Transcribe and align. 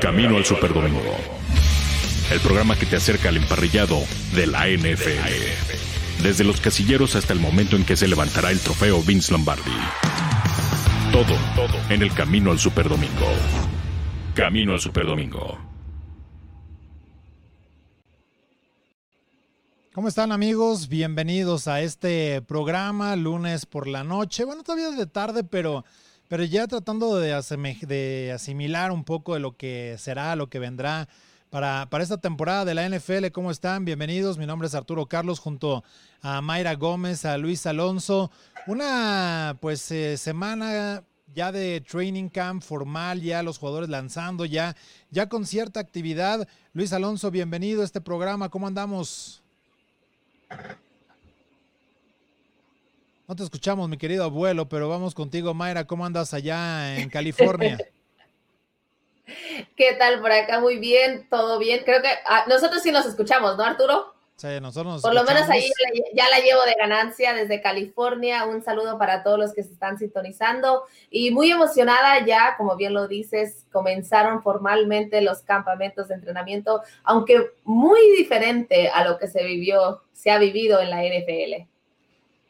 Camino 0.00 0.36
al 0.36 0.44
Superdomingo. 0.44 1.16
El 2.30 2.38
programa 2.40 2.76
que 2.76 2.86
te 2.86 2.96
acerca 2.96 3.30
al 3.30 3.36
emparrillado 3.36 3.98
de 4.34 4.46
la 4.46 4.68
NFL. 4.68 6.22
Desde 6.22 6.44
los 6.44 6.60
casilleros 6.60 7.16
hasta 7.16 7.32
el 7.32 7.40
momento 7.40 7.74
en 7.74 7.84
que 7.84 7.96
se 7.96 8.06
levantará 8.06 8.52
el 8.52 8.60
trofeo 8.60 9.02
Vince 9.02 9.32
Lombardi. 9.32 9.72
Todo, 11.10 11.34
todo 11.56 11.76
en 11.90 12.02
el 12.02 12.12
Camino 12.14 12.52
al 12.52 12.60
Superdomingo. 12.60 13.26
Camino 14.34 14.72
al 14.72 14.80
Superdomingo. 14.80 15.58
¿Cómo 19.92 20.06
están 20.06 20.30
amigos? 20.30 20.88
Bienvenidos 20.88 21.66
a 21.66 21.80
este 21.80 22.40
programa 22.42 23.16
lunes 23.16 23.66
por 23.66 23.88
la 23.88 24.04
noche. 24.04 24.44
Bueno, 24.44 24.62
todavía 24.62 24.90
es 24.90 24.96
de 24.96 25.06
tarde, 25.06 25.42
pero 25.42 25.84
pero 26.28 26.44
ya 26.44 26.66
tratando 26.66 27.16
de, 27.16 27.32
asimilar 28.32 28.92
un 28.92 29.04
poco 29.04 29.34
de 29.34 29.40
lo 29.40 29.56
que 29.56 29.96
será, 29.98 30.36
lo 30.36 30.48
que 30.48 30.58
vendrá 30.58 31.08
para, 31.50 31.88
para, 31.88 32.04
esta 32.04 32.18
temporada 32.18 32.66
de 32.66 32.74
la 32.74 32.86
NFL. 32.88 33.28
¿Cómo 33.32 33.50
están? 33.50 33.86
Bienvenidos. 33.86 34.36
Mi 34.36 34.46
nombre 34.46 34.68
es 34.68 34.74
Arturo 34.74 35.06
Carlos 35.06 35.40
junto 35.40 35.82
a 36.20 36.42
Mayra 36.42 36.74
Gómez, 36.74 37.24
a 37.24 37.38
Luis 37.38 37.66
Alonso. 37.66 38.30
Una 38.66 39.56
pues 39.60 39.90
eh, 39.90 40.18
semana 40.18 41.02
ya 41.34 41.50
de 41.50 41.80
training 41.80 42.28
camp 42.28 42.62
formal, 42.62 43.22
ya 43.22 43.42
los 43.42 43.58
jugadores 43.58 43.88
lanzando, 43.88 44.44
ya, 44.44 44.76
ya 45.10 45.30
con 45.30 45.46
cierta 45.46 45.80
actividad. 45.80 46.46
Luis 46.74 46.92
Alonso, 46.92 47.30
bienvenido 47.30 47.80
a 47.80 47.84
este 47.86 48.02
programa. 48.02 48.50
¿Cómo 48.50 48.66
andamos? 48.66 49.42
No 53.28 53.36
te 53.36 53.42
escuchamos, 53.42 53.90
mi 53.90 53.98
querido 53.98 54.24
abuelo, 54.24 54.70
pero 54.70 54.88
vamos 54.88 55.14
contigo, 55.14 55.52
Mayra. 55.52 55.84
¿Cómo 55.86 56.06
andas 56.06 56.32
allá 56.32 56.96
en 56.98 57.10
California? 57.10 57.76
¿Qué 59.76 59.92
tal 59.98 60.22
por 60.22 60.32
acá? 60.32 60.60
Muy 60.60 60.78
bien, 60.78 61.26
todo 61.28 61.58
bien. 61.58 61.82
Creo 61.84 62.00
que 62.00 62.08
ah, 62.26 62.46
nosotros 62.48 62.82
sí 62.82 62.90
nos 62.90 63.04
escuchamos, 63.04 63.58
¿no, 63.58 63.64
Arturo? 63.64 64.14
Sí, 64.36 64.48
nosotros 64.62 64.94
nos 64.94 65.02
Por 65.02 65.12
lo 65.12 65.24
menos 65.24 65.46
ahí 65.50 65.68
ya 66.14 66.30
la, 66.30 66.38
llevo 66.38 66.62
de 66.62 66.74
ganancia 66.78 67.34
desde 67.34 67.60
California. 67.60 68.46
Un 68.46 68.62
saludo 68.62 68.96
para 68.96 69.22
todos 69.22 69.38
los 69.38 69.52
que 69.52 69.62
se 69.62 69.74
están 69.74 69.98
sintonizando 69.98 70.84
y 71.10 71.30
muy 71.30 71.50
emocionada 71.50 72.24
ya, 72.24 72.54
como 72.56 72.76
bien 72.76 72.94
lo 72.94 73.08
dices, 73.08 73.66
comenzaron 73.70 74.42
formalmente 74.42 75.20
los 75.20 75.40
campamentos 75.42 76.08
de 76.08 76.14
entrenamiento, 76.14 76.80
aunque 77.04 77.50
muy 77.64 78.00
diferente 78.16 78.88
a 78.88 79.04
lo 79.04 79.18
que 79.18 79.26
se 79.26 79.44
vivió, 79.44 80.00
se 80.14 80.30
ha 80.30 80.38
vivido 80.38 80.80
en 80.80 80.88
la 80.88 81.02
NFL. 81.02 81.68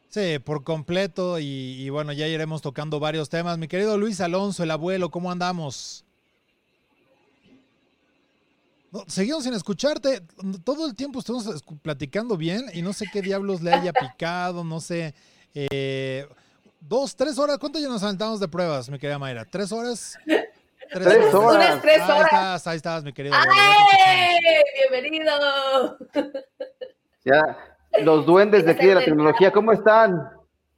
Sí, 0.09 0.39
por 0.39 0.63
completo 0.63 1.37
y, 1.39 1.87
bueno, 1.91 2.11
ya 2.13 2.27
iremos 2.27 2.63
tocando 2.63 2.99
varios 2.99 3.29
temas. 3.29 3.59
Mi 3.59 3.67
querido 3.67 3.95
Luis 3.95 4.19
Alonso, 4.21 4.63
el 4.63 4.71
abuelo, 4.71 5.09
¿cómo 5.11 5.31
andamos? 5.31 6.03
seguimos 9.05 9.43
sin 9.43 9.53
escucharte. 9.53 10.23
Todo 10.63 10.87
el 10.87 10.95
tiempo 10.95 11.19
estamos 11.19 11.63
platicando 11.83 12.37
bien 12.37 12.65
y 12.73 12.81
no 12.81 12.91
sé 12.91 13.05
qué 13.13 13.21
diablos 13.21 13.61
le 13.61 13.71
haya 13.71 13.93
picado, 13.93 14.63
no 14.63 14.79
sé. 14.79 15.13
Eh, 15.53 16.27
dos, 16.79 17.15
tres 17.15 17.37
horas. 17.37 17.59
¿Cuánto 17.59 17.77
ya 17.77 17.87
nos 17.87 18.01
aventamos 18.01 18.39
de 18.39 18.47
pruebas, 18.47 18.89
mi 18.89 18.97
querida 18.97 19.19
Mayra? 19.19 19.45
¿Tres 19.45 19.71
horas? 19.71 20.17
Tres, 20.91 21.33
horas. 21.35 21.81
tres 21.83 22.01
horas. 22.01 22.09
Ahí 22.09 22.23
estás, 22.23 22.67
ahí 22.67 22.77
estás, 22.77 23.03
mi 23.03 23.13
querido. 23.13 23.35
¡Ay! 23.35 24.39
¡Bienvenido! 24.89 25.99
Ya, 27.23 27.77
los 28.03 28.25
duendes 28.25 28.65
de 28.65 28.71
aquí 28.71 28.85
de 28.85 28.95
la 28.95 29.05
tecnología, 29.05 29.51
¿cómo 29.51 29.71
están? 29.71 30.29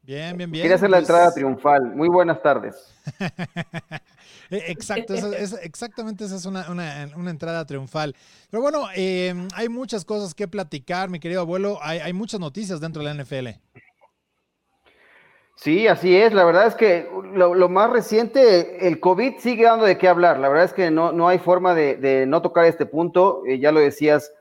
Bien, 0.04 0.36
bien, 0.36 0.52
bien. 0.52 0.64
Quería 0.64 0.76
hacer 0.76 0.90
la 0.90 0.98
pues 0.98 1.09
entrada 1.09 1.34
triunfal. 1.34 1.95
Muy 1.95 2.09
buenas 2.09 2.42
tardes. 2.42 2.76
Eh, 4.53 4.66
exacto, 4.68 5.14
exactamente 5.64 6.26
esa 6.26 6.36
es 6.36 6.45
una, 6.45 7.03
entrada 7.30 7.66
triunfal. 7.66 8.14
Pero 8.50 8.62
bueno, 8.62 8.84
em, 8.94 9.48
hay 9.56 9.70
muchas 9.70 10.03
cosas 10.03 10.36
que 10.36 10.45
platicar, 10.45 11.09
mi 11.09 11.22
querido 11.22 11.40
abuelo. 11.40 11.80
Hay, 11.81 12.12
muchas 12.12 12.41
noticias 12.41 12.81
dentro 12.81 13.02
de 13.02 13.14
la 13.14 13.24
NFL. 13.24 13.47
Sí, 15.56 15.88
así 15.88 16.18
es. 16.18 16.34
La 16.34 16.44
verdad 16.44 16.68
es 16.68 16.75
que 16.75 17.09
lo, 17.34 17.69
más 17.69 17.91
reciente, 17.91 18.85
el 18.85 19.00
COVID 19.00 19.38
sigue 19.38 19.64
dando 19.64 19.85
de 19.85 19.97
qué 19.97 20.09
hablar. 20.09 20.38
La 20.38 20.50
verdad 20.50 20.66
es 20.66 20.74
que 20.74 20.91
no, 20.91 21.14
no 21.14 21.30
hay 21.30 21.40
forma 21.40 21.74
de, 21.74 22.25
no 22.28 22.41
tocar 22.41 22.66
este 22.66 22.85
punto. 22.85 23.44
Eh, 23.47 23.58
ya 23.58 23.72
lo 23.72 23.80
decías, 23.80 24.34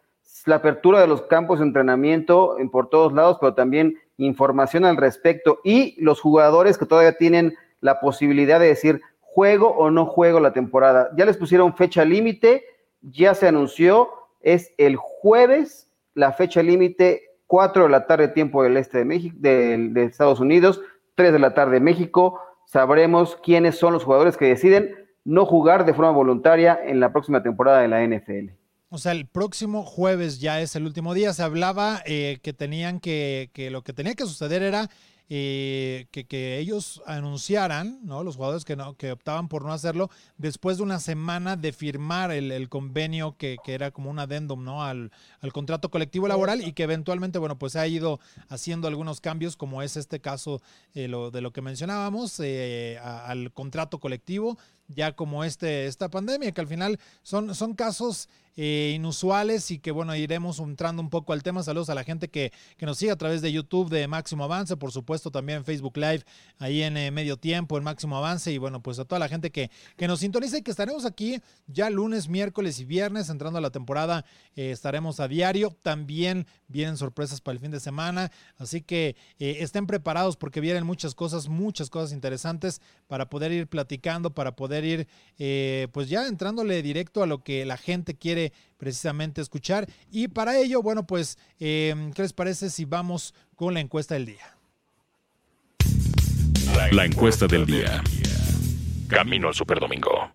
la 0.47 0.56
apertura 0.56 1.01
de 1.01 1.06
los 1.06 1.23
campos 1.23 1.59
de 1.59 1.67
entrenamiento 1.67 2.59
en 2.59 2.71
por 2.71 2.89
todos 2.89 3.12
lados, 3.12 3.39
pero 3.41 3.55
también 3.55 3.99
información 4.17 4.84
al 4.84 4.97
respecto 4.97 5.61
y 5.65 5.97
los 6.03 6.21
jugadores 6.21 6.78
que 6.78 6.87
todavía 6.87 7.17
tienen 7.17 7.55
la 7.81 8.01
posibilidad 8.01 8.61
de 8.61 8.67
decir 8.67 9.00
juego 9.21 9.69
o 9.69 9.91
no 9.91 10.06
juego 10.06 10.41
la 10.41 10.53
temporada. 10.53 11.11
Ya 11.17 11.25
les 11.25 11.37
pusieron 11.37 11.77
fecha 11.77 12.05
límite, 12.05 12.65
ya 13.00 13.34
se 13.34 13.49
anunció, 13.49 14.11
es 14.41 14.73
el 14.79 14.97
jueves 14.97 15.91
la 16.15 16.33
fecha 16.33 16.62
límite, 16.62 17.23
4 17.47 17.84
de 17.84 17.89
la 17.89 18.06
tarde 18.06 18.29
tiempo 18.29 18.62
del 18.62 18.77
este 18.77 18.99
de 18.99 19.05
México, 19.05 19.37
de, 19.39 19.89
de 19.91 20.05
Estados 20.05 20.41
Unidos, 20.41 20.81
3 21.15 21.33
de 21.33 21.39
la 21.39 21.55
tarde 21.55 21.81
México. 21.81 22.41
Sabremos 22.67 23.37
quiénes 23.37 23.77
son 23.77 23.93
los 23.93 24.05
jugadores 24.05 24.37
que 24.37 24.47
deciden 24.47 24.95
no 25.25 25.47
jugar 25.47 25.84
de 25.84 25.95
forma 25.95 26.12
voluntaria 26.12 26.79
en 26.84 27.00
la 27.00 27.12
próxima 27.12 27.43
temporada 27.43 27.81
de 27.81 27.89
la 27.89 28.05
NFL. 28.05 28.59
O 28.91 28.99
sea, 28.99 29.12
el 29.12 29.27
próximo 29.27 29.84
jueves 29.84 30.41
ya 30.41 30.61
es 30.61 30.75
el 30.75 30.84
último 30.84 31.15
día. 31.15 31.33
Se 31.33 31.45
hablaba 31.45 32.03
eh, 32.06 32.41
que 32.43 32.53
tenían 32.53 32.99
que, 32.99 33.51
que 33.53 33.71
lo 33.71 33.83
que 33.83 33.93
tenía 33.93 34.15
que 34.15 34.27
suceder 34.27 34.62
era 34.62 34.91
eh, 35.33 36.09
que, 36.11 36.59
ellos 36.59 37.00
anunciaran, 37.06 38.00
¿no? 38.03 38.25
Los 38.25 38.34
jugadores 38.34 38.65
que, 38.65 38.75
no, 38.75 38.97
que 38.97 39.12
optaban 39.12 39.47
por 39.47 39.65
no 39.65 39.73
hacerlo, 39.73 40.11
después 40.39 40.79
de 40.79 40.83
una 40.83 40.99
semana 40.99 41.55
de 41.55 41.73
firmar 41.73 42.33
el, 42.33 42.69
convenio 42.69 43.37
que, 43.37 43.59
era 43.65 43.93
como 43.93 44.11
un 44.11 44.19
adendum, 44.19 44.65
¿no? 44.65 44.83
Al, 44.83 45.12
contrato 45.53 45.89
colectivo 45.89 46.27
laboral 46.27 46.61
y 46.67 46.73
que 46.73 46.83
eventualmente, 46.83 47.39
bueno, 47.39 47.56
pues 47.56 47.77
ha 47.77 47.87
ido 47.87 48.19
haciendo 48.49 48.89
algunos 48.89 49.21
cambios, 49.21 49.56
como 49.56 49.83
es 49.83 49.97
este 49.97 50.19
caso 50.21 50.61
eh, 50.95 51.06
lo, 51.06 51.31
de 51.31 51.43
lo 51.43 51.53
que 51.53 51.62
mencionábamos, 51.62 52.41
al 52.41 53.53
contrato 53.53 54.00
colectivo 54.00 54.59
ya 54.95 55.12
como 55.12 55.45
este, 55.45 55.87
esta 55.87 56.11
pandemia, 56.11 56.53
que 56.53 56.61
al 56.61 56.67
final 56.67 56.99
son, 57.23 57.55
son 57.55 57.75
casos 57.75 58.28
eh, 58.56 58.93
inusuales 58.97 59.71
y 59.71 59.78
que 59.78 59.93
bueno, 59.93 60.15
iremos 60.17 60.59
entrando 60.59 61.01
un 61.01 61.09
poco 61.09 61.33
al 61.33 61.43
tema. 61.43 61.62
Saludos 61.62 61.89
a 61.89 61.95
la 61.95 62.03
gente 62.03 62.28
que, 62.28 62.53
que, 62.77 62.84
nos 62.84 62.99
sigue 62.99 63.12
a 63.12 63.17
través 63.17 63.43
de 63.43 63.53
YouTube 63.53 63.89
de 63.89 64.09
Máximo 64.09 64.45
Avance, 64.45 64.77
por 64.77 64.91
supuesto 64.91 65.31
también 65.31 65.65
Facebook 65.65 65.97
Live, 65.97 66.25
ahí 66.59 66.83
en 66.83 66.97
eh, 66.97 67.11
medio 67.12 67.37
tiempo, 67.37 67.79
en 67.79 67.84
Máximo 67.84 68.17
Avance, 68.17 68.53
y 68.53 68.59
bueno, 68.59 68.83
pues 68.83 68.99
a 68.99 69.05
toda 69.05 69.21
la 69.21 69.29
gente 69.29 69.50
que, 69.50 69.71
que 69.97 70.09
nos 70.09 70.21
sintoniza 70.21 70.59
y 70.59 70.62
que 70.62 70.73
estaremos 70.73 71.05
aquí 71.05 71.41
ya 71.69 71.89
lunes, 71.91 72.29
miércoles 72.29 72.81
y 72.81 72.84
viernes, 72.84 73.31
entrando 73.31 73.59
a 73.59 73.62
la 73.62 73.71
temporada, 73.71 74.25
eh, 74.56 74.73
estaremos 74.73 75.21
a 75.21 75.29
diario. 75.29 75.75
También 75.83 76.47
vienen 76.67 76.97
sorpresas 76.97 77.41
para 77.41 77.55
el 77.55 77.61
fin 77.61 77.71
de 77.71 77.81
semana, 77.81 78.33
así 78.59 78.83
que 78.83 79.17
estén 79.39 79.87
preparados 79.87 80.37
porque 80.37 80.61
vienen 80.61 80.84
muchas 80.84 81.15
cosas, 81.15 81.49
muchas 81.49 81.89
cosas 81.89 82.12
interesantes 82.12 82.81
para 83.06 83.31
poder 83.31 83.53
ir 83.53 83.69
platicando, 83.69 84.34
para 84.34 84.55
poder 84.55 84.80
ir 84.85 85.09
eh, 85.39 85.89
pues 85.93 86.09
ya 86.09 86.27
entrándole 86.27 86.83
directo 86.83 87.23
a 87.23 87.27
lo 87.27 87.43
que 87.43 87.65
la 87.65 87.77
gente 87.77 88.15
quiere 88.15 88.53
precisamente 88.77 89.41
escuchar. 89.41 89.89
Y 90.11 90.29
para 90.29 90.59
ello, 90.59 90.83
bueno, 90.83 91.07
pues, 91.07 91.39
em, 91.59 92.13
¿qué 92.13 92.23
les 92.23 92.33
parece 92.33 92.71
si 92.71 92.85
vamos 92.85 93.35
con 93.57 93.75
la 93.75 93.81
encuesta 93.81 94.15
del 94.15 94.27
día? 94.27 94.57
La 96.93 97.05
encuesta 97.05 97.47
del 97.47 97.67
día. 97.67 98.03
Camino 99.09 99.49
al 99.49 99.55
Superdomingo. 99.55 100.33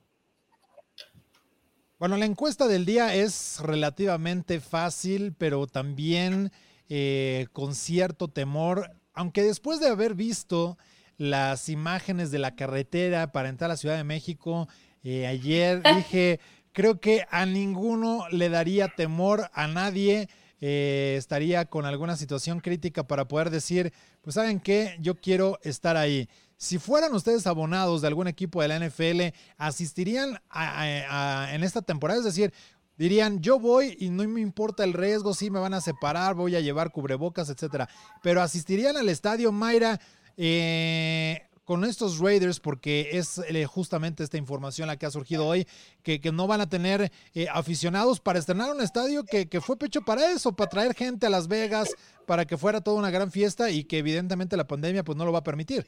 Bueno, 1.98 2.18
la 2.18 2.26
encuesta 2.26 2.68
del 2.68 2.86
día 2.86 3.16
es 3.16 3.60
relativamente 3.62 4.60
fácil, 4.60 5.34
pero 5.38 5.66
también 5.66 6.52
eh, 6.90 7.48
con 7.54 7.74
cierto 7.74 8.28
temor, 8.28 8.92
aunque 9.14 9.44
después 9.44 9.80
de 9.80 9.88
haber 9.88 10.14
visto 10.14 10.78
las 11.18 11.70
imágenes 11.70 12.32
de 12.32 12.40
la 12.40 12.56
carretera 12.56 13.32
para 13.32 13.50
entrar 13.50 13.70
a 13.70 13.74
la 13.74 13.78
Ciudad 13.78 13.98
de 13.98 14.04
México. 14.04 14.68
Eh, 15.04 15.28
ayer 15.28 15.82
dije, 15.96 16.40
creo 16.72 17.00
que 17.00 17.26
a 17.32 17.46
ninguno 17.46 18.28
le 18.32 18.50
daría 18.50 18.90
temor, 18.90 19.50
a 19.54 19.68
nadie 19.68 20.30
eh, 20.62 21.16
estaría 21.18 21.66
con 21.66 21.86
alguna 21.86 22.16
situación 22.16 22.60
crítica 22.60 23.08
para 23.08 23.28
poder 23.28 23.50
decir, 23.50 23.94
pues 24.22 24.36
saben 24.36 24.60
qué, 24.60 24.98
yo 25.00 25.16
quiero 25.16 25.60
estar 25.64 25.98
ahí. 25.98 26.30
Si 26.58 26.80
fueran 26.80 27.14
ustedes 27.14 27.48
abonados 27.48 28.02
de 28.02 28.08
algún 28.08 28.28
equipo 28.28 28.62
de 28.62 28.70
la 28.70 28.80
NFL, 28.80 29.36
asistirían 29.58 30.40
en 30.54 31.64
esta 31.64 31.82
temporada, 31.82 32.20
es 32.20 32.26
decir, 32.26 32.54
dirían, 32.98 33.42
yo 33.42 33.60
voy 33.60 33.98
y 34.00 34.10
no 34.10 34.26
me 34.28 34.40
importa 34.40 34.84
el 34.84 34.94
riesgo, 34.94 35.34
si 35.34 35.50
me 35.50 35.60
van 35.60 35.74
a 35.74 35.82
separar, 35.82 36.34
voy 36.34 36.56
a 36.56 36.62
llevar 36.62 36.92
cubrebocas, 36.92 37.50
etcétera. 37.50 37.90
Pero 38.24 38.42
asistirían 38.42 38.96
al 38.96 39.10
estadio 39.10 39.52
Mayra 39.52 40.00
eh, 40.38 41.42
con 41.66 41.84
estos 41.84 42.20
Raiders, 42.20 42.60
porque 42.60 43.10
es 43.14 43.40
eh, 43.40 43.66
justamente 43.66 44.24
esta 44.24 44.38
información 44.38 44.88
la 44.88 44.98
que 44.98 45.08
ha 45.08 45.12
surgido 45.12 45.48
hoy, 45.48 45.68
que, 46.04 46.20
no 46.32 46.48
van 46.48 46.62
a 46.62 46.70
tener 46.70 47.12
eh, 47.34 47.48
aficionados 47.52 48.20
para 48.20 48.40
estrenar 48.40 48.72
un 48.72 48.82
estadio 48.82 49.24
que, 49.26 49.48
fue 49.62 49.78
pecho 49.78 50.02
para 50.02 50.32
eso, 50.32 50.56
para 50.56 50.70
traer 50.70 50.94
gente 50.94 51.26
a 51.26 51.30
Las 51.30 51.48
Vegas, 51.48 51.96
para 52.28 52.46
que 52.46 52.58
fuera 52.58 52.82
toda 52.82 52.98
una 52.98 53.10
gran 53.10 53.32
fiesta 53.32 53.72
y 53.72 53.84
que 53.84 53.98
evidentemente 53.98 54.56
la 54.56 54.68
pandemia 54.68 55.04
pues 55.04 55.18
no 55.18 55.26
lo 55.26 55.32
va 55.32 55.40
a 55.40 55.44
permitir. 55.44 55.88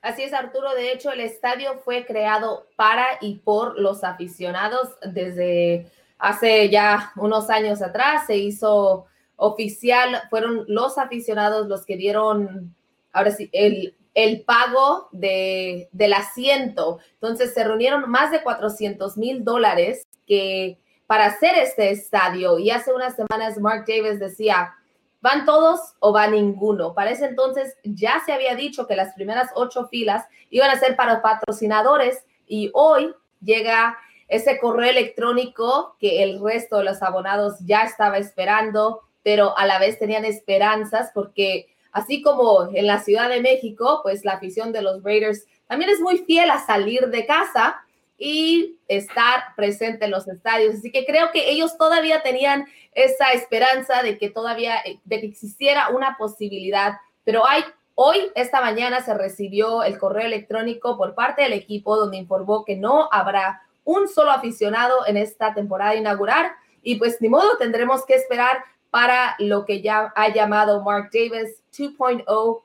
Así 0.00 0.22
es, 0.22 0.32
Arturo. 0.32 0.74
De 0.74 0.92
hecho, 0.92 1.10
el 1.10 1.20
estadio 1.20 1.78
fue 1.84 2.06
creado 2.06 2.66
para 2.76 3.04
y 3.20 3.36
por 3.36 3.78
los 3.78 4.04
aficionados 4.04 4.90
desde 5.02 5.90
hace 6.18 6.70
ya 6.70 7.12
unos 7.16 7.50
años 7.50 7.82
atrás. 7.82 8.26
Se 8.26 8.36
hizo 8.36 9.06
oficial, 9.36 10.22
fueron 10.30 10.64
los 10.68 10.96
aficionados 10.96 11.66
los 11.66 11.84
que 11.84 11.96
dieron, 11.96 12.75
ahora 13.16 13.30
sí, 13.30 13.48
el, 13.52 13.96
el 14.14 14.42
pago 14.42 15.08
de, 15.12 15.88
del 15.92 16.12
asiento. 16.14 16.98
Entonces 17.14 17.52
se 17.54 17.64
reunieron 17.64 18.10
más 18.10 18.30
de 18.30 18.42
400 18.42 19.16
mil 19.16 19.44
dólares 19.44 20.06
que 20.26 20.78
para 21.06 21.26
hacer 21.26 21.56
este 21.56 21.90
estadio. 21.90 22.58
Y 22.58 22.70
hace 22.70 22.92
unas 22.92 23.14
semanas 23.14 23.58
Mark 23.58 23.84
Davis 23.86 24.18
decía, 24.18 24.74
¿van 25.20 25.44
todos 25.44 25.80
o 26.00 26.12
va 26.12 26.26
ninguno? 26.28 26.94
Para 26.94 27.10
ese 27.10 27.26
entonces 27.26 27.76
ya 27.84 28.22
se 28.24 28.32
había 28.32 28.54
dicho 28.54 28.86
que 28.86 28.96
las 28.96 29.14
primeras 29.14 29.50
ocho 29.54 29.86
filas 29.88 30.24
iban 30.50 30.70
a 30.70 30.78
ser 30.78 30.96
para 30.96 31.22
patrocinadores 31.22 32.24
y 32.46 32.70
hoy 32.74 33.14
llega 33.40 33.98
ese 34.28 34.58
correo 34.58 34.90
electrónico 34.90 35.96
que 36.00 36.22
el 36.22 36.40
resto 36.42 36.78
de 36.78 36.84
los 36.84 37.02
abonados 37.02 37.56
ya 37.64 37.82
estaba 37.82 38.18
esperando, 38.18 39.02
pero 39.22 39.56
a 39.56 39.66
la 39.66 39.78
vez 39.78 39.98
tenían 39.98 40.24
esperanzas 40.24 41.10
porque 41.14 41.75
así 41.96 42.20
como 42.20 42.68
en 42.74 42.86
la 42.86 43.00
Ciudad 43.00 43.30
de 43.30 43.40
México, 43.40 44.00
pues 44.02 44.22
la 44.22 44.32
afición 44.32 44.70
de 44.70 44.82
los 44.82 45.02
Raiders 45.02 45.46
también 45.66 45.90
es 45.90 45.98
muy 45.98 46.18
fiel 46.18 46.50
a 46.50 46.58
salir 46.58 47.08
de 47.08 47.24
casa 47.24 47.80
y 48.18 48.78
estar 48.86 49.54
presente 49.56 50.04
en 50.04 50.10
los 50.10 50.28
estadios. 50.28 50.74
Así 50.74 50.92
que 50.92 51.06
creo 51.06 51.30
que 51.32 51.48
ellos 51.48 51.78
todavía 51.78 52.22
tenían 52.22 52.66
esa 52.92 53.32
esperanza 53.32 54.02
de 54.02 54.18
que 54.18 54.28
todavía, 54.28 54.74
de 55.04 55.20
que 55.20 55.26
existiera 55.26 55.88
una 55.88 56.18
posibilidad, 56.18 56.98
pero 57.24 57.48
hay, 57.48 57.64
hoy, 57.94 58.30
esta 58.34 58.60
mañana, 58.60 59.00
se 59.00 59.14
recibió 59.14 59.82
el 59.82 59.98
correo 59.98 60.26
electrónico 60.26 60.98
por 60.98 61.14
parte 61.14 61.42
del 61.42 61.54
equipo 61.54 61.96
donde 61.96 62.18
informó 62.18 62.66
que 62.66 62.76
no 62.76 63.08
habrá 63.10 63.62
un 63.84 64.06
solo 64.06 64.32
aficionado 64.32 65.06
en 65.06 65.16
esta 65.16 65.54
temporada 65.54 65.94
inaugural 65.94 66.50
y 66.82 66.96
pues 66.96 67.22
ni 67.22 67.30
modo, 67.30 67.56
tendremos 67.56 68.04
que 68.04 68.16
esperar 68.16 68.58
para 68.96 69.36
lo 69.40 69.66
que 69.66 69.82
ya 69.82 70.10
ha 70.16 70.32
llamado 70.32 70.82
Mark 70.82 71.10
Davis 71.12 71.62
2.0 71.76 72.62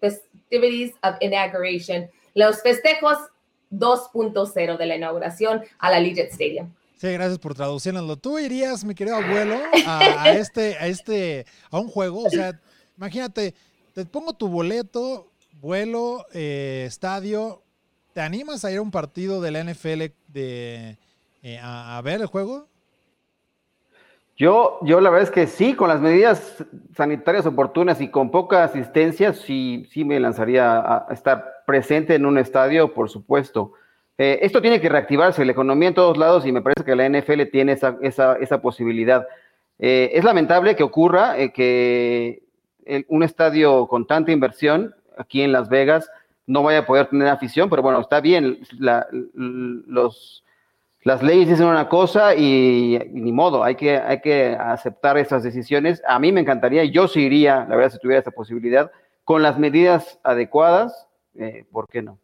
Festivities 0.00 0.94
of 1.02 1.16
Inauguration, 1.20 2.08
los 2.34 2.62
festejos 2.62 3.18
2.0 3.70 4.78
de 4.78 4.86
la 4.86 4.96
inauguración 4.96 5.62
a 5.78 5.90
la 5.90 6.00
Legion 6.00 6.28
Stadium. 6.28 6.72
Sí, 6.96 7.12
gracias 7.12 7.38
por 7.38 7.54
traducirlo. 7.54 8.16
¿Tú 8.16 8.38
irías, 8.38 8.82
mi 8.82 8.94
querido 8.94 9.16
abuelo, 9.16 9.58
a, 9.86 10.30
este, 10.30 10.74
a 10.78 10.86
este, 10.86 11.44
a 11.70 11.78
un 11.78 11.88
juego? 11.88 12.22
O 12.22 12.30
sea, 12.30 12.58
imagínate, 12.96 13.54
te 13.92 14.06
pongo 14.06 14.32
tu 14.32 14.48
boleto, 14.48 15.32
vuelo, 15.60 16.24
eh, 16.32 16.84
estadio. 16.86 17.62
¿Te 18.14 18.22
animas 18.22 18.64
a 18.64 18.72
ir 18.72 18.78
a 18.78 18.80
un 18.80 18.90
partido 18.90 19.42
de 19.42 19.50
la 19.50 19.62
NFL 19.62 20.14
de, 20.28 20.96
eh, 21.42 21.60
a 21.62 22.00
ver 22.02 22.22
el 22.22 22.26
juego? 22.26 22.70
Yo, 24.36 24.78
yo 24.82 25.00
la 25.00 25.10
verdad 25.10 25.28
es 25.28 25.30
que 25.30 25.46
sí, 25.46 25.74
con 25.74 25.88
las 25.88 26.00
medidas 26.00 26.64
sanitarias 26.96 27.46
oportunas 27.46 28.00
y 28.00 28.08
con 28.08 28.30
poca 28.30 28.64
asistencia, 28.64 29.32
sí, 29.32 29.86
sí 29.90 30.04
me 30.04 30.18
lanzaría 30.18 30.78
a 30.78 31.06
estar 31.10 31.62
presente 31.66 32.16
en 32.16 32.26
un 32.26 32.38
estadio, 32.38 32.92
por 32.94 33.08
supuesto. 33.10 33.72
Eh, 34.18 34.40
esto 34.42 34.60
tiene 34.60 34.80
que 34.80 34.88
reactivarse, 34.88 35.44
la 35.44 35.52
economía 35.52 35.88
en 35.88 35.94
todos 35.94 36.16
lados 36.16 36.46
y 36.46 36.52
me 36.52 36.62
parece 36.62 36.84
que 36.84 36.94
la 36.94 37.08
NFL 37.08 37.42
tiene 37.50 37.72
esa, 37.72 37.96
esa, 38.00 38.36
esa 38.36 38.60
posibilidad. 38.60 39.26
Eh, 39.78 40.12
es 40.14 40.24
lamentable 40.24 40.76
que 40.76 40.84
ocurra 40.84 41.38
eh, 41.38 41.52
que 41.52 42.42
un 43.08 43.22
estadio 43.22 43.86
con 43.86 44.06
tanta 44.06 44.30
inversión 44.30 44.94
aquí 45.16 45.42
en 45.42 45.52
Las 45.52 45.68
Vegas 45.68 46.10
no 46.46 46.62
vaya 46.62 46.80
a 46.80 46.86
poder 46.86 47.06
tener 47.06 47.28
afición, 47.28 47.70
pero 47.70 47.82
bueno, 47.82 48.00
está 48.00 48.20
bien, 48.20 48.58
los 48.78 50.43
las 51.04 51.22
leyes 51.22 51.48
dicen 51.48 51.66
una 51.66 51.88
cosa 51.88 52.34
y, 52.34 52.98
ni 53.12 53.30
modo, 53.30 53.62
hay 53.62 53.76
que, 53.76 53.98
hay 53.98 54.20
que 54.20 54.56
aceptar 54.58 55.18
esas 55.18 55.42
decisiones. 55.42 56.02
A 56.08 56.18
mí 56.18 56.32
me 56.32 56.40
encantaría, 56.40 56.84
yo 56.84 57.08
sí 57.08 57.20
iría, 57.20 57.66
la 57.68 57.76
verdad, 57.76 57.92
si 57.92 57.98
tuviera 57.98 58.20
esa 58.20 58.30
posibilidad, 58.30 58.90
con 59.22 59.42
las 59.42 59.58
medidas 59.58 60.18
adecuadas, 60.24 61.06
eh, 61.34 61.66
¿por 61.70 61.88
qué 61.88 62.00
no? 62.02 62.18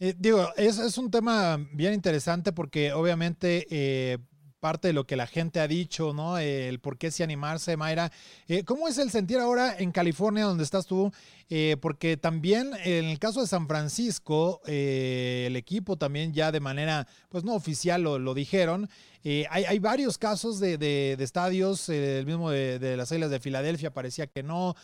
Eh, 0.00 0.14
digo, 0.18 0.48
es, 0.56 0.78
es, 0.78 0.98
un 0.98 1.10
tema 1.10 1.56
bien 1.72 1.94
interesante 1.94 2.52
porque 2.52 2.92
obviamente 2.92 3.66
eh, 3.70 4.18
parte 4.64 4.88
de 4.88 4.94
lo 4.94 5.06
que 5.06 5.14
la 5.14 5.26
gente 5.26 5.60
ha 5.60 5.68
dicho, 5.68 6.14
¿no? 6.14 6.38
El 6.38 6.80
por 6.80 6.96
qué 6.96 7.10
si 7.10 7.22
animarse, 7.22 7.76
Mayra. 7.76 8.10
Eh, 8.48 8.64
¿Cómo 8.64 8.88
es 8.88 8.96
el 8.96 9.10
sentir 9.10 9.38
ahora 9.38 9.76
en 9.78 9.92
California, 9.92 10.44
donde 10.44 10.64
estás 10.64 10.86
tú? 10.86 11.12
Eh, 11.50 11.76
porque 11.80 12.16
también 12.16 12.72
en 12.84 13.04
el 13.04 13.18
caso 13.18 13.40
de 13.40 13.46
San 13.46 13.68
Francisco, 13.68 14.62
eh, 14.66 15.44
el 15.46 15.56
equipo 15.56 15.96
también 15.96 16.32
ya 16.32 16.50
de 16.50 16.60
manera, 16.60 17.06
pues 17.28 17.44
no 17.44 17.54
oficial 17.54 18.02
lo, 18.02 18.18
lo 18.18 18.34
dijeron, 18.34 18.88
eh, 19.26 19.46
hay, 19.48 19.78
varios 19.78 20.18
casos 20.18 20.60
de, 20.60 21.16
estadios, 21.18 21.88
eh, 21.88 22.18
el 22.18 22.26
mismo 22.26 22.50
de, 22.50 22.94
las 22.94 23.10
Islas 23.10 23.30
de 23.30 23.40
Filadelfia 23.40 23.90
parecía 23.90 24.26
que 24.26 24.42
no, 24.42 24.76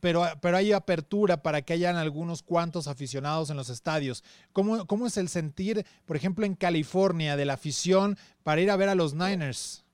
pero, 0.00 0.26
pero 0.42 0.58
hay 0.58 0.72
apertura 0.72 1.42
para 1.42 1.62
que 1.62 1.72
hayan 1.72 1.96
algunos 1.96 2.42
cuantos 2.42 2.86
aficionados 2.86 3.48
en 3.48 3.56
los 3.56 3.70
estadios. 3.70 4.24
¿Cómo, 4.52 4.86
¿Cómo 4.86 5.06
es 5.06 5.16
el 5.16 5.30
sentir, 5.30 5.86
por 6.04 6.16
ejemplo, 6.16 6.44
en 6.44 6.54
California 6.54 7.34
de 7.36 7.46
la 7.46 7.54
afición 7.54 8.18
para 8.42 8.60
ir 8.60 8.70
a 8.70 8.76
ver 8.76 8.90
a 8.90 8.94
los 8.94 9.14
Niners? 9.14 9.86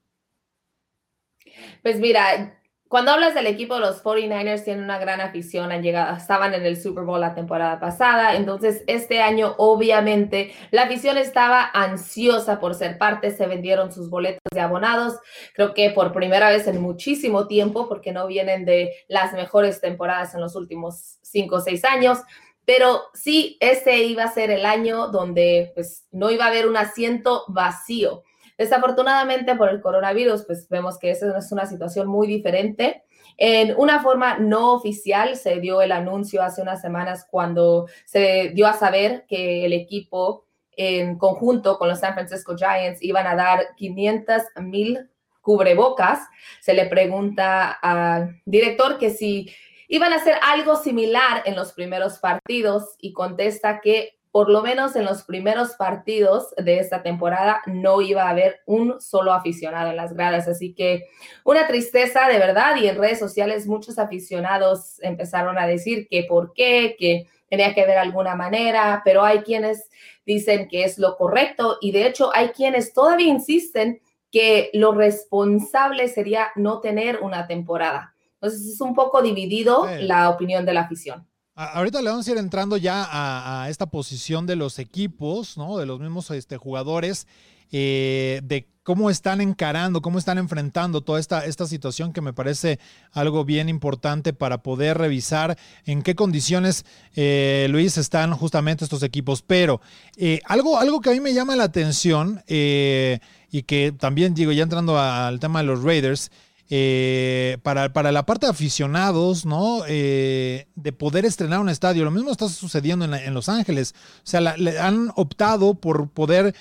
Pues 1.81 1.97
mira, 1.97 2.59
cuando 2.95 3.11
hablas 3.11 3.35
del 3.35 3.47
equipo 3.47 3.77
los 3.77 4.01
49ers, 4.01 4.63
tienen 4.63 4.85
una 4.85 4.97
gran 4.97 5.19
afición, 5.19 5.73
han 5.73 5.83
llegado, 5.83 6.15
estaban 6.15 6.53
en 6.53 6.65
el 6.65 6.81
Super 6.81 7.03
Bowl 7.03 7.19
la 7.19 7.35
temporada 7.35 7.77
pasada, 7.77 8.37
entonces 8.37 8.85
este 8.87 9.21
año 9.21 9.53
obviamente 9.57 10.53
la 10.71 10.83
afición 10.83 11.17
estaba 11.17 11.69
ansiosa 11.73 12.57
por 12.61 12.73
ser 12.73 12.97
parte, 12.97 13.31
se 13.31 13.47
vendieron 13.47 13.91
sus 13.91 14.09
boletos 14.09 14.39
de 14.49 14.61
abonados, 14.61 15.15
creo 15.53 15.73
que 15.73 15.89
por 15.89 16.13
primera 16.13 16.47
vez 16.47 16.67
en 16.67 16.81
muchísimo 16.81 17.47
tiempo, 17.47 17.89
porque 17.89 18.13
no 18.13 18.27
vienen 18.27 18.63
de 18.63 18.93
las 19.09 19.33
mejores 19.33 19.81
temporadas 19.81 20.33
en 20.33 20.39
los 20.39 20.55
últimos 20.55 21.17
cinco 21.21 21.57
o 21.57 21.59
seis 21.59 21.83
años, 21.83 22.19
pero 22.63 23.01
sí, 23.13 23.57
ese 23.59 24.03
iba 24.03 24.23
a 24.23 24.33
ser 24.33 24.51
el 24.51 24.65
año 24.65 25.09
donde 25.09 25.73
pues 25.75 26.05
no 26.13 26.31
iba 26.31 26.45
a 26.45 26.47
haber 26.47 26.65
un 26.65 26.77
asiento 26.77 27.43
vacío. 27.49 28.23
Desafortunadamente 28.57 29.55
por 29.55 29.69
el 29.69 29.81
coronavirus, 29.81 30.43
pues 30.45 30.69
vemos 30.69 30.97
que 30.97 31.11
esa 31.11 31.37
es 31.37 31.51
una 31.51 31.65
situación 31.65 32.07
muy 32.07 32.27
diferente. 32.27 33.03
En 33.37 33.75
una 33.77 34.01
forma 34.01 34.37
no 34.37 34.73
oficial 34.73 35.35
se 35.35 35.59
dio 35.59 35.81
el 35.81 35.91
anuncio 35.91 36.41
hace 36.41 36.61
unas 36.61 36.81
semanas 36.81 37.27
cuando 37.29 37.87
se 38.05 38.51
dio 38.53 38.67
a 38.67 38.73
saber 38.73 39.25
que 39.27 39.65
el 39.65 39.73
equipo 39.73 40.45
en 40.77 41.17
conjunto 41.17 41.77
con 41.77 41.89
los 41.89 41.99
San 41.99 42.13
Francisco 42.13 42.55
Giants 42.57 43.01
iban 43.01 43.27
a 43.27 43.35
dar 43.35 43.75
500 43.75 44.41
mil 44.61 45.09
cubrebocas. 45.41 46.19
Se 46.61 46.73
le 46.73 46.85
pregunta 46.85 47.71
al 47.71 48.41
director 48.45 48.97
que 48.97 49.09
si 49.09 49.49
iban 49.87 50.13
a 50.13 50.17
hacer 50.17 50.35
algo 50.41 50.75
similar 50.75 51.43
en 51.45 51.55
los 51.55 51.73
primeros 51.73 52.19
partidos 52.19 52.95
y 52.99 53.13
contesta 53.13 53.79
que 53.81 54.14
por 54.35 54.49
lo 54.49 54.61
menos 54.61 54.97
en 54.97 55.05
los 55.05 55.23
primeros 55.23 55.75
partidos 55.75 56.53
de 56.57 56.79
esta 56.79 57.01
temporada 57.01 57.61
no 57.67 58.01
iba 58.01 58.23
a 58.23 58.31
haber 58.31 58.59
un 58.65 58.99
solo 58.99 59.31
aficionado 59.31 59.91
en 59.91 59.95
las 59.95 60.13
gradas. 60.13 60.49
Así 60.49 60.73
que 60.73 61.05
una 61.45 61.67
tristeza 61.67 62.27
de 62.27 62.37
verdad 62.37 62.75
y 62.75 62.89
en 62.89 62.97
redes 62.97 63.17
sociales 63.17 63.65
muchos 63.65 63.97
aficionados 63.97 65.01
empezaron 65.01 65.57
a 65.57 65.65
decir 65.65 66.09
que 66.09 66.25
por 66.27 66.51
qué, 66.51 66.97
que 66.99 67.27
tenía 67.49 67.73
que 67.73 67.83
haber 67.83 67.97
alguna 67.97 68.35
manera, 68.35 69.01
pero 69.05 69.23
hay 69.23 69.39
quienes 69.39 69.89
dicen 70.25 70.67
que 70.67 70.83
es 70.83 70.99
lo 70.99 71.15
correcto 71.15 71.77
y 71.79 71.93
de 71.93 72.05
hecho 72.05 72.29
hay 72.35 72.49
quienes 72.49 72.93
todavía 72.93 73.29
insisten 73.29 74.01
que 74.33 74.69
lo 74.73 74.91
responsable 74.91 76.09
sería 76.09 76.49
no 76.57 76.81
tener 76.81 77.21
una 77.21 77.47
temporada. 77.47 78.13
Entonces 78.33 78.67
es 78.67 78.81
un 78.81 78.95
poco 78.95 79.21
dividido 79.21 79.87
la 80.01 80.29
opinión 80.29 80.65
de 80.65 80.73
la 80.73 80.81
afición. 80.81 81.25
Ahorita 81.57 82.01
le 82.01 82.09
vamos 82.09 82.27
a 82.27 82.31
ir 82.31 82.37
entrando 82.37 82.75
ya 82.75 83.07
a, 83.09 83.69
esta 83.69 83.85
posición 83.85 84.45
de 84.45 84.57
los 84.57 84.77
equipos, 84.77 85.57
¿no? 85.57 85.77
De 85.77 85.85
los 85.85 86.01
mismos 86.01 86.29
este, 86.31 86.57
jugadores, 86.57 87.27
eh, 87.71 88.41
de 88.43 88.67
cómo 88.83 89.09
están 89.09 89.39
encarando, 89.39 90.01
cómo 90.01 90.19
están 90.19 90.37
enfrentando 90.37 90.99
toda 90.99 91.17
esta, 91.17 91.45
esta 91.45 91.65
situación 91.65 92.11
que 92.11 92.19
me 92.19 92.33
parece 92.33 92.77
algo 93.13 93.45
bien 93.45 93.69
importante 93.69 94.33
para 94.33 94.63
poder 94.63 94.97
revisar 94.97 95.57
en 95.85 96.01
qué 96.01 96.13
condiciones, 96.13 96.85
eh, 97.15 97.67
Luis, 97.69 97.97
están 97.97 98.33
justamente 98.33 98.83
estos 98.83 99.01
equipos. 99.01 99.41
Pero 99.41 99.79
eh, 100.17 100.41
algo, 100.43 100.77
algo 100.77 100.99
que 100.99 101.11
a 101.11 101.13
mí 101.13 101.21
me 101.21 101.33
llama 101.33 101.55
la 101.55 101.63
atención 101.63 102.43
y 102.49 103.63
que 103.63 103.93
también 103.97 104.33
digo, 104.33 104.51
ya 104.51 104.63
entrando 104.63 104.99
al 104.99 105.39
tema 105.39 105.59
de 105.59 105.67
los 105.67 105.83
Raiders, 105.83 106.31
eh, 106.69 107.57
para, 107.61 107.93
para, 107.93 108.11
la 108.11 108.25
parte 108.25 108.47
de 108.47 108.51
aficionados, 108.51 109.45
¿no? 109.45 109.83
Eh, 109.87 110.67
de 110.75 110.93
poder 110.93 111.25
estrenar 111.25 111.59
un 111.59 111.69
estadio. 111.69 112.03
Lo 112.03 112.11
mismo 112.11 112.31
está 112.31 112.49
sucediendo 112.49 113.05
en, 113.05 113.33
Los 113.33 113.49
Ángeles. 113.49 113.93
O 114.17 114.27
sea, 114.27 114.41
le 114.41 114.79
han 114.79 115.11
optado 115.15 115.75
por 115.75 116.09
poder 116.09 116.55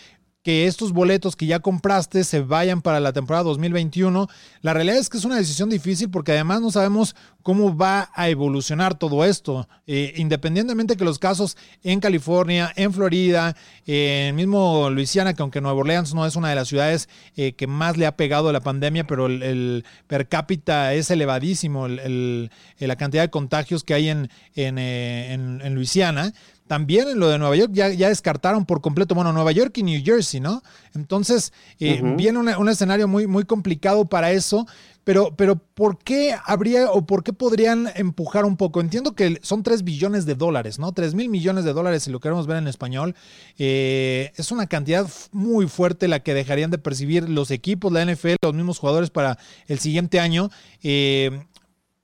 que 0.45 0.67
estos 0.67 0.93
boletos 0.93 1.37
que 1.37 1.47
ya 1.47 1.61
compraste 1.61 2.23
se 2.23 2.41
vayan 2.41 2.83
para 2.83 3.01
la 3.01 3.15
temporada 3.15 3.45
2021. 3.45 4.29
La 4.61 4.75
realidad 4.75 4.99
es 4.99 5.09
que 5.09 5.17
es 5.17 5.25
una 5.25 5.37
decisión 5.37 5.71
difícil 5.71 6.11
porque 6.11 6.33
además 6.33 6.61
no 6.61 6.71
sabemos 6.71 7.17
cómo 7.43 7.75
va 7.75 8.11
a 8.15 8.29
evolucionar 8.29 8.99
todo 8.99 9.25
esto. 9.25 9.67
Eh, 9.87 10.13
independientemente 10.17 10.99
que 10.99 11.05
los 11.05 11.19
casos 11.19 11.57
en 11.83 11.99
California, 11.99 12.71
en 12.77 12.93
Florida, 12.93 13.57
en 13.87 14.37
mismo 14.37 14.91
Luisiana, 14.91 15.33
que 15.33 15.41
aunque 15.41 15.63
Nueva 15.63 15.79
Orleans 15.79 16.13
no 16.13 16.27
es 16.27 16.37
una 16.37 16.51
de 16.51 16.57
las 16.57 16.69
ciudades 16.69 17.09
eh, 17.37 17.53
que 17.53 17.67
más 17.67 17.97
le 17.97 18.05
ha 18.05 18.17
pegado 18.17 18.53
la 18.53 18.61
pandemia, 18.61 19.07
pero 19.07 19.27
el, 19.27 19.85
per 20.07 20.29
cápita 20.29 20.93
es 20.93 21.11
elevadísimo, 21.11 21.89
la 21.89 22.97
cantidad 22.97 23.23
de 23.23 23.31
contagios 23.31 23.83
que 23.83 23.95
hay 23.95 24.11
en, 24.11 24.31
en, 24.55 24.79
eh, 24.79 25.33
en 25.33 25.75
Luisiana. 25.75 26.35
También 26.67 27.09
en 27.09 27.19
lo 27.19 27.29
de 27.29 27.39
Nueva 27.39 27.57
York 27.57 27.73
ya, 27.75 27.91
ya 27.91 28.09
descartaron 28.09 28.65
por 28.65 28.81
completo, 28.81 29.15
bueno, 29.15 29.35
Nueva 29.35 29.53
York 29.53 29.77
y 29.77 29.83
New 29.83 30.01
Jersey, 30.03 30.41
¿no? 30.41 30.63
Entonces, 30.95 31.53
eh, 31.79 32.01
viene 32.17 32.39
un 32.39 32.69
escenario 32.71 33.07
muy, 33.07 33.27
muy 33.27 33.45
complicado 33.45 34.07
para 34.07 34.33
eso, 34.33 34.67
pero, 35.05 35.37
pero 35.37 35.57
¿por 35.57 35.99
qué 35.99 36.35
habría 36.47 36.91
o 36.91 37.05
por 37.05 37.23
qué 37.23 37.35
podrían 37.35 37.91
empujar 37.95 38.47
un 38.47 38.57
poco? 38.57 38.81
Entiendo 38.81 39.15
que 39.15 39.39
son 39.43 39.63
3 39.63 39.85
billones 39.85 40.25
de 40.25 40.37
dólares, 40.37 40.79
¿no? 40.79 40.93
3 40.93 41.15
mil 41.15 41.29
millones 41.29 41.65
de 41.65 41.75
dólares, 41.75 42.05
si 42.05 42.11
lo 42.11 42.21
queremos 42.21 42.47
ver 42.47 42.57
en 42.57 42.69
español. 42.69 43.15
Eh, 43.59 44.33
es 44.37 44.51
una 44.51 44.67
cantidad 44.67 45.07
muy 45.33 45.69
fuerte 45.69 46.09
la 46.09 46.21
que 46.21 46.33
dejarían 46.33 46.71
de 46.71 46.79
percibir 46.79 47.29
los 47.29 47.51
equipos, 47.51 47.93
la 47.93 48.07
NFL, 48.07 48.37
los 48.43 48.55
mismos 48.55 48.79
jugadores 48.79 49.11
para 49.11 49.37
el 49.67 49.81
siguiente 49.81 50.19
año, 50.19 50.49
eh, 50.83 51.45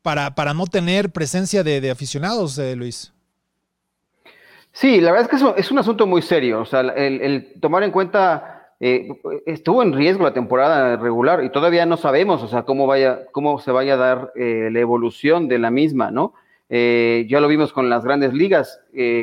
para, 0.02 0.34
para 0.34 0.52
no 0.52 0.66
tener 0.66 1.10
presencia 1.10 1.64
de, 1.64 1.80
de 1.80 1.90
aficionados, 1.90 2.58
Luis. 2.76 3.14
Sí, 4.80 4.98
la 5.02 5.12
verdad 5.12 5.30
es 5.30 5.54
que 5.54 5.60
es 5.60 5.70
un, 5.70 5.78
asunto 5.78 6.06
muy 6.06 6.22
serio. 6.22 6.62
O 6.62 6.64
sea, 6.64 6.80
el, 6.80 7.52
tomar 7.60 7.82
en 7.82 7.90
cuenta, 7.90 8.72
eh, 8.80 9.08
estuvo 9.44 9.82
en 9.82 9.92
riesgo 9.92 10.24
la 10.24 10.32
temporada 10.32 10.96
regular 10.96 11.44
y 11.44 11.50
todavía 11.50 11.84
no 11.84 11.98
sabemos, 11.98 12.42
o 12.42 12.48
sea, 12.48 12.62
cómo 12.62 12.86
vaya, 12.86 13.26
cómo 13.30 13.58
se 13.58 13.72
vaya 13.72 13.92
a 13.92 13.96
dar 13.98 14.32
eh, 14.36 14.70
la 14.72 14.80
evolución 14.80 15.48
de 15.48 15.58
la 15.58 15.70
misma, 15.70 16.10
¿no? 16.10 16.32
Eh, 16.70 17.26
ya 17.28 17.40
lo 17.40 17.48
vimos 17.48 17.74
con 17.74 17.90
las 17.90 18.06
grandes 18.06 18.32
ligas. 18.32 18.80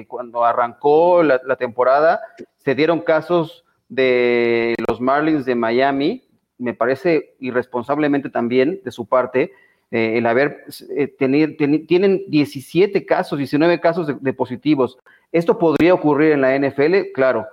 cuando 0.07 0.45
arrancó 0.45 1.23
la, 1.23 1.55
temporada, 1.55 2.21
se 2.57 2.75
dieron 2.75 2.99
casos 2.99 3.65
de 3.89 4.75
los 4.87 5.01
Marlins 5.01 5.43
de 5.43 5.55
Miami, 5.55 6.23
me 6.59 6.75
parece 6.75 7.33
irresponsablemente 7.39 8.29
también 8.29 8.79
de 8.85 8.91
su 8.91 9.07
parte, 9.07 9.53
el 9.91 10.25
haber 10.25 10.65
tenido, 11.17 11.53
tienen 11.87 12.23
17 12.27 13.05
casos, 13.05 13.37
19 13.37 13.79
casos 13.79 14.07
de 14.19 14.33
positivos. 14.33 14.97
¿Esto 15.31 15.57
podría 15.57 15.93
ocurrir 15.93 16.33
en 16.33 16.41
la 16.41 16.57
NFL? 16.57 17.11
Claro. 17.13 17.47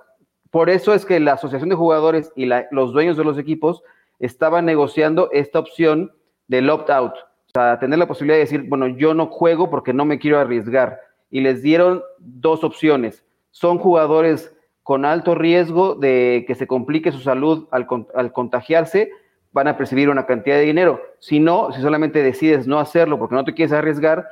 Por 0.50 0.70
eso 0.70 0.94
es 0.94 1.04
que 1.04 1.18
la 1.18 1.32
Asociación 1.32 1.68
de 1.68 1.74
Jugadores 1.74 2.32
y 2.36 2.48
los 2.70 2.92
dueños 2.92 3.16
de 3.16 3.24
los 3.24 3.38
equipos 3.38 3.82
estaban 4.20 4.64
negociando 4.64 5.28
esta 5.32 5.58
opción 5.58 6.12
del 6.46 6.70
opt-out. 6.70 7.12
O 7.12 7.50
sea, 7.52 7.78
tener 7.78 7.98
la 7.98 8.06
posibilidad 8.06 8.36
de 8.36 8.44
decir, 8.44 8.62
bueno, 8.68 8.86
yo 8.88 9.14
no 9.14 9.26
juego 9.26 9.70
porque 9.70 9.92
no 9.92 10.04
me 10.04 10.18
quiero 10.18 10.38
arriesgar. 10.38 11.00
Y 11.30 11.40
les 11.40 11.62
dieron 11.62 12.02
dos 12.18 12.62
opciones. 12.62 13.24
Son 13.50 13.78
jugadores 13.78 14.54
con 14.84 15.04
alto 15.04 15.34
riesgo 15.34 15.94
de 15.94 16.44
que 16.46 16.54
se 16.54 16.66
complique 16.66 17.10
su 17.10 17.20
salud 17.20 17.66
al, 17.70 17.86
al 18.14 18.32
contagiarse, 18.32 19.10
van 19.54 19.68
a 19.68 19.76
percibir 19.76 20.10
una 20.10 20.26
cantidad 20.26 20.56
de 20.56 20.62
dinero. 20.62 21.00
Si 21.20 21.38
no, 21.38 21.72
si 21.72 21.80
solamente 21.80 22.22
decides 22.22 22.66
no 22.66 22.80
hacerlo 22.80 23.18
porque 23.18 23.36
no 23.36 23.44
te 23.44 23.54
quieres 23.54 23.72
arriesgar, 23.72 24.28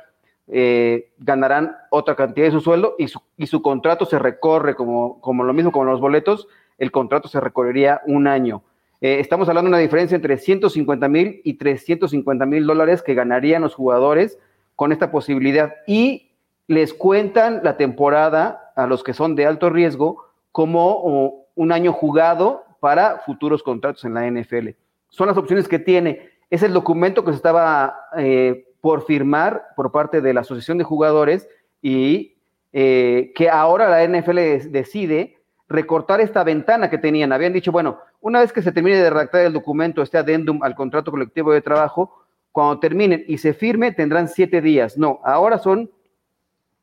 eh, 0.47 1.11
ganarán 1.17 1.77
otra 1.89 2.15
cantidad 2.15 2.45
de 2.45 2.51
su 2.51 2.59
sueldo 2.59 2.95
y 2.99 3.07
su, 3.07 3.21
y 3.37 3.47
su 3.47 3.61
contrato 3.61 4.05
se 4.05 4.19
recorre 4.19 4.75
como, 4.75 5.21
como, 5.21 5.45
lo 5.45 5.53
mismo 5.53 5.71
como 5.71 5.85
los 5.85 6.01
boletos, 6.01 6.49
el 6.77 6.91
contrato 6.91 7.29
se 7.29 7.39
recorrería 7.39 8.01
un 8.05 8.27
año. 8.27 8.63
Eh, 8.99 9.19
estamos 9.21 9.47
hablando 9.47 9.69
de 9.69 9.75
una 9.75 9.81
diferencia 9.81 10.15
entre 10.15 10.37
150 10.37 11.07
mil 11.07 11.41
y 11.45 11.53
350 11.53 12.45
mil 12.45 12.67
dólares 12.67 13.01
que 13.01 13.13
ganarían 13.13 13.61
los 13.61 13.75
jugadores 13.75 14.37
con 14.75 14.91
esta 14.91 15.09
posibilidad 15.09 15.73
y 15.87 16.31
les 16.67 16.93
cuentan 16.93 17.61
la 17.63 17.77
temporada 17.77 18.73
a 18.75 18.87
los 18.87 19.03
que 19.03 19.13
son 19.13 19.35
de 19.35 19.45
alto 19.45 19.69
riesgo 19.69 20.25
como 20.51 21.45
un 21.55 21.71
año 21.71 21.93
jugado 21.93 22.65
para 22.81 23.19
futuros 23.19 23.63
contratos 23.63 24.03
en 24.03 24.15
la 24.15 24.29
NFL. 24.29 24.82
Son 25.13 25.27
las 25.27 25.37
opciones 25.37 25.67
que 25.67 25.77
tiene. 25.77 26.31
Es 26.49 26.63
el 26.63 26.73
documento 26.73 27.23
que 27.23 27.29
se 27.29 27.35
estaba 27.35 28.07
eh, 28.17 28.65
por 28.81 29.05
firmar 29.05 29.67
por 29.75 29.91
parte 29.91 30.21
de 30.21 30.33
la 30.33 30.41
Asociación 30.41 30.79
de 30.79 30.83
Jugadores 30.83 31.47
y 31.83 32.35
eh, 32.71 33.31
que 33.35 33.47
ahora 33.47 33.89
la 33.89 34.03
NFL 34.07 34.71
decide 34.71 35.37
recortar 35.69 36.19
esta 36.19 36.43
ventana 36.43 36.89
que 36.89 36.97
tenían. 36.97 37.31
Habían 37.31 37.53
dicho, 37.53 37.71
bueno, 37.71 37.99
una 38.21 38.39
vez 38.39 38.51
que 38.51 38.63
se 38.63 38.71
termine 38.71 38.97
de 38.97 39.11
redactar 39.11 39.41
el 39.41 39.53
documento, 39.53 40.01
este 40.01 40.17
adendum 40.17 40.63
al 40.63 40.73
contrato 40.73 41.11
colectivo 41.11 41.53
de 41.53 41.61
trabajo, 41.61 42.25
cuando 42.51 42.79
terminen 42.79 43.23
y 43.27 43.37
se 43.37 43.53
firme, 43.53 43.91
tendrán 43.91 44.27
siete 44.27 44.61
días. 44.61 44.97
No, 44.97 45.19
ahora 45.23 45.59
son 45.59 45.91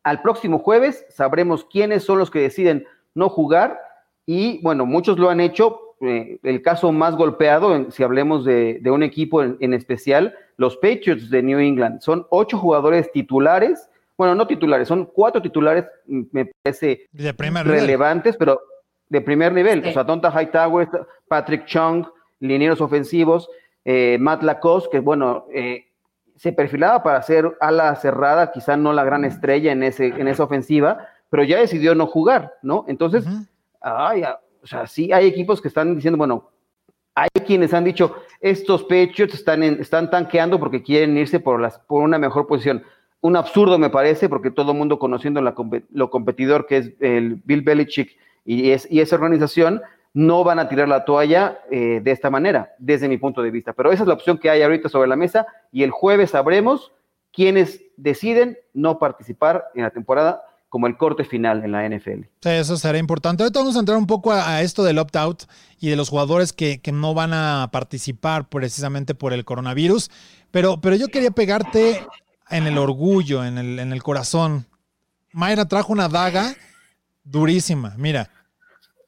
al 0.04 0.22
próximo 0.22 0.60
jueves, 0.60 1.04
sabremos 1.10 1.64
quiénes 1.64 2.04
son 2.04 2.20
los 2.20 2.30
que 2.30 2.38
deciden 2.38 2.86
no 3.12 3.28
jugar 3.28 3.80
y 4.24 4.62
bueno, 4.62 4.86
muchos 4.86 5.18
lo 5.18 5.30
han 5.30 5.40
hecho. 5.40 5.89
Eh, 6.00 6.38
el 6.42 6.62
caso 6.62 6.92
más 6.92 7.14
golpeado, 7.14 7.90
si 7.90 8.02
hablemos 8.02 8.44
de, 8.44 8.80
un 8.86 9.02
equipo 9.02 9.42
en 9.42 9.74
especial, 9.74 10.34
los 10.56 10.76
Patriots 10.76 11.30
de 11.30 11.42
New 11.42 11.58
England. 11.58 12.00
Son 12.00 12.26
ocho 12.30 12.58
jugadores 12.58 13.12
titulares, 13.12 13.88
bueno, 14.16 14.34
no 14.34 14.46
titulares, 14.46 14.88
son 14.88 15.06
cuatro 15.06 15.40
titulares, 15.40 15.86
me 16.06 16.50
parece 16.62 17.08
relevantes, 17.12 18.36
pero 18.36 18.60
de 19.08 19.20
primer 19.20 19.52
nivel. 19.52 19.86
O 19.86 19.92
sea, 19.92 20.06
Tonta 20.06 20.30
Hightower, 20.30 20.88
Patrick 21.28 21.66
Chung, 21.66 22.06
linieros 22.38 22.80
ofensivos, 22.80 23.50
eh, 23.84 24.16
Matt 24.20 24.42
Lacoste, 24.42 24.90
que 24.90 25.00
bueno, 25.00 25.46
eh, 25.52 25.86
se 26.36 26.52
perfilaba 26.52 27.02
para 27.02 27.20
ser 27.22 27.56
ala 27.60 27.94
cerrada, 27.96 28.52
quizá 28.52 28.76
no 28.76 28.92
la 28.94 29.04
gran 29.04 29.24
estrella 29.24 29.72
en, 29.72 29.82
ese, 29.82 30.06
en 30.06 30.28
esa 30.28 30.44
ofensiva, 30.44 31.08
pero 31.28 31.44
ya 31.44 31.58
decidió 31.58 31.94
no 31.94 32.06
jugar, 32.06 32.54
¿no? 32.62 32.84
Entonces, 32.88 33.26
ay, 33.80 34.24
o 34.62 34.66
sea, 34.66 34.86
sí 34.86 35.12
hay 35.12 35.26
equipos 35.26 35.60
que 35.60 35.68
están 35.68 35.94
diciendo, 35.96 36.18
bueno, 36.18 36.50
hay 37.14 37.28
quienes 37.46 37.74
han 37.74 37.84
dicho, 37.84 38.16
estos 38.40 38.82
Patriots 38.82 39.34
están, 39.34 39.62
están 39.62 40.10
tanqueando 40.10 40.58
porque 40.58 40.82
quieren 40.82 41.16
irse 41.16 41.40
por, 41.40 41.60
las, 41.60 41.78
por 41.78 42.02
una 42.02 42.18
mejor 42.18 42.46
posición. 42.46 42.82
Un 43.20 43.36
absurdo 43.36 43.78
me 43.78 43.90
parece, 43.90 44.28
porque 44.28 44.50
todo 44.50 44.72
el 44.72 44.78
mundo 44.78 44.98
conociendo 44.98 45.42
lo 45.42 46.10
competidor 46.10 46.66
que 46.66 46.76
es 46.78 46.92
el 47.00 47.42
Bill 47.44 47.62
Belichick 47.62 48.16
y, 48.44 48.70
es, 48.70 48.90
y 48.90 49.00
esa 49.00 49.16
organización, 49.16 49.82
no 50.12 50.42
van 50.42 50.58
a 50.58 50.68
tirar 50.68 50.88
la 50.88 51.04
toalla 51.04 51.60
eh, 51.70 52.00
de 52.02 52.10
esta 52.10 52.30
manera, 52.30 52.74
desde 52.78 53.08
mi 53.08 53.18
punto 53.18 53.42
de 53.42 53.50
vista. 53.50 53.72
Pero 53.72 53.92
esa 53.92 54.02
es 54.02 54.08
la 54.08 54.14
opción 54.14 54.38
que 54.38 54.50
hay 54.50 54.62
ahorita 54.62 54.88
sobre 54.88 55.08
la 55.08 55.16
mesa 55.16 55.46
y 55.70 55.82
el 55.82 55.90
jueves 55.90 56.30
sabremos 56.30 56.92
quiénes 57.32 57.82
deciden 57.96 58.58
no 58.72 58.98
participar 58.98 59.66
en 59.74 59.82
la 59.82 59.90
temporada 59.90 60.42
como 60.70 60.86
el 60.86 60.96
corte 60.96 61.24
final 61.24 61.64
en 61.64 61.72
la 61.72 61.86
NFL. 61.86 62.22
Sí, 62.40 62.48
eso 62.48 62.76
será 62.76 62.96
importante. 62.96 63.42
Ahorita 63.42 63.58
vamos 63.58 63.76
a 63.76 63.80
entrar 63.80 63.98
un 63.98 64.06
poco 64.06 64.32
a, 64.32 64.62
esto 64.62 64.84
del 64.84 64.98
opt-out 64.98 65.42
y 65.80 65.90
de 65.90 65.96
los 65.96 66.08
jugadores 66.08 66.52
que, 66.52 66.80
no 66.92 67.12
van 67.12 67.34
a 67.34 67.68
participar 67.72 68.48
precisamente 68.48 69.16
por 69.16 69.32
el 69.32 69.44
coronavirus. 69.44 70.10
Pero, 70.52 70.80
pero 70.80 70.94
yo 70.94 71.08
quería 71.08 71.32
pegarte 71.32 72.06
en 72.50 72.68
el 72.68 72.78
orgullo, 72.78 73.44
en 73.44 73.58
el, 73.58 73.78
en 73.80 73.92
el 73.92 74.02
corazón. 74.02 74.64
Mayra 75.32 75.66
trajo 75.66 75.92
una 75.92 76.08
daga 76.08 76.54
durísima. 77.24 77.94
Mira, 77.98 78.30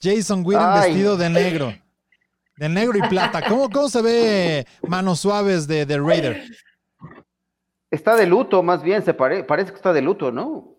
Jason 0.02 0.42
Witten 0.44 0.74
vestido 0.74 1.16
de 1.16 1.30
negro. 1.30 1.74
De 2.56 2.68
negro 2.68 2.98
y 2.98 3.08
plata. 3.08 3.40
¿Cómo, 3.48 3.70
cómo 3.70 3.88
se 3.88 4.02
ve 4.02 4.66
manos 4.86 5.20
suaves 5.20 5.68
de, 5.68 5.86
de 5.86 5.98
Raider? 5.98 6.42
Está 7.88 8.16
de 8.16 8.26
luto, 8.26 8.64
más 8.64 8.82
bien, 8.82 9.04
se 9.04 9.14
parece 9.14 9.70
que 9.70 9.76
está 9.76 9.92
de 9.92 10.02
luto, 10.02 10.32
¿no? 10.32 10.71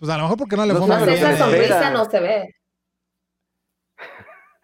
Pues 0.00 0.10
a 0.10 0.16
lo 0.16 0.22
mejor 0.22 0.38
porque 0.38 0.56
no 0.56 0.64
le 0.64 0.74
fue 0.74 0.88
no, 0.88 0.96
Esa 1.04 1.36
sonrisa 1.36 1.90
no 1.90 2.06
se 2.06 2.20
ve. 2.20 2.54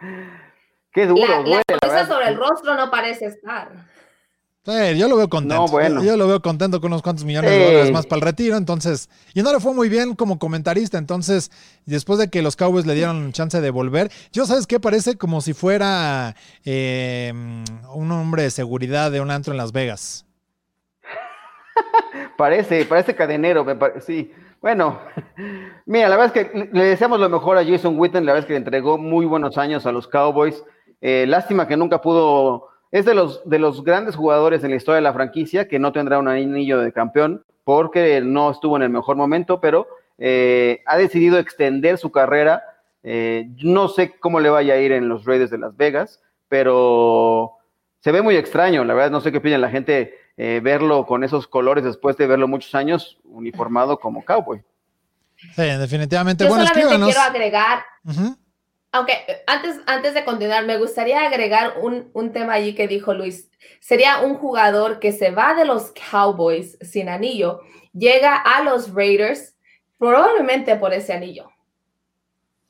Qué 0.92 1.06
duro, 1.06 1.28
la, 1.28 1.42
duele, 1.42 1.62
la 1.68 1.78
sonrisa 1.78 2.06
sobre 2.06 2.28
el 2.28 2.36
rostro 2.38 2.74
no 2.74 2.90
parece 2.90 3.26
estar. 3.26 3.86
Sí, 4.64 4.98
yo 4.98 5.08
lo 5.08 5.16
veo 5.18 5.28
contento. 5.28 5.66
No, 5.66 5.68
bueno. 5.68 6.02
yo, 6.02 6.16
lo 6.16 6.26
veo 6.26 6.40
contento 6.40 6.80
con 6.80 6.90
unos 6.90 7.02
cuantos 7.02 7.26
millones 7.26 7.50
de 7.50 7.66
dólares 7.66 7.92
más 7.92 8.06
para 8.06 8.16
el 8.16 8.22
retiro. 8.22 8.56
Entonces, 8.56 9.10
y 9.34 9.42
no 9.42 9.52
le 9.52 9.60
fue 9.60 9.74
muy 9.74 9.90
bien 9.90 10.16
como 10.16 10.38
comentarista. 10.38 10.96
Entonces, 10.96 11.52
después 11.84 12.18
de 12.18 12.30
que 12.30 12.40
los 12.40 12.56
Cowboys 12.56 12.86
le 12.86 12.94
dieron 12.94 13.30
chance 13.32 13.60
de 13.60 13.70
volver, 13.70 14.10
yo 14.32 14.46
sabes 14.46 14.66
qué 14.66 14.80
parece 14.80 15.16
como 15.16 15.42
si 15.42 15.52
fuera 15.52 16.34
eh, 16.64 17.30
un 17.92 18.10
hombre 18.10 18.42
de 18.42 18.50
seguridad 18.50 19.12
de 19.12 19.20
un 19.20 19.30
antro 19.30 19.52
en 19.52 19.58
Las 19.58 19.70
Vegas. 19.70 20.24
parece, 22.38 22.86
parece 22.86 23.14
cadenero, 23.14 23.64
me 23.66 23.76
sí. 24.00 24.32
Bueno, 24.66 24.98
mira, 25.86 26.08
la 26.08 26.16
verdad 26.16 26.36
es 26.36 26.48
que 26.48 26.68
le 26.72 26.84
deseamos 26.86 27.20
lo 27.20 27.28
mejor 27.28 27.56
a 27.56 27.64
Jason 27.64 27.96
Witten, 27.96 28.26
la 28.26 28.32
verdad 28.32 28.40
es 28.40 28.46
que 28.46 28.54
le 28.54 28.58
entregó 28.58 28.98
muy 28.98 29.24
buenos 29.24 29.58
años 29.58 29.86
a 29.86 29.92
los 29.92 30.08
Cowboys. 30.08 30.64
Eh, 31.00 31.24
lástima 31.28 31.68
que 31.68 31.76
nunca 31.76 32.00
pudo, 32.00 32.66
es 32.90 33.04
de 33.04 33.14
los, 33.14 33.48
de 33.48 33.60
los 33.60 33.84
grandes 33.84 34.16
jugadores 34.16 34.64
en 34.64 34.70
la 34.70 34.76
historia 34.76 34.96
de 34.96 35.02
la 35.02 35.12
franquicia 35.12 35.68
que 35.68 35.78
no 35.78 35.92
tendrá 35.92 36.18
un 36.18 36.26
anillo 36.26 36.80
de 36.80 36.90
campeón 36.90 37.44
porque 37.62 38.20
no 38.22 38.50
estuvo 38.50 38.74
en 38.76 38.82
el 38.82 38.90
mejor 38.90 39.14
momento, 39.14 39.60
pero 39.60 39.86
eh, 40.18 40.82
ha 40.86 40.98
decidido 40.98 41.38
extender 41.38 41.96
su 41.96 42.10
carrera 42.10 42.64
Eh, 43.04 43.46
no 43.62 43.86
sé 43.86 44.18
cómo 44.18 44.40
le 44.40 44.50
vaya 44.50 44.74
a 44.74 44.78
ir 44.78 44.90
en 44.90 45.08
los 45.08 45.24
Raiders 45.26 45.52
de 45.52 45.58
Las 45.58 45.76
Vegas, 45.76 46.20
pero 46.48 47.52
se 48.00 48.10
ve 48.10 48.20
muy 48.20 48.34
extraño, 48.34 48.84
la 48.84 48.94
verdad, 48.94 49.12
no 49.12 49.20
sé 49.20 49.30
qué 49.30 49.38
opina 49.38 49.58
la 49.58 49.70
gente 49.70 50.14
eh, 50.36 50.60
verlo 50.62 51.06
con 51.06 51.24
esos 51.24 51.46
colores 51.46 51.84
después 51.84 52.16
de 52.16 52.26
verlo 52.26 52.48
muchos 52.48 52.74
años 52.74 53.18
uniformado 53.24 53.98
como 53.98 54.24
cowboy. 54.24 54.62
Sí, 55.36 55.62
definitivamente. 55.62 56.44
Yo 56.44 56.48
bueno, 56.48 56.66
solamente 56.66 57.04
quiero 57.04 57.20
agregar, 57.20 57.84
aunque 58.92 59.42
antes, 59.46 59.80
antes 59.86 60.14
de 60.14 60.24
continuar, 60.24 60.64
me 60.64 60.78
gustaría 60.78 61.20
agregar 61.26 61.74
un, 61.82 62.10
un 62.14 62.32
tema 62.32 62.54
allí 62.54 62.74
que 62.74 62.88
dijo 62.88 63.12
Luis. 63.12 63.50
Sería 63.80 64.20
un 64.20 64.36
jugador 64.36 64.98
que 64.98 65.12
se 65.12 65.30
va 65.30 65.54
de 65.54 65.64
los 65.64 65.92
Cowboys 66.10 66.78
sin 66.80 67.08
anillo, 67.08 67.60
llega 67.92 68.36
a 68.36 68.62
los 68.62 68.92
Raiders, 68.94 69.54
probablemente 69.98 70.76
por 70.76 70.92
ese 70.92 71.12
anillo. 71.12 71.50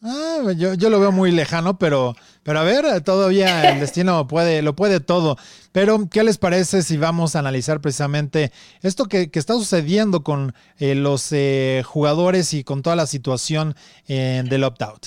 Ah, 0.03 0.53
yo, 0.57 0.75
yo, 0.75 0.91
lo 0.91 1.01
veo 1.01 1.11
muy 1.11 1.33
lejano, 1.33 1.79
pero, 1.79 2.15
pero 2.47 2.61
a 2.61 2.63
ver, 2.63 3.01
todavía 3.01 3.73
el 3.73 3.81
destino 3.81 4.29
puede, 4.29 4.63
lo 4.63 4.77
puede 4.77 5.01
todo. 5.01 5.37
Pero, 5.73 6.09
¿qué 6.09 6.23
les 6.23 6.39
parece 6.39 6.83
si 6.83 6.97
vamos 6.97 7.35
a 7.35 7.41
analizar 7.41 7.81
precisamente 7.81 8.53
esto 8.83 9.07
que, 9.07 9.33
que 9.33 9.41
está 9.41 9.55
sucediendo 9.55 10.23
con 10.23 10.55
eh, 10.79 10.95
los 10.95 11.33
eh, 11.33 11.83
jugadores 11.85 12.55
y 12.55 12.63
con 12.63 12.83
toda 12.83 12.95
la 12.95 13.07
situación 13.07 13.75
eh, 14.07 14.45
del 14.49 14.63
opt-out? 14.63 15.07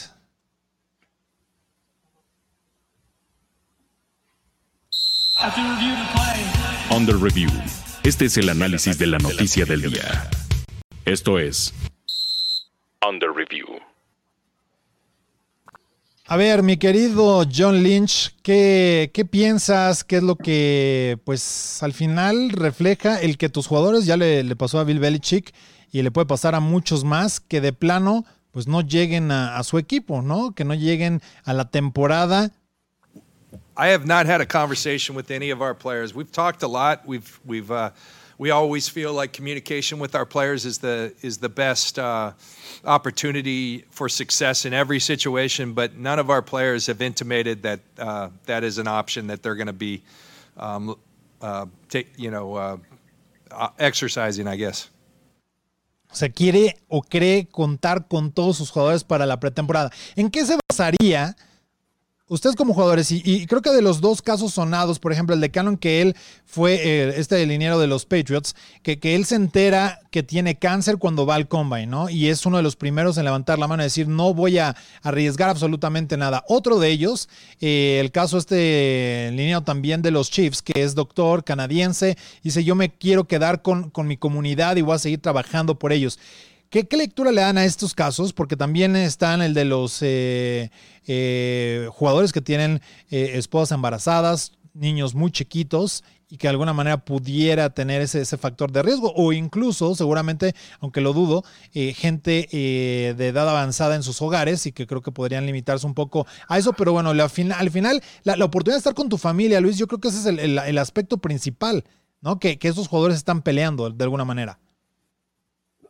Under 6.91 7.15
Review. 7.15 7.49
Este 8.03 8.25
es 8.25 8.35
el 8.35 8.49
análisis 8.49 8.97
de 8.97 9.07
la 9.07 9.17
noticia 9.17 9.63
del 9.63 9.83
día. 9.83 10.29
Esto 11.05 11.39
es 11.39 11.73
Under 13.01 13.29
Review. 13.31 13.88
A 16.31 16.37
ver, 16.37 16.61
mi 16.61 16.77
querido 16.77 17.43
John 17.51 17.81
Lynch, 17.81 18.35
¿qué, 18.43 19.09
¿qué, 19.15 19.25
piensas? 19.25 20.03
¿Qué 20.03 20.17
es 20.17 20.21
lo 20.21 20.35
que, 20.35 21.17
pues, 21.25 21.81
al 21.81 21.91
final 21.91 22.51
refleja 22.51 23.19
el 23.19 23.39
que 23.39 23.49
tus 23.49 23.65
jugadores, 23.65 24.05
ya 24.05 24.15
le, 24.15 24.43
le, 24.43 24.55
pasó 24.55 24.77
a 24.77 24.83
Bill 24.83 24.99
Belichick 24.99 25.51
y 25.91 26.03
le 26.03 26.11
puede 26.11 26.27
pasar 26.27 26.53
a 26.53 26.59
muchos 26.59 27.03
más, 27.03 27.39
que 27.39 27.61
de 27.61 27.73
plano, 27.73 28.25
pues, 28.51 28.67
no 28.67 28.81
lleguen 28.81 29.31
a, 29.31 29.57
a 29.57 29.63
su 29.63 29.79
equipo, 29.79 30.21
¿no? 30.21 30.53
Que 30.53 30.65
no 30.65 30.75
lleguen 30.75 31.23
a 31.45 31.53
la 31.53 31.71
temporada. 31.71 32.51
I 33.75 33.87
have 33.87 34.05
not 34.05 34.27
had 34.27 34.39
a 34.39 34.45
conversation 34.45 35.15
with 35.15 35.31
any 35.31 35.49
of 35.51 35.61
our 35.63 35.73
players. 35.73 36.13
We've 36.13 36.31
talked 36.31 36.61
a 36.61 36.67
lot. 36.67 37.07
We've, 37.07 37.39
we've, 37.43 37.71
uh, 37.71 37.89
we 38.39 38.51
always 38.51 38.87
feel 38.87 39.13
like 39.13 39.33
communication 39.33 39.99
with 39.99 40.15
our 40.15 40.25
players 40.25 40.65
is 40.65 40.77
the 40.79 41.13
is 41.21 41.37
the 41.37 41.49
best 41.49 41.99
uh, 41.99 42.31
opportunity 42.85 43.83
for 43.91 44.07
success 44.09 44.65
in 44.65 44.73
every 44.73 44.99
situation. 44.99 45.73
But 45.73 45.97
none 45.97 46.19
of 46.19 46.29
our 46.29 46.41
players 46.41 46.87
have 46.87 47.01
intimated 47.01 47.61
that 47.63 47.81
uh, 47.99 48.29
that 48.45 48.63
is 48.63 48.77
an 48.79 48.87
option 48.87 49.27
that 49.27 49.43
they're 49.43 49.55
going 49.55 49.67
to 49.67 49.73
be, 49.73 50.01
um, 50.57 50.95
uh, 51.41 51.65
take, 51.89 52.13
you 52.17 52.31
know, 52.31 52.55
uh, 52.55 52.77
uh, 53.51 53.69
exercising. 53.77 54.47
I 54.47 54.55
guess. 54.55 54.89
Se 56.11 56.29
quiere 56.29 56.75
o 56.87 57.01
cree 57.01 57.47
contar 57.51 58.07
con 58.07 58.31
todos 58.31 58.57
sus 58.57 58.71
jugadores 58.71 59.03
para 59.03 59.27
la 59.27 59.39
pretemporada. 59.39 59.91
¿En 60.15 60.31
qué 60.31 60.43
se 60.43 60.57
basaría? 60.67 61.35
Ustedes 62.29 62.55
como 62.55 62.73
jugadores, 62.73 63.11
y, 63.11 63.45
creo 63.47 63.61
que 63.61 63.71
de 63.71 63.81
los 63.81 63.99
dos 64.01 64.21
casos 64.21 64.53
sonados, 64.53 64.99
por 64.99 65.11
ejemplo, 65.11 65.35
el 65.35 65.41
de 65.41 65.49
Cannon, 65.49 65.77
que 65.77 66.01
él 66.01 66.15
fue 66.45 66.75
eh, 66.75 67.13
este 67.17 67.45
liniero 67.45 67.79
de 67.79 67.87
los 67.87 68.05
Patriots, 68.05 68.55
que, 68.83 68.99
que, 68.99 69.15
él 69.15 69.25
se 69.25 69.35
entera 69.35 69.99
que 70.11 70.23
tiene 70.23 70.57
cáncer 70.57 70.97
cuando 70.97 71.25
va 71.25 71.35
al 71.35 71.47
combine, 71.47 71.87
¿no? 71.87 72.09
Y 72.09 72.29
es 72.29 72.45
uno 72.45 72.57
de 72.57 72.63
los 72.63 72.75
primeros 72.75 73.17
en 73.17 73.25
levantar 73.25 73.59
la 73.59 73.67
mano 73.67 73.83
y 73.83 73.85
decir, 73.85 74.07
no 74.07 74.33
voy 74.33 74.59
a 74.59 74.75
arriesgar 75.01 75.49
absolutamente 75.49 76.17
nada. 76.17 76.45
Otro 76.47 76.79
de 76.79 76.89
ellos, 76.89 77.29
eh, 77.59 77.97
el 77.99 78.11
caso 78.11 78.37
este 78.37 79.29
liniero 79.31 79.61
también 79.61 80.01
de 80.01 80.11
los 80.11 80.29
Chiefs, 80.29 80.61
que 80.61 80.83
es 80.83 80.95
doctor 80.95 81.43
canadiense, 81.43 82.17
dice, 82.43 82.63
yo 82.63 82.75
me 82.75 82.89
quiero 82.89 83.25
quedar 83.25 83.61
con, 83.61 83.89
con 83.89 84.07
mi 84.07 84.17
comunidad 84.17 84.75
y 84.75 84.81
voy 84.81 84.95
a 84.95 84.99
seguir 84.99 85.19
trabajando 85.19 85.77
por 85.79 85.91
ellos. 85.91 86.19
¿Qué, 86.69 86.87
¿Qué, 86.87 86.97
lectura 86.97 87.31
le 87.31 87.41
dan 87.41 87.57
a 87.57 87.65
estos 87.65 87.95
casos? 87.95 88.31
Porque 88.31 88.55
también 88.55 88.95
están 88.95 89.41
el 89.41 89.53
de 89.53 89.65
los 89.65 90.01
eh, 90.01 90.69
eh, 91.07 91.87
jugadores 91.91 92.31
que 92.31 92.41
tienen 92.41 92.81
eh, 93.09 93.31
esposas 93.33 93.75
embarazadas, 93.75 94.51
niños 94.73 95.15
muy 95.15 95.31
chiquitos 95.31 96.03
y 96.29 96.37
que 96.37 96.47
de 96.47 96.51
alguna 96.51 96.73
manera 96.73 97.03
pudiera 97.03 97.71
tener 97.71 98.01
ese, 98.01 98.21
ese 98.21 98.37
factor 98.37 98.71
de 98.71 98.83
riesgo 98.83 99.11
o 99.15 99.33
incluso, 99.33 99.95
seguramente, 99.95 100.53
aunque 100.79 101.01
lo 101.01 101.13
dudo, 101.13 101.43
eh, 101.73 101.93
gente 101.93 102.47
eh, 102.51 103.15
de 103.15 103.27
edad 103.27 103.49
avanzada 103.49 103.95
en 103.95 104.03
sus 104.03 104.21
hogares 104.21 104.65
y 104.67 104.71
que 104.71 104.85
creo 104.85 105.01
que 105.01 105.11
podrían 105.11 105.47
limitarse 105.47 105.87
un 105.87 105.95
poco 105.95 106.27
a 106.47 106.59
eso, 106.59 106.73
pero 106.73 106.93
bueno, 106.93 107.13
la, 107.15 107.23
al 107.57 107.71
final, 107.71 108.03
la, 108.23 108.35
la, 108.35 108.45
oportunidad 108.45 108.75
de 108.75 108.79
estar 108.79 108.93
con 108.93 109.09
tu 109.09 109.17
familia, 109.17 109.59
Luis, 109.59 109.77
yo 109.77 109.87
creo 109.87 109.99
que 109.99 110.09
ese 110.09 110.19
es 110.19 110.25
el, 110.27 110.39
el, 110.39 110.59
el 110.59 110.77
aspecto 110.77 111.17
principal, 111.17 111.83
¿no? 112.21 112.39
Que, 112.39 112.59
que 112.59 112.67
esos 112.67 112.87
jugadores 112.87 113.17
están 113.17 113.41
peleando 113.41 113.89
de 113.89 114.03
alguna 114.03 114.25
manera. 114.25 114.59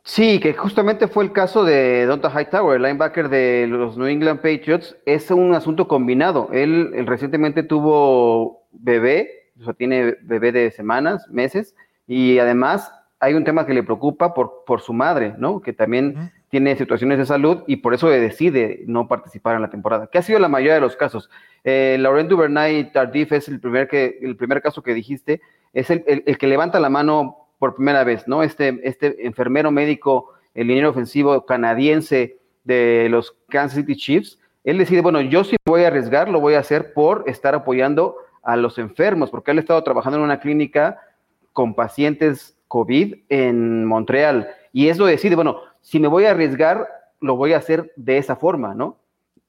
Sí, 0.02 0.40
que 0.40 0.54
justamente 0.54 1.08
fue 1.08 1.24
el 1.24 1.32
caso 1.32 1.64
de 1.64 2.06
Donta 2.06 2.30
Hightower, 2.30 2.76
el 2.76 2.82
linebacker 2.82 3.28
de 3.28 3.66
los 3.68 3.96
New 3.98 4.06
England 4.06 4.40
Patriots. 4.40 4.96
Es 5.04 5.30
un 5.30 5.54
asunto 5.54 5.88
combinado. 5.88 6.48
Él, 6.52 6.92
él, 6.94 7.06
recientemente 7.06 7.62
tuvo 7.62 8.66
bebé, 8.72 9.50
o 9.60 9.64
sea, 9.64 9.74
tiene 9.74 10.16
bebé 10.22 10.52
de 10.52 10.70
semanas, 10.70 11.28
meses, 11.28 11.74
y 12.06 12.38
además 12.38 12.92
hay 13.20 13.34
un 13.34 13.44
tema 13.44 13.66
que 13.66 13.74
le 13.74 13.82
preocupa 13.82 14.32
por, 14.32 14.64
por 14.66 14.80
su 14.80 14.94
madre, 14.94 15.34
¿no? 15.36 15.60
Que 15.60 15.74
también 15.74 16.32
tiene 16.48 16.74
situaciones 16.76 17.18
de 17.18 17.26
salud 17.26 17.62
y 17.66 17.76
por 17.76 17.94
eso 17.94 18.08
decide 18.08 18.82
no 18.86 19.06
participar 19.06 19.54
en 19.54 19.62
la 19.62 19.70
temporada, 19.70 20.08
que 20.08 20.18
ha 20.18 20.22
sido 20.22 20.38
la 20.38 20.48
mayoría 20.48 20.74
de 20.74 20.80
los 20.80 20.96
casos. 20.96 21.30
Eh, 21.62 21.96
Laurent 22.00 22.28
Duvernay 22.28 22.90
Tardif 22.90 23.32
es 23.32 23.48
el 23.48 23.60
primer, 23.60 23.86
que, 23.86 24.18
el 24.22 24.36
primer 24.36 24.62
caso 24.62 24.82
que 24.82 24.94
dijiste, 24.94 25.42
es 25.74 25.90
el, 25.90 26.02
el, 26.08 26.24
el 26.26 26.38
que 26.38 26.46
levanta 26.46 26.80
la 26.80 26.88
mano 26.88 27.39
por 27.60 27.74
primera 27.74 28.02
vez, 28.04 28.26
¿no? 28.26 28.42
Este, 28.42 28.80
este 28.82 29.26
enfermero 29.26 29.70
médico, 29.70 30.32
el 30.54 30.66
liniero 30.66 30.90
ofensivo 30.90 31.44
canadiense 31.44 32.38
de 32.64 33.06
los 33.10 33.36
Kansas 33.50 33.76
City 33.76 33.96
Chiefs, 33.96 34.40
él 34.64 34.78
decide, 34.78 35.02
bueno, 35.02 35.20
yo 35.20 35.44
sí 35.44 35.56
voy 35.66 35.84
a 35.84 35.88
arriesgar, 35.88 36.30
lo 36.30 36.40
voy 36.40 36.54
a 36.54 36.60
hacer 36.60 36.94
por 36.94 37.24
estar 37.26 37.54
apoyando 37.54 38.16
a 38.42 38.56
los 38.56 38.78
enfermos, 38.78 39.30
porque 39.30 39.50
él 39.50 39.58
ha 39.58 39.60
estado 39.60 39.84
trabajando 39.84 40.18
en 40.18 40.24
una 40.24 40.40
clínica 40.40 41.00
con 41.52 41.74
pacientes 41.74 42.58
COVID 42.66 43.16
en 43.28 43.84
Montreal, 43.84 44.48
y 44.72 44.88
eso 44.88 45.04
decide, 45.04 45.36
bueno, 45.36 45.60
si 45.82 46.00
me 46.00 46.08
voy 46.08 46.24
a 46.24 46.30
arriesgar, 46.30 46.88
lo 47.20 47.36
voy 47.36 47.52
a 47.52 47.58
hacer 47.58 47.92
de 47.94 48.16
esa 48.16 48.36
forma, 48.36 48.74
¿no? 48.74 48.96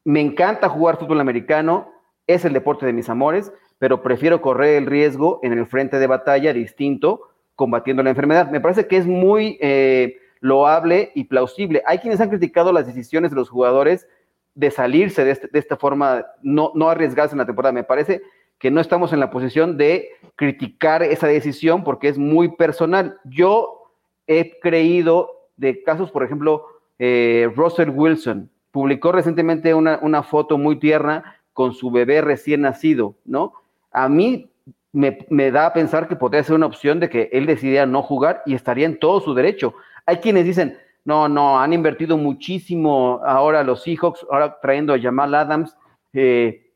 Me 0.03 0.19
encanta 0.19 0.67
jugar 0.67 0.97
fútbol 0.97 1.21
americano, 1.21 1.89
es 2.27 2.43
el 2.43 2.51
deporte 2.51 2.85
de 2.85 2.93
mis 2.93 3.07
amores, 3.07 3.53
pero 3.79 4.03
prefiero 4.03 4.41
correr 4.41 4.75
el 4.75 4.85
riesgo 4.85 5.39
en 5.43 5.53
el 5.53 5.65
frente 5.65 5.97
de 5.97 6.07
batalla 6.07 6.51
distinto 6.51 7.30
combatiendo 7.61 8.01
la 8.01 8.09
enfermedad. 8.09 8.49
Me 8.49 8.59
parece 8.59 8.87
que 8.87 8.97
es 8.97 9.05
muy 9.05 9.59
eh, 9.61 10.17
loable 10.39 11.11
y 11.13 11.25
plausible. 11.25 11.83
Hay 11.85 11.99
quienes 11.99 12.19
han 12.19 12.29
criticado 12.29 12.73
las 12.73 12.87
decisiones 12.87 13.29
de 13.29 13.35
los 13.35 13.51
jugadores 13.51 14.07
de 14.55 14.71
salirse 14.71 15.23
de, 15.23 15.29
este, 15.29 15.47
esta 15.53 15.77
forma, 15.77 16.25
no, 16.41 16.71
no, 16.73 16.89
arriesgarse 16.89 17.35
en 17.35 17.37
la 17.37 17.45
temporada. 17.45 17.71
Me 17.71 17.83
parece 17.83 18.23
que 18.57 18.71
no 18.71 18.81
estamos 18.81 19.13
en 19.13 19.19
la 19.19 19.29
posición 19.29 19.77
de 19.77 20.09
criticar 20.35 21.03
esa 21.03 21.27
decisión 21.27 21.83
porque 21.83 22.07
es 22.07 22.17
muy 22.17 22.55
personal. 22.55 23.19
Yo 23.25 23.91
he 24.25 24.59
creído 24.59 25.29
de 25.55 25.83
casos, 25.83 26.09
por 26.09 26.23
ejemplo, 26.23 26.65
eh, 26.97 27.47
Russell 27.55 27.91
Wilson 27.91 28.49
publicó 28.71 29.11
recientemente 29.11 29.75
una, 29.75 29.99
una 30.01 30.23
foto 30.23 30.57
muy 30.57 30.79
tierna 30.79 31.35
con 31.53 31.75
su 31.75 31.91
bebé 31.91 32.21
recién 32.21 32.61
nacido, 32.61 33.13
¿no? 33.23 33.53
A 33.91 34.09
mí 34.09 34.50
me, 34.93 35.25
me, 35.29 35.51
da 35.51 35.67
a 35.67 35.73
pensar 35.73 36.07
que 36.07 36.15
podría 36.15 36.43
ser 36.43 36.55
una 36.55 36.65
opción 36.65 36.99
de 36.99 37.09
que 37.09 37.29
él 37.31 37.45
decidiera 37.45 37.85
no 37.85 38.01
jugar 38.03 38.41
y 38.45 38.53
estaría 38.53 38.85
en 38.85 38.99
todo 38.99 39.21
su 39.21 39.33
derecho. 39.33 39.73
Hay 40.05 40.17
quienes 40.17 40.45
dicen, 40.45 40.77
no, 41.03 41.27
no, 41.27 41.59
han 41.59 41.73
invertido 41.73 42.17
muchísimo 42.17 43.21
ahora 43.25 43.63
los 43.63 43.83
Seahawks, 43.83 44.25
ahora 44.29 44.59
trayendo 44.61 44.93
a 44.93 44.99
Jamal 44.99 45.33
Adams 45.33 45.75
eh, 46.13 46.71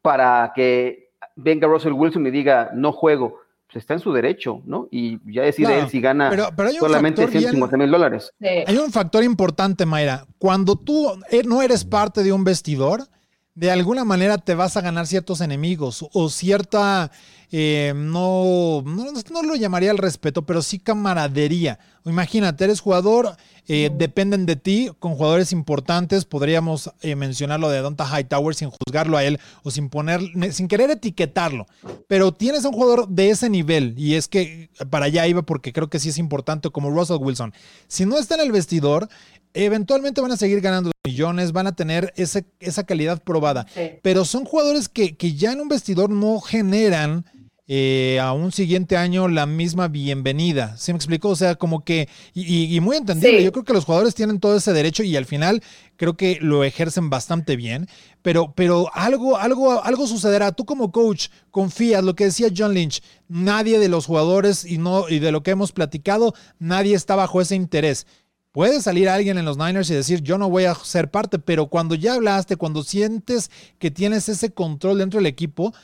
para 0.00 0.52
que 0.54 1.10
venga 1.36 1.66
Russell 1.66 1.92
Wilson 1.92 2.26
y 2.26 2.30
diga, 2.30 2.70
no 2.74 2.92
juego. 2.92 3.40
Pues 3.66 3.82
está 3.82 3.92
en 3.92 4.00
su 4.00 4.14
derecho, 4.14 4.62
¿no? 4.64 4.88
Y 4.90 5.18
ya 5.30 5.42
decide 5.42 5.78
él 5.78 5.90
si 5.90 6.00
gana 6.00 6.30
pero, 6.30 6.48
pero 6.56 6.70
solamente 6.72 7.26
150 7.26 7.76
mil 7.76 7.90
dólares. 7.90 8.32
Sí. 8.40 8.46
Hay 8.66 8.78
un 8.78 8.90
factor 8.90 9.22
importante, 9.22 9.84
Mayra. 9.84 10.24
Cuando 10.38 10.74
tú 10.74 11.12
eh, 11.30 11.42
no 11.44 11.60
eres 11.60 11.84
parte 11.84 12.22
de 12.22 12.32
un 12.32 12.44
vestidor, 12.44 13.02
de 13.54 13.70
alguna 13.70 14.06
manera 14.06 14.38
te 14.38 14.54
vas 14.54 14.78
a 14.78 14.80
ganar 14.80 15.06
ciertos 15.06 15.42
enemigos 15.42 16.06
o 16.14 16.30
cierta 16.30 17.10
eh, 17.50 17.94
no, 17.96 18.82
no, 18.82 19.42
lo 19.42 19.56
llamaría 19.56 19.90
el 19.90 19.98
respeto, 19.98 20.44
pero 20.44 20.60
sí 20.60 20.78
camaradería. 20.78 21.78
Imagínate, 22.04 22.64
eres 22.64 22.80
jugador, 22.80 23.36
eh, 23.66 23.90
dependen 23.96 24.44
de 24.44 24.56
ti 24.56 24.90
con 24.98 25.14
jugadores 25.14 25.52
importantes. 25.52 26.24
Podríamos 26.26 26.90
eh, 27.00 27.16
mencionar 27.16 27.58
lo 27.58 27.70
de 27.70 27.80
Donta 27.80 28.06
Hightower 28.06 28.54
sin 28.54 28.70
juzgarlo 28.70 29.16
a 29.16 29.24
él 29.24 29.38
o 29.62 29.70
sin 29.70 29.88
poner, 29.88 30.20
sin 30.52 30.68
querer 30.68 30.90
etiquetarlo. 30.90 31.66
Pero 32.06 32.32
tienes 32.32 32.64
a 32.64 32.68
un 32.68 32.74
jugador 32.74 33.08
de 33.08 33.30
ese 33.30 33.48
nivel 33.48 33.94
y 33.96 34.14
es 34.14 34.28
que 34.28 34.70
para 34.90 35.06
allá 35.06 35.26
iba 35.26 35.42
porque 35.42 35.72
creo 35.72 35.88
que 35.88 35.98
sí 35.98 36.10
es 36.10 36.18
importante 36.18 36.70
como 36.70 36.90
Russell 36.90 37.18
Wilson. 37.20 37.54
Si 37.86 38.04
no 38.04 38.18
está 38.18 38.34
en 38.34 38.42
el 38.42 38.52
vestidor, 38.52 39.08
eventualmente 39.54 40.20
van 40.20 40.32
a 40.32 40.36
seguir 40.36 40.60
ganando 40.60 40.92
millones, 41.04 41.52
van 41.52 41.66
a 41.66 41.74
tener 41.74 42.12
ese, 42.16 42.44
esa 42.60 42.84
calidad 42.84 43.22
probada. 43.22 43.66
Pero 44.02 44.24
son 44.24 44.44
jugadores 44.44 44.88
que, 44.88 45.16
que, 45.16 45.34
ya 45.34 45.52
en 45.52 45.60
un 45.60 45.68
vestidor 45.68 46.10
no 46.10 46.40
generan 46.40 47.24
eh, 47.70 48.18
a 48.18 48.32
un 48.32 48.50
siguiente 48.50 48.96
año 48.96 49.28
la 49.28 49.44
misma 49.44 49.88
bienvenida. 49.88 50.74
¿Sí 50.78 50.90
me 50.90 50.96
explico? 50.96 51.28
O 51.28 51.36
sea, 51.36 51.54
como 51.54 51.84
que, 51.84 52.08
y, 52.32 52.80
muy 52.80 52.96
entendible, 52.96 53.44
yo 53.44 53.52
creo 53.52 53.64
que 53.64 53.74
los 53.74 53.84
jugadores 53.84 54.14
tienen 54.14 54.40
todo 54.40 54.56
ese 54.56 54.72
derecho 54.72 55.02
y 55.02 55.14
al 55.16 55.26
final 55.26 55.62
creo 55.96 56.16
que 56.16 56.38
lo 56.40 56.64
ejercen 56.64 57.10
bastante 57.10 57.56
bien, 57.56 57.86
pero, 58.22 58.54
pero 58.56 58.90
algo, 58.94 59.36
algo, 59.36 59.84
algo 59.84 60.06
sucederá. 60.06 60.52
Tú 60.52 60.64
como 60.64 60.92
coach 60.92 61.28
confías, 61.50 62.02
lo 62.02 62.14
que 62.16 62.24
decía 62.24 62.48
John 62.56 62.72
Lynch, 62.72 63.02
nadie 63.28 63.78
de 63.78 63.90
los 63.90 64.06
jugadores 64.06 64.64
y, 64.64 64.78
no, 64.78 65.06
y 65.06 65.18
de 65.18 65.30
lo 65.30 65.42
que 65.42 65.50
hemos 65.50 65.72
platicado, 65.72 66.34
nadie 66.58 66.94
está 66.94 67.16
bajo 67.16 67.42
ese 67.42 67.54
interés. 67.54 68.06
Puede 68.52 68.80
salir 68.80 69.10
alguien 69.10 69.36
en 69.36 69.44
los 69.44 69.58
Niners 69.58 69.90
y 69.90 69.94
decir, 69.94 70.22
yo 70.22 70.38
no 70.38 70.48
voy 70.48 70.64
a 70.64 70.74
ser 70.74 71.10
parte, 71.10 71.38
pero 71.38 71.66
cuando 71.66 71.94
ya 71.94 72.14
hablaste, 72.14 72.56
cuando 72.56 72.82
sientes 72.82 73.50
que 73.78 73.90
tienes 73.90 74.28
ese 74.30 74.52
control 74.52 74.98
dentro 74.98 75.18
del 75.18 75.26
equipo, 75.26 75.74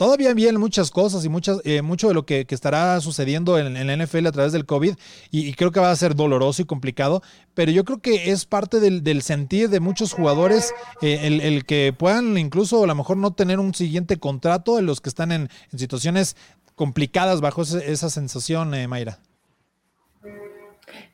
Todavía 0.00 0.32
vienen 0.32 0.58
muchas 0.58 0.90
cosas 0.90 1.26
y 1.26 1.28
muchas, 1.28 1.60
eh, 1.62 1.82
mucho 1.82 2.08
de 2.08 2.14
lo 2.14 2.24
que, 2.24 2.46
estará 2.48 2.98
sucediendo 3.02 3.58
en, 3.58 3.86
la 3.86 3.96
NFL 3.98 4.28
a 4.28 4.32
través 4.32 4.50
del 4.50 4.64
COVID 4.64 4.94
y, 5.30 5.52
creo 5.52 5.72
que 5.72 5.80
va 5.80 5.90
a 5.90 5.96
ser 5.96 6.14
doloroso 6.14 6.62
y 6.62 6.64
complicado, 6.64 7.20
pero 7.52 7.70
yo 7.70 7.84
creo 7.84 7.98
que 7.98 8.30
es 8.30 8.46
parte 8.46 8.80
del, 8.80 9.20
sentir 9.20 9.68
de 9.68 9.78
muchos 9.78 10.14
jugadores 10.14 10.72
eh, 11.02 11.40
el, 11.42 11.66
que 11.66 11.92
puedan 11.94 12.38
incluso 12.38 12.82
a 12.82 12.86
lo 12.86 12.94
mejor 12.94 13.18
no 13.18 13.34
tener 13.34 13.58
un 13.58 13.74
siguiente 13.74 14.16
contrato 14.16 14.78
en 14.78 14.86
los 14.86 15.02
que 15.02 15.10
están 15.10 15.32
en, 15.32 15.50
situaciones 15.76 16.34
complicadas 16.76 17.42
bajo 17.42 17.60
esa 17.60 18.08
sensación, 18.08 18.72
eh, 18.72 18.88
Mayra. 18.88 19.18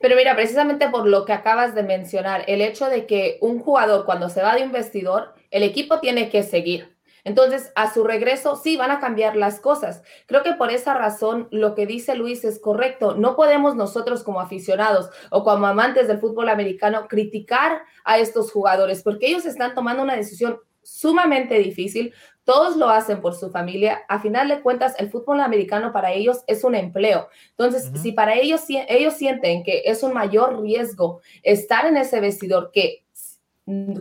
Pero 0.00 0.14
mira, 0.14 0.36
precisamente 0.36 0.88
por 0.90 1.08
lo 1.08 1.24
que 1.24 1.32
acabas 1.32 1.74
de 1.74 1.82
mencionar, 1.82 2.44
el 2.46 2.60
hecho 2.60 2.88
de 2.88 3.06
que 3.06 3.38
un 3.40 3.58
jugador 3.58 4.04
cuando 4.04 4.28
se 4.28 4.42
va 4.42 4.54
de 4.54 4.62
un 4.62 4.70
vestidor, 4.70 5.34
el 5.50 5.64
equipo 5.64 5.98
tiene 5.98 6.30
que 6.30 6.44
seguir. 6.44 6.95
Entonces, 7.26 7.72
a 7.74 7.92
su 7.92 8.04
regreso, 8.04 8.54
sí, 8.54 8.76
van 8.76 8.92
a 8.92 9.00
cambiar 9.00 9.34
las 9.34 9.58
cosas. 9.58 10.00
Creo 10.26 10.44
que 10.44 10.52
por 10.52 10.70
esa 10.70 10.94
razón 10.94 11.48
lo 11.50 11.74
que 11.74 11.84
dice 11.84 12.14
Luis 12.14 12.44
es 12.44 12.60
correcto. 12.60 13.16
No 13.16 13.34
podemos 13.34 13.74
nosotros 13.74 14.22
como 14.22 14.40
aficionados 14.40 15.10
o 15.32 15.42
como 15.42 15.66
amantes 15.66 16.06
del 16.06 16.20
fútbol 16.20 16.48
americano 16.48 17.08
criticar 17.08 17.82
a 18.04 18.18
estos 18.18 18.52
jugadores 18.52 19.02
porque 19.02 19.26
ellos 19.26 19.44
están 19.44 19.74
tomando 19.74 20.04
una 20.04 20.14
decisión 20.14 20.60
sumamente 20.84 21.58
difícil. 21.58 22.14
Todos 22.44 22.76
lo 22.76 22.90
hacen 22.90 23.20
por 23.20 23.34
su 23.34 23.50
familia. 23.50 24.02
A 24.06 24.20
final 24.20 24.46
de 24.46 24.60
cuentas, 24.60 24.94
el 25.00 25.10
fútbol 25.10 25.40
americano 25.40 25.92
para 25.92 26.12
ellos 26.12 26.44
es 26.46 26.62
un 26.62 26.76
empleo. 26.76 27.28
Entonces, 27.50 27.90
si 28.00 28.12
para 28.12 28.36
ellos 28.36 28.60
ellos 28.68 29.14
sienten 29.14 29.64
que 29.64 29.82
es 29.86 30.04
un 30.04 30.12
mayor 30.12 30.62
riesgo 30.62 31.22
estar 31.42 31.86
en 31.86 31.96
ese 31.96 32.20
vestidor 32.20 32.70
que 32.72 33.04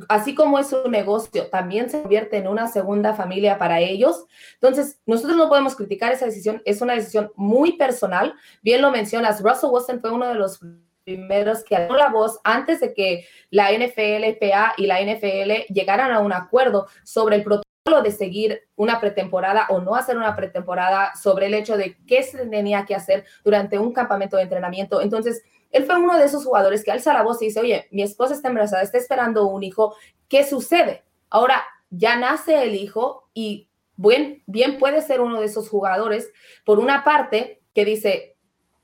así 0.09 0.35
como 0.35 0.59
es 0.59 0.71
un 0.73 0.91
negocio, 0.91 1.47
también 1.47 1.89
se 1.89 2.01
convierte 2.01 2.37
en 2.37 2.47
una 2.47 2.67
segunda 2.67 3.13
familia 3.15 3.57
para 3.57 3.79
ellos. 3.79 4.25
Entonces, 4.55 4.99
nosotros 5.05 5.37
no 5.37 5.49
podemos 5.49 5.75
criticar 5.75 6.11
esa 6.11 6.25
decisión, 6.25 6.61
es 6.65 6.81
una 6.81 6.93
decisión 6.93 7.31
muy 7.35 7.73
personal. 7.73 8.35
Bien 8.61 8.81
lo 8.81 8.91
mencionas, 8.91 9.41
Russell 9.41 9.71
Wilson 9.71 10.01
fue 10.01 10.11
uno 10.11 10.27
de 10.27 10.35
los 10.35 10.59
primeros 11.03 11.63
que 11.63 11.75
alzó 11.75 11.95
la 11.95 12.09
voz 12.09 12.39
antes 12.43 12.79
de 12.79 12.93
que 12.93 13.25
la 13.49 13.71
NFL, 13.71 14.37
PA 14.39 14.73
y 14.77 14.87
la 14.87 15.01
NFL 15.01 15.73
llegaran 15.73 16.11
a 16.11 16.19
un 16.19 16.33
acuerdo 16.33 16.87
sobre 17.03 17.37
el 17.37 17.43
protocolo 17.43 17.65
de 18.03 18.11
seguir 18.11 18.61
una 18.75 18.99
pretemporada 18.99 19.67
o 19.69 19.79
no 19.79 19.95
hacer 19.95 20.17
una 20.17 20.35
pretemporada, 20.35 21.13
sobre 21.15 21.45
el 21.45 21.53
hecho 21.53 21.77
de 21.77 21.97
qué 22.07 22.23
se 22.23 22.47
tenía 22.47 22.85
que 22.85 22.95
hacer 22.95 23.25
durante 23.43 23.77
un 23.77 23.93
campamento 23.93 24.37
de 24.37 24.43
entrenamiento. 24.43 25.01
Entonces, 25.01 25.43
él 25.75 25.83
fue 25.83 25.97
uno 25.97 26.17
de 26.17 26.23
esos 26.23 26.45
jugadores 26.45 26.85
que 26.85 26.91
alza 26.91 27.13
la 27.13 27.21
voz 27.21 27.41
y 27.41 27.47
dice, 27.47 27.59
oye, 27.59 27.89
mi 27.91 28.01
esposa 28.01 28.33
está 28.33 28.47
embarazada, 28.47 28.81
está 28.81 28.97
esperando 28.97 29.45
un 29.45 29.61
hijo, 29.61 29.93
¿qué 30.29 30.45
sucede? 30.45 31.03
Ahora 31.29 31.65
ya 31.89 32.15
nace 32.15 32.63
el 32.63 32.75
hijo 32.75 33.29
y 33.33 33.67
bien, 33.97 34.41
bien 34.45 34.77
puede 34.77 35.01
ser 35.01 35.19
uno 35.19 35.41
de 35.41 35.47
esos 35.47 35.67
jugadores, 35.67 36.31
por 36.63 36.79
una 36.79 37.03
parte, 37.03 37.61
que 37.73 37.83
dice, 37.83 38.37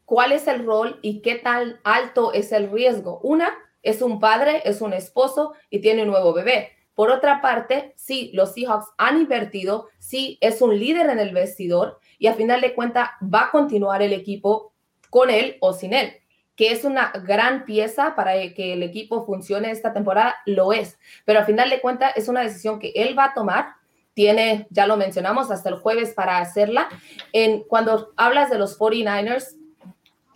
¿cuál 0.04 0.34
es 0.34 0.48
el 0.48 0.66
rol 0.66 1.00
y 1.02 1.22
qué 1.22 1.36
tan 1.36 1.80
alto 1.86 2.34
es 2.34 2.52
el 2.52 2.70
riesgo? 2.70 3.22
Una, 3.24 3.58
es 3.84 4.02
un 4.02 4.20
padre, 4.20 4.62
es 4.66 4.82
un 4.82 4.92
esposo 4.92 5.54
y 5.70 5.80
tiene 5.80 6.02
un 6.02 6.10
nuevo 6.10 6.34
bebé. 6.34 6.72
Por 6.94 7.10
otra 7.10 7.42
parte, 7.42 7.94
sí, 7.96 8.32
los 8.34 8.54
Seahawks 8.54 8.88
han 8.98 9.16
invertido, 9.22 9.88
sí, 9.98 10.38
es 10.42 10.62
un 10.62 10.78
líder 10.78 11.10
en 11.10 11.20
el 11.20 11.34
vestidor 11.34 12.00
y 12.20 12.28
a 12.28 12.34
final 12.34 12.60
de 12.60 12.76
cuentas 12.76 13.12
va 13.24 13.46
a 13.46 13.52
continuar 13.52 14.02
el 14.02 14.12
equipo 14.12 14.74
con 15.10 15.30
él 15.30 15.56
o 15.62 15.72
sin 15.72 15.94
él 15.94 16.21
que 16.62 16.72
es 16.72 16.86
una 16.86 17.12
gran 17.26 17.66
pieza 17.66 18.14
para 18.16 18.34
que 18.54 18.74
el 18.74 18.84
equipo 18.84 19.26
funcione 19.26 19.72
esta 19.72 19.94
temporada, 19.94 20.36
lo 20.46 20.74
es. 20.74 21.00
Pero 21.26 21.40
al 21.40 21.46
final 21.48 21.72
de 21.72 21.82
cuentas 21.82 22.14
es 22.16 22.28
una 22.28 22.42
decisión 22.42 22.78
que 22.78 22.92
él 22.94 23.18
va 23.18 23.24
a 23.24 23.34
tomar. 23.34 23.78
Tiene, 24.14 24.68
ya 24.70 24.86
lo 24.86 24.96
mencionamos, 24.96 25.50
hasta 25.50 25.70
el 25.70 25.80
jueves 25.80 26.14
para 26.14 26.38
hacerla. 26.38 26.88
En, 27.34 27.64
cuando 27.64 28.14
hablas 28.16 28.52
de 28.52 28.60
los 28.60 28.78
49ers, 28.78 29.58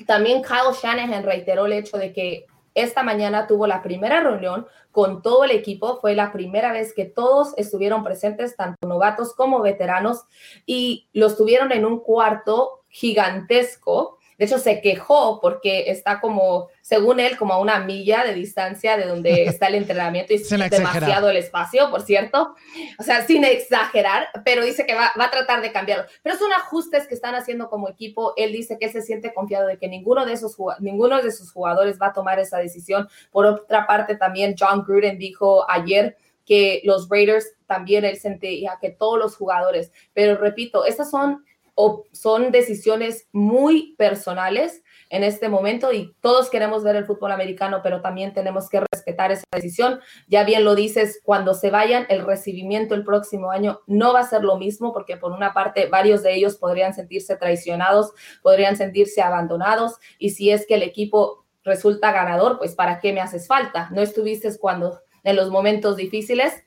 también 0.08 0.42
Kyle 0.42 0.74
Shanahan 0.74 1.26
reiteró 1.26 1.68
el 1.68 1.74
hecho 1.74 2.00
de 2.00 2.12
que 2.12 2.48
esta 2.74 3.04
mañana 3.04 3.46
tuvo 3.46 3.68
la 3.68 3.84
primera 3.84 4.20
reunión 4.20 4.66
con 4.92 5.22
todo 5.22 5.44
el 5.44 5.52
equipo. 5.52 6.00
Fue 6.02 6.16
la 6.16 6.32
primera 6.32 6.72
vez 6.72 6.96
que 6.96 7.06
todos 7.06 7.54
estuvieron 7.56 8.04
presentes, 8.04 8.56
tanto 8.56 8.88
novatos 8.88 9.36
como 9.36 9.62
veteranos, 9.62 10.24
y 10.66 11.08
los 11.14 11.38
tuvieron 11.38 11.72
en 11.72 11.86
un 11.86 12.00
cuarto 12.00 12.84
gigantesco 12.90 14.18
de 14.38 14.46
hecho, 14.46 14.60
se 14.60 14.82
quejó 14.82 15.40
porque 15.40 15.90
está 15.90 16.20
como, 16.20 16.68
según 16.82 17.20
él, 17.20 17.38
como 17.38 17.54
a 17.54 17.60
una 17.60 17.80
milla 17.80 18.24
de 18.24 18.34
distancia 18.34 18.98
de 18.98 19.06
donde 19.06 19.44
está 19.46 19.68
el 19.68 19.76
entrenamiento 19.76 20.34
y 20.34 20.38
es 20.38 20.50
demasiado 20.50 21.30
el 21.30 21.38
espacio, 21.38 21.90
por 21.90 22.02
cierto. 22.02 22.56
O 23.00 23.04
sea, 23.04 23.26
sin 23.26 23.46
exagerar, 23.46 24.28
pero 24.44 24.64
dice 24.64 24.86
que 24.86 24.94
va, 24.94 25.12
a 25.16 25.32
tratar 25.32 25.62
de 25.62 25.72
cambiarlo. 25.72 26.06
Pero 26.22 26.38
son 26.38 26.52
ajustes 26.52 27.08
que 27.08 27.16
están 27.16 27.36
haciendo 27.36 27.70
como 27.70 27.90
equipo. 27.90 28.34
Él 28.36 28.52
dice 28.52 28.78
que 28.80 28.90
se 28.90 29.02
siente 29.02 29.34
confiado 29.34 29.68
de 29.68 29.78
que 29.78 29.88
ninguno 29.88 30.26
de 30.26 30.34
esos 30.34 30.58
ninguno 30.80 31.22
de 31.22 31.32
sus 31.32 31.52
jugadores 31.52 31.98
va 32.02 32.08
a 32.08 32.14
tomar 32.14 32.40
esa 32.40 32.58
decisión. 32.58 33.08
Por 33.32 33.46
otra 33.46 33.88
parte, 33.88 34.16
también 34.16 34.56
John 34.58 34.84
Gruden 34.86 35.18
dijo 35.18 35.70
ayer 35.70 36.18
que 36.46 36.82
los 36.84 37.10
Raiders 37.10 37.54
también 37.66 38.06
él 38.06 38.18
sentía 38.18 38.78
que 38.80 38.92
todos 38.92 39.18
los 39.18 39.36
jugadores, 39.36 39.92
pero 40.14 40.38
repito, 40.38 40.86
estas 40.86 41.10
son 41.10 41.44
o 41.76 42.06
son 42.12 42.52
decisiones 42.52 43.28
muy 43.32 43.96
personales 43.98 44.82
en 45.10 45.24
este 45.24 45.50
momento 45.50 45.94
y 45.94 46.16
todos 46.22 46.50
queremos 46.50 46.84
ver 46.84 46.96
el 46.96 47.06
fútbol 47.06 47.32
americano, 47.32 47.82
pero 47.84 48.02
también 48.02 48.34
tenemos 48.34 48.70
que 48.70 48.82
respetar 48.92 49.32
esa 49.32 49.44
decisión. 49.52 50.00
Ya 50.28 50.44
bien 50.44 50.64
lo 50.64 50.74
dices, 50.74 51.20
cuando 51.24 51.54
se 51.54 51.70
vayan, 51.70 52.06
el 52.10 52.26
recibimiento 52.26 52.96
el 52.96 53.04
próximo 53.04 53.52
año 53.52 53.82
no 53.88 54.14
va 54.14 54.22
a 54.22 54.28
ser 54.28 54.44
lo 54.44 54.58
mismo 54.58 54.94
porque 54.94 55.18
por 55.18 55.32
una 55.32 55.54
parte 55.54 55.88
varios 55.88 56.24
de 56.24 56.34
ellos 56.34 56.56
podrían 56.56 56.94
sentirse 56.94 57.36
traicionados, 57.36 58.14
podrían 58.42 58.78
sentirse 58.78 59.22
abandonados 59.22 59.96
y 60.18 60.32
si 60.32 60.50
es 60.50 60.66
que 60.66 60.76
el 60.76 60.84
equipo 60.84 61.46
resulta 61.64 62.12
ganador, 62.12 62.58
pues 62.58 62.76
¿para 62.76 63.00
qué 63.00 63.12
me 63.12 63.22
haces 63.22 63.48
falta? 63.48 63.90
No 63.92 64.02
estuviste 64.02 64.50
cuando 64.58 65.02
en 65.24 65.36
los 65.36 65.50
momentos 65.50 65.98
difíciles, 65.98 66.64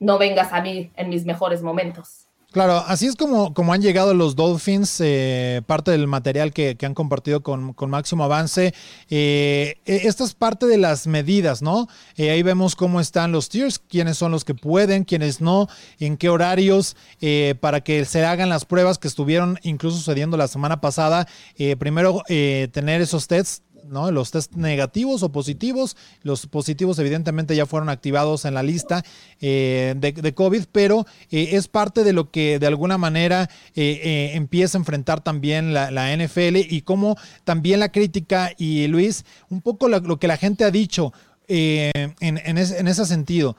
no 0.00 0.18
vengas 0.18 0.52
a 0.52 0.60
mí 0.60 0.92
en 0.96 1.08
mis 1.08 1.24
mejores 1.24 1.62
momentos. 1.62 2.27
Claro, 2.50 2.82
así 2.86 3.04
es 3.04 3.14
como, 3.14 3.52
como 3.52 3.74
han 3.74 3.82
llegado 3.82 4.14
los 4.14 4.34
Dolphins, 4.34 5.02
eh, 5.02 5.60
parte 5.66 5.90
del 5.90 6.06
material 6.06 6.54
que, 6.54 6.78
han 6.80 6.94
compartido 6.94 7.42
con, 7.42 7.74
Máximo 7.90 8.24
Avance. 8.24 8.72
Eh, 9.10 9.76
e, 9.84 9.96
esta 10.08 10.24
es 10.24 10.32
parte 10.32 10.64
de 10.64 10.78
las 10.78 11.06
medidas, 11.06 11.60
¿no? 11.60 11.88
Eh, 12.16 12.30
ahí 12.30 12.42
vemos 12.42 12.74
cómo 12.74 13.00
están 13.00 13.32
los 13.32 13.50
tiers, 13.50 13.78
quiénes 13.78 14.16
son 14.16 14.32
los 14.32 14.46
que 14.46 14.54
pueden, 14.54 15.04
quiénes 15.04 15.42
no, 15.42 15.68
en 16.00 16.16
qué 16.16 16.30
horarios, 16.30 16.96
para 17.60 17.82
que 17.82 18.06
se 18.06 18.24
hagan 18.24 18.48
las 18.48 18.64
pruebas 18.64 18.96
que 18.96 19.08
estuvieron 19.08 19.58
incluso 19.62 19.98
sucediendo 19.98 20.38
la 20.38 20.48
semana 20.48 20.80
pasada. 20.80 21.28
primero, 21.78 22.22
tener 22.26 23.02
esos 23.02 23.26
tests 23.26 23.62
¿no? 23.86 24.10
Los 24.10 24.30
test 24.30 24.54
negativos 24.54 25.22
o 25.22 25.30
positivos. 25.30 25.96
Los 26.22 26.46
positivos 26.46 26.98
evidentemente 26.98 27.56
ya 27.56 27.66
fueron 27.66 27.88
activados 27.88 28.44
en 28.44 28.54
la 28.54 28.62
lista 28.62 29.04
eh, 29.40 29.94
de, 29.96 30.34
COVID, 30.34 30.64
pero 30.72 31.06
eh, 31.30 31.50
es 31.52 31.68
parte 31.68 32.04
de 32.04 32.12
lo 32.12 32.30
que 32.30 32.58
de 32.58 32.66
alguna 32.66 32.98
manera 32.98 33.48
eh, 33.74 34.32
empieza 34.34 34.78
a 34.78 34.80
enfrentar 34.80 35.20
también 35.20 35.72
la, 35.72 35.88
NFL 36.08 36.56
y 36.56 36.82
como 36.82 37.16
también 37.44 37.80
la 37.80 37.90
crítica 37.90 38.52
y 38.56 38.86
Luis, 38.86 39.24
un 39.50 39.60
poco 39.60 39.88
lo, 39.88 40.18
que 40.18 40.28
la 40.28 40.36
gente 40.36 40.64
ha 40.64 40.70
dicho 40.70 41.12
en, 41.48 42.58
ese, 42.58 43.06
sentido 43.06 43.56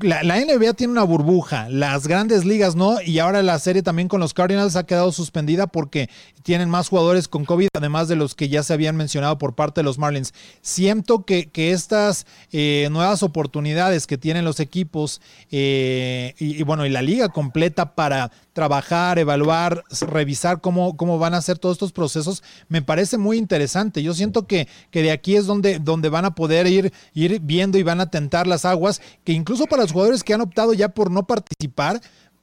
la, 0.00 0.22
NBA 0.22 0.74
tiene 0.74 0.92
una 0.92 1.02
burbuja, 1.02 1.68
las 1.68 2.06
grandes 2.06 2.44
ligas 2.44 2.76
no, 2.76 3.00
y 3.02 3.18
ahora 3.18 3.42
la 3.42 3.58
serie 3.58 3.82
también 3.82 4.08
con 4.08 4.20
los 4.20 4.34
Cardinals 4.34 4.76
ha 4.76 4.86
quedado 4.86 5.10
suspendida 5.10 5.66
porque 5.66 6.08
tienen 6.42 6.70
más 6.70 6.88
jugadores 6.88 7.28
con 7.28 7.44
COVID, 7.44 7.68
además 7.76 8.06
de 8.08 8.16
los 8.16 8.34
que 8.34 8.48
ya 8.48 8.62
se 8.62 8.72
habían 8.72 8.96
mencionado 8.96 9.38
por 9.38 9.54
parte 9.54 9.80
de 9.80 9.84
los 9.84 9.98
Marlins. 9.98 10.32
Siento 10.62 11.24
que, 11.24 11.50
que 11.50 11.72
estas 11.72 12.26
eh, 12.52 12.88
nuevas 12.90 13.22
oportunidades 13.22 14.06
que 14.06 14.16
tienen 14.16 14.44
los 14.44 14.60
equipos 14.60 15.20
eh, 15.50 16.34
y, 16.38 16.62
bueno, 16.62 16.86
y 16.86 16.90
la 16.90 17.02
liga 17.02 17.28
completa 17.28 17.94
para 17.94 18.30
trabajar, 18.52 19.18
evaluar, 19.18 19.84
revisar 20.08 20.60
cómo, 20.60 20.96
cómo 20.96 21.18
van 21.18 21.34
a 21.34 21.42
ser 21.42 21.58
todos 21.58 21.76
estos 21.76 21.92
procesos, 21.92 22.42
me 22.68 22.82
parece 22.82 23.18
muy 23.18 23.38
interesante. 23.38 24.02
Yo 24.02 24.14
siento 24.14 24.46
que, 24.46 24.68
que 24.90 25.02
de 25.02 25.12
aquí 25.12 25.36
es 25.36 25.46
donde, 25.46 25.78
donde 25.78 26.08
van 26.08 26.24
a 26.24 26.34
poder 26.34 26.66
ir, 26.66 26.92
ir 27.14 27.40
viendo 27.40 27.78
y 27.78 27.82
van 27.82 28.00
a 28.00 28.10
tentar 28.10 28.46
las 28.46 28.64
aguas, 28.64 29.00
que 29.24 29.32
incluso 29.32 29.66
para 29.66 29.82
los 29.82 29.92
jugadores 29.92 30.24
que 30.24 30.34
han 30.34 30.40
optado 30.40 30.72
ya 30.72 30.88
por 30.88 31.10
no 31.10 31.26
participar, 31.26 32.00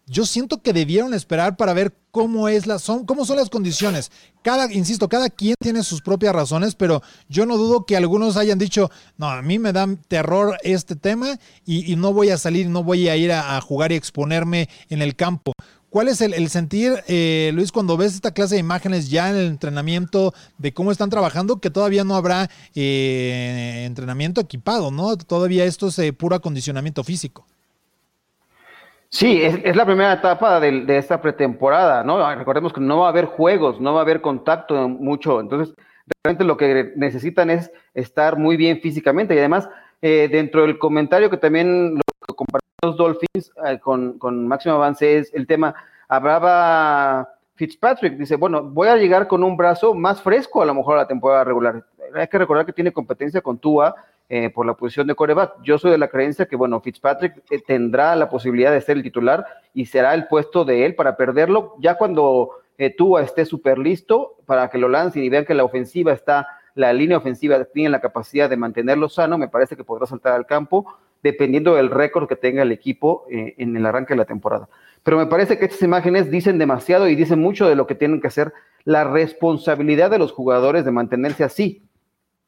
yo 0.10 0.26
siento 0.26 0.62
que 0.62 0.72
debieron 0.72 1.14
esperar 1.14 1.58
para 1.58 1.74
ver 1.74 1.94
cómo 2.12 2.48
es 2.48 2.66
la, 2.66 2.80
son, 2.80 3.06
cómo 3.06 3.26
son 3.26 3.36
las 3.36 3.50
condiciones. 3.50 4.10
Cada, 4.42 4.72
insisto, 4.72 5.10
cada 5.10 5.30
quien 5.30 5.56
tiene 5.60 5.84
sus 5.84 6.02
propias 6.02 6.34
razones, 6.34 6.76
pero 6.76 7.04
yo 7.28 7.46
no 7.46 7.58
dudo 7.58 7.86
que 7.86 7.98
algunos 7.98 8.38
hayan 8.38 8.58
dicho, 8.58 8.90
no, 9.18 9.30
a 9.30 9.42
mí 9.42 9.60
me 9.60 9.74
da 9.74 9.86
terror 10.08 10.58
este 10.64 10.96
tema 10.96 11.38
y, 11.66 11.96
no 11.98 12.14
voy 12.14 12.30
a 12.30 12.38
salir, 12.38 12.70
no 12.70 12.84
voy 12.84 13.10
a 13.10 13.18
ir 13.18 13.34
a, 13.34 13.60
jugar 13.60 13.92
y 13.92 13.96
exponerme 13.96 14.70
en 14.90 15.02
el 15.02 15.18
campo. 15.18 15.52
¿Cuál 15.90 16.10
es 16.10 16.20
el, 16.20 16.50
sentir, 16.50 16.96
eh, 17.08 17.52
Luis, 17.54 17.72
cuando 17.72 17.96
ves 17.96 18.14
esta 18.14 18.32
clase 18.32 18.56
de 18.56 18.60
imágenes 18.60 19.10
ya 19.10 19.30
en 19.30 19.38
el 19.38 19.48
entrenamiento 19.48 20.34
de 20.58 20.74
cómo 20.74 20.92
están 20.92 21.10
trabajando, 21.10 21.62
que 21.62 21.70
todavía 21.70 22.04
no 22.04 22.16
habrá 22.16 22.50
eh, 22.76 23.84
entrenamiento 23.86 24.42
equipado, 24.42 24.92
¿no? 24.92 25.16
Todavía 25.16 25.64
esto 25.64 25.88
es 25.88 25.98
eh, 26.00 26.12
puro 26.12 26.36
acondicionamiento 26.36 27.06
físico. 27.06 27.46
Sí, 29.10 29.42
es, 29.42 29.76
la 29.78 29.86
primera 29.86 30.12
etapa 30.12 30.60
de, 30.60 30.98
esta 30.98 31.22
pretemporada, 31.22 32.04
¿no? 32.04 32.36
Recordemos 32.36 32.74
que 32.74 32.82
no 32.82 33.00
va 33.00 33.06
a 33.08 33.10
haber 33.10 33.26
juegos, 33.26 33.80
no 33.80 33.94
va 33.94 34.00
a 34.00 34.04
haber 34.04 34.20
contacto 34.20 34.90
mucho, 34.90 35.40
entonces 35.40 35.74
realmente 36.22 36.44
lo 36.44 36.58
que 36.58 36.92
necesitan 36.98 37.50
es 37.50 37.72
estar 37.94 38.38
muy 38.38 38.58
bien 38.58 38.82
físicamente 38.82 39.34
y 39.34 39.40
además 39.40 39.70
eh, 40.02 40.28
dentro 40.32 40.62
del 40.62 40.78
comentario 40.78 41.30
que 41.30 41.38
también 41.38 41.96
lo 41.96 42.02
los 42.84 42.96
Dolphins 42.96 43.52
eh, 43.66 43.80
con, 43.80 44.20
con 44.20 44.48
Máximo 44.48 44.76
Avance 44.76 45.18
es 45.18 45.34
el 45.34 45.48
tema, 45.48 45.74
hablaba 46.08 47.28
Fitzpatrick, 47.56 48.18
dice, 48.18 48.36
bueno, 48.36 48.62
voy 48.62 48.88
a 48.88 48.98
llegar 48.98 49.28
con 49.28 49.44
un 49.44 49.58
brazo 49.58 49.96
más 49.96 50.22
fresco 50.22 50.62
a 50.62 50.66
lo 50.66 50.76
mejor 50.76 50.96
a 50.96 51.02
la 51.02 51.08
temporada 51.08 51.44
regular. 51.44 51.84
Hay 52.14 52.28
que 52.28 52.38
recordar 52.38 52.66
que 52.68 52.74
tiene 52.74 52.94
competencia 52.94 53.42
con 53.42 53.58
Tua, 53.58 53.96
eh, 54.30 54.50
por 54.50 54.66
la 54.66 54.74
posición 54.74 55.08
de 55.08 55.16
coreback. 55.16 55.62
Yo 55.64 55.78
soy 55.78 55.90
de 55.92 55.98
la 55.98 56.10
creencia 56.10 56.48
que, 56.48 56.58
bueno, 56.58 56.82
Fitzpatrick 56.82 57.42
eh, 57.50 57.62
tendrá 57.66 58.14
la 58.18 58.30
posibilidad 58.30 58.74
de 58.74 58.82
ser 58.82 58.98
el 58.98 59.04
titular 59.04 59.46
y 59.74 59.86
será 59.86 60.14
el 60.14 60.28
puesto 60.28 60.66
de 60.66 60.86
él 60.86 60.96
para 60.96 61.16
perderlo 61.16 61.76
ya 61.80 61.96
cuando 61.96 62.50
eh, 62.78 62.94
Tua 62.94 63.22
esté 63.22 63.46
súper 63.46 63.78
listo 63.78 64.36
para 64.46 64.70
que 64.70 64.80
lo 64.80 64.90
lancen 64.90 65.24
y 65.24 65.30
vean 65.30 65.46
que 65.46 65.54
la 65.54 65.64
ofensiva 65.64 66.12
está, 66.12 66.57
la 66.78 66.94
línea 66.94 67.18
ofensiva 67.18 67.64
tiene 67.66 67.90
la 67.90 68.00
capacidad 68.00 68.50
de 68.50 68.58
mantenerlo 68.58 69.10
sano, 69.10 69.38
me 69.38 69.48
parece 69.48 69.76
que 69.76 69.84
podrá 69.84 70.06
saltar 70.06 70.34
al 70.34 70.46
campo 70.46 70.86
dependiendo 71.24 71.76
del 71.76 71.90
récord 71.90 72.28
que 72.30 72.36
tenga 72.36 72.62
el 72.62 72.72
equipo 72.72 73.26
en 73.30 73.76
el 73.76 73.86
arranque 73.86 74.14
de 74.14 74.20
la 74.20 74.26
temporada. 74.26 74.70
Pero 75.04 75.18
me 75.18 75.26
parece 75.26 75.58
que 75.58 75.66
estas 75.66 75.82
imágenes 75.82 76.30
dicen 76.30 76.58
demasiado 76.60 77.08
y 77.10 77.16
dicen 77.16 77.40
mucho 77.40 77.68
de 77.68 77.76
lo 77.76 77.88
que 77.88 77.96
tienen 77.96 78.22
que 78.22 78.28
hacer 78.28 78.54
la 78.86 79.04
responsabilidad 79.04 80.12
de 80.12 80.20
los 80.20 80.32
jugadores 80.32 80.86
de 80.86 80.92
mantenerse 80.92 81.44
así 81.44 81.88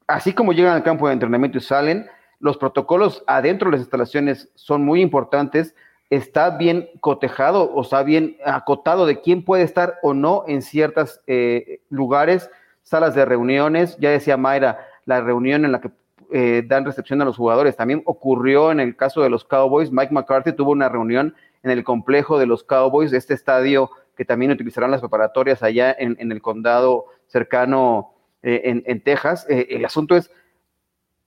así 0.10 0.34
como 0.34 0.54
llegan 0.54 0.74
al 0.74 0.84
campo 0.84 1.08
de 1.08 1.14
entrenamiento 1.14 1.60
y 1.60 1.62
salen, 1.62 2.08
los 2.40 2.58
protocolos 2.58 3.24
adentro 3.28 3.68
de 3.68 3.74
las 3.74 3.82
instalaciones 3.82 4.50
son 4.56 4.84
muy 4.84 5.02
importantes. 5.02 5.76
Está 6.10 6.50
bien 6.58 6.90
cotejado 7.00 7.72
o 7.72 7.82
está 7.84 8.02
bien 8.02 8.38
acotado 8.44 9.06
de 9.06 9.22
quién 9.22 9.46
puede 9.46 9.64
estar 9.64 10.00
o 10.02 10.16
no 10.16 10.44
en 10.48 10.64
ciertos 10.64 11.22
eh, 11.28 11.82
lugares, 11.90 12.50
salas 12.90 13.16
de 13.16 13.26
reuniones. 13.26 13.98
Ya 14.00 14.10
decía 14.10 14.38
Mayra, 14.38 14.80
la 15.06 15.22
reunión 15.22 15.64
en 15.64 15.72
la 15.72 15.82
que 15.82 15.92
eh, 16.32 16.64
dan 16.68 16.86
recepción 16.86 17.22
a 17.22 17.26
los 17.26 17.38
jugadores. 17.38 17.76
También 17.76 18.02
ocurrió 18.06 18.72
en 18.72 18.80
el 18.80 18.96
caso 18.96 19.22
de 19.22 19.30
los 19.30 19.46
Cowboys. 19.46 19.92
Mike 19.92 20.14
McCarthy 20.14 20.54
tuvo 20.54 20.72
una 20.72 20.90
reunión 20.90 21.36
en 21.64 21.72
el 21.72 21.84
complejo 21.84 22.40
de 22.40 22.46
los 22.46 22.64
Cowboys, 22.64 23.14
este 23.14 23.34
estadio 23.34 23.90
que 24.16 24.26
también 24.26 24.52
utilizarán 24.52 24.92
las 24.92 25.00
preparatorias 25.00 25.64
allá 25.64 25.96
en 25.98 26.32
el 26.32 26.42
condado 26.42 27.06
cercano 27.28 28.14
eh, 28.42 28.84
en, 28.86 29.04
Texas. 29.04 29.46
Eh, 29.50 29.68
el 29.72 29.84
asunto 29.84 30.16
es, 30.16 30.32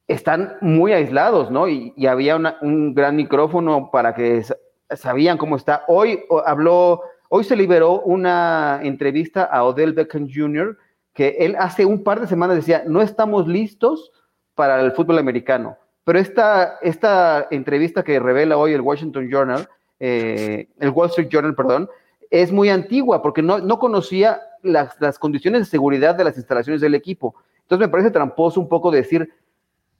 están 0.08 0.56
muy 0.62 0.92
aislados, 0.92 1.50
¿no? 1.50 1.68
Y, 1.68 1.94
había 2.06 2.36
un 2.36 2.94
gran 2.94 3.16
micrófono 3.16 3.90
para 3.90 4.14
que 4.14 4.42
sabían 4.90 5.36
cómo 5.36 5.56
está. 5.56 5.84
Hoy 5.88 6.24
habló, 6.46 7.02
hoy 7.28 7.44
se 7.44 7.56
liberó 7.56 8.00
una 8.00 8.80
entrevista 8.82 9.44
a 9.44 9.64
Odell 9.64 9.92
Beckham 9.92 10.26
Jr., 10.32 10.78
que 11.12 11.36
él 11.40 11.56
hace 11.58 11.84
un 11.84 12.02
par 12.02 12.20
de 12.20 12.26
semanas 12.26 12.56
decía, 12.56 12.84
no 12.86 13.02
estamos 13.02 13.46
listos 13.46 14.12
para 14.54 14.80
el 14.80 14.92
fútbol 14.92 15.18
americano. 15.18 15.76
Pero 16.04 16.18
esta, 16.18 16.78
esta 16.82 17.46
entrevista 17.50 18.02
que 18.02 18.18
revela 18.18 18.56
hoy 18.56 18.72
el 18.72 18.80
Washington 18.80 19.28
Journal, 19.30 19.68
eh, 20.00 20.68
el 20.80 20.90
Wall 20.90 21.08
Street 21.08 21.28
Journal, 21.28 21.54
perdón, 21.54 21.88
es 22.30 22.50
muy 22.50 22.70
antigua 22.70 23.22
porque 23.22 23.42
no, 23.42 23.58
no 23.58 23.78
conocía 23.78 24.40
las, 24.62 25.18
condiciones 25.18 25.62
de 25.62 25.66
seguridad 25.66 26.14
de 26.14 26.24
las 26.24 26.36
instalaciones 26.36 26.80
del 26.80 26.94
equipo. 26.94 27.34
Entonces 27.62 27.86
me 27.86 27.90
parece 27.90 28.10
tramposo 28.10 28.60
un 28.60 28.68
poco 28.68 28.90
decir 28.90 29.30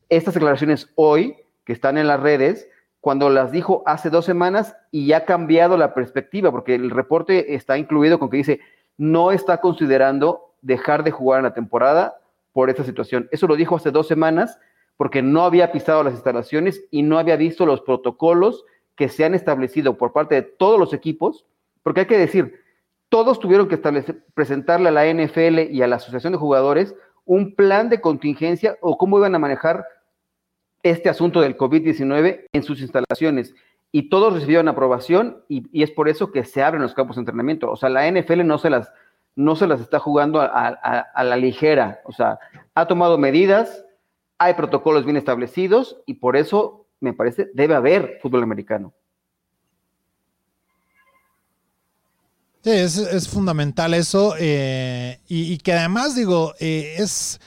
estas 0.09 0.35
declaraciones 0.35 0.91
hoy, 0.95 1.37
que 1.65 1.73
están 1.73 1.99
en 1.99 2.07
las 2.07 2.21
redes, 2.21 2.69
cuando 3.01 3.31
las 3.31 3.51
dijo 3.51 3.83
hace 3.87 4.11
dos 4.11 4.25
semanas 4.25 4.77
y 4.91 5.07
ya 5.07 5.19
ha 5.19 5.25
cambiado 5.25 5.77
la 5.77 5.95
perspectiva, 5.95 6.51
porque 6.51 6.75
el 6.75 6.91
reporte 6.91 7.55
está 7.55 7.79
incluido 7.79 8.19
con 8.19 8.31
que 8.31 8.37
dice, 8.37 8.61
no 8.97 9.33
está 9.33 9.61
considerando 9.61 10.52
dejar 10.63 11.05
de 11.05 11.11
jugar 11.11 11.41
en 11.41 11.45
la 11.45 11.55
temporada 11.55 12.19
por 12.53 12.71
esta 12.71 12.85
situación. 12.85 13.29
Eso 13.31 13.47
lo 13.47 13.57
dijo 13.57 13.77
hace 13.77 13.91
dos 13.91 14.09
semanas 14.09 14.59
porque 14.97 15.23
no 15.23 15.45
había 15.45 15.73
pisado 15.73 16.03
las 16.03 16.15
instalaciones 16.15 16.85
y 16.91 17.03
no 17.03 17.19
había 17.19 17.37
visto 17.37 17.67
los 17.67 17.81
protocolos 17.81 18.65
que 18.97 19.09
se 19.09 19.25
han 19.25 19.35
establecido 19.35 19.97
por 19.97 20.13
parte 20.13 20.35
de 20.37 20.43
todos 20.43 20.79
los 20.79 20.93
equipos, 20.93 21.47
porque 21.83 22.01
hay 22.01 22.07
que 22.07 22.19
decir, 22.19 22.61
todos 23.09 23.41
tuvieron 23.41 23.69
que 23.69 23.79
presentarle 24.35 24.89
a 24.89 24.93
la 24.93 25.07
NFL 25.07 25.71
y 25.71 25.83
a 25.83 25.87
la 25.87 25.97
Asociación 25.97 26.33
de 26.33 26.39
Jugadores 26.39 26.95
un 27.25 27.55
plan 27.55 27.89
de 27.89 28.01
contingencia 28.01 28.77
o 28.81 28.99
cómo 28.99 29.19
iban 29.19 29.35
a 29.35 29.39
manejar 29.39 29.85
este 30.83 31.09
asunto 31.09 31.41
del 31.41 31.57
COVID-19 31.57 32.47
en 32.53 32.63
sus 32.63 32.81
instalaciones. 32.81 33.55
Y 33.93 34.09
todos 34.09 34.33
recibieron 34.33 34.69
aprobación 34.69 35.45
y, 35.49 35.83
es 35.83 35.91
por 35.91 36.09
eso 36.09 36.33
que 36.33 36.45
se 36.45 36.63
abren 36.63 36.83
los 36.83 36.95
campos 36.95 37.17
de 37.17 37.21
entrenamiento. 37.21 37.71
O 37.71 37.77
sea, 37.77 37.91
la 37.91 38.11
NFL 38.11 38.47
no 38.47 38.59
se 38.59 38.71
las, 38.71 38.91
no 39.35 39.57
se 39.57 39.67
las 39.67 39.81
está 39.81 39.99
jugando 39.99 40.41
a, 40.41 41.25
la 41.25 41.37
ligera. 41.37 42.01
O 42.05 42.13
sea, 42.13 42.39
ha 42.75 42.87
tomado 42.87 43.19
medidas, 43.19 43.85
hay 44.39 44.55
protocolos 44.55 45.05
bien 45.05 45.17
establecidos 45.17 45.99
y 46.07 46.15
por 46.15 46.37
eso, 46.37 46.87
me 47.01 47.13
parece, 47.13 47.51
debe 47.55 47.75
haber 47.75 48.19
fútbol 48.21 48.43
americano. 48.43 48.93
Sí, 52.63 52.71
es, 52.71 53.29
fundamental 53.29 53.93
eso. 53.95 54.35
Eh, 54.39 55.19
y, 55.27 55.59
que 55.59 55.73
además, 55.73 56.15
digo, 56.15 56.55
eh, 56.61 56.95
es 56.99 57.41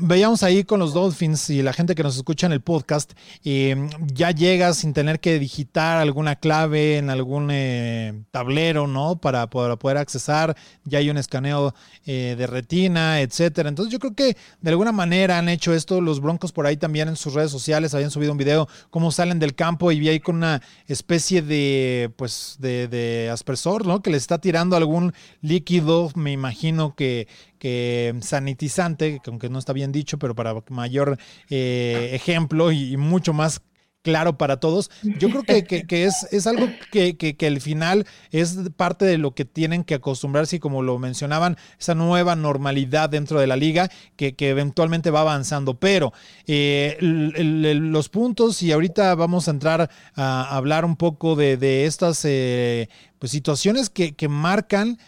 Veíamos 0.00 0.44
ahí 0.44 0.62
con 0.62 0.78
los 0.78 0.94
Dolphins 0.94 1.50
y 1.50 1.60
la 1.62 1.72
gente 1.72 1.94
que 1.94 2.04
nos 2.04 2.16
escucha 2.16 2.46
en 2.46 2.52
el 2.52 2.60
podcast, 2.60 3.12
eh, 3.44 3.88
ya 4.12 4.30
llegas 4.30 4.78
sin 4.78 4.92
tener 4.92 5.18
que 5.18 5.40
digitar 5.40 5.98
alguna 5.98 6.36
clave 6.36 6.98
en 6.98 7.10
algún 7.10 7.48
eh, 7.50 8.22
tablero, 8.30 8.86
¿no? 8.86 9.16
Para, 9.16 9.48
poder 9.48 9.96
accesar, 9.96 10.56
ya 10.84 10.98
hay 10.98 11.10
un 11.10 11.18
escaneo 11.18 11.74
eh, 12.06 12.36
de 12.38 12.46
retina, 12.46 13.20
etcétera. 13.20 13.68
Entonces 13.68 13.92
yo 13.92 13.98
creo 13.98 14.14
que 14.14 14.36
de 14.60 14.70
alguna 14.70 14.92
manera 14.92 15.38
han 15.38 15.48
hecho 15.48 15.74
esto, 15.74 16.00
los 16.00 16.20
Broncos 16.20 16.52
por 16.52 16.66
ahí 16.66 16.76
también 16.76 17.08
en 17.08 17.16
sus 17.16 17.34
redes 17.34 17.50
sociales 17.50 17.92
habían 17.94 18.10
subido 18.10 18.32
un 18.32 18.38
video 18.38 18.68
cómo 18.90 19.10
salen 19.10 19.40
del 19.40 19.54
campo 19.54 19.90
y 19.90 19.98
vi 19.98 20.10
ahí 20.10 20.20
con 20.20 20.36
una 20.36 20.62
especie 20.86 21.42
de, 21.42 22.12
pues, 22.16 22.56
de, 22.60 22.86
de 22.86 23.30
aspersor, 23.30 23.84
¿no? 23.84 24.00
Que 24.00 24.10
le 24.10 24.16
está 24.16 24.38
tirando 24.38 24.76
algún 24.76 25.12
líquido, 25.40 26.10
me 26.14 26.30
imagino 26.30 26.94
que, 26.94 27.26
que 27.62 28.12
sanitizante, 28.22 29.20
que 29.22 29.30
aunque 29.30 29.48
no 29.48 29.60
está 29.60 29.72
bien 29.72 29.92
dicho, 29.92 30.18
pero 30.18 30.34
para 30.34 30.52
mayor 30.68 31.16
eh, 31.48 32.10
ejemplo 32.12 32.72
y, 32.72 32.96
mucho 32.96 33.32
más 33.32 33.62
claro 34.02 34.36
para 34.36 34.56
todos. 34.58 34.90
Yo 35.20 35.30
creo 35.30 35.44
que, 35.44 35.86
es, 36.04 36.26
es, 36.32 36.48
algo 36.48 36.66
que, 36.90 37.16
que, 37.16 37.46
al 37.46 37.60
final 37.60 38.04
es 38.32 38.58
parte 38.74 39.04
de 39.04 39.16
lo 39.16 39.36
que 39.36 39.44
tienen 39.44 39.84
que 39.84 39.94
acostumbrarse 39.94 40.56
y 40.56 40.58
como 40.58 40.82
lo 40.82 40.98
mencionaban, 40.98 41.56
esa 41.78 41.94
nueva 41.94 42.34
normalidad 42.34 43.08
dentro 43.08 43.38
de 43.38 43.46
la 43.46 43.54
liga 43.54 43.92
que, 44.16 44.34
eventualmente 44.40 45.12
va 45.12 45.20
avanzando. 45.20 45.78
Pero 45.78 46.12
eh, 46.48 46.96
los 47.00 48.08
puntos, 48.08 48.60
y 48.60 48.72
ahorita 48.72 49.14
vamos 49.14 49.46
a 49.46 49.52
entrar 49.52 49.88
a 50.16 50.56
hablar 50.56 50.84
un 50.84 50.96
poco 50.96 51.36
de, 51.36 51.84
estas 51.86 52.24
eh, 52.24 52.88
pues, 53.20 53.30
situaciones 53.30 53.88
que, 53.88 54.28
marcan 54.28 54.98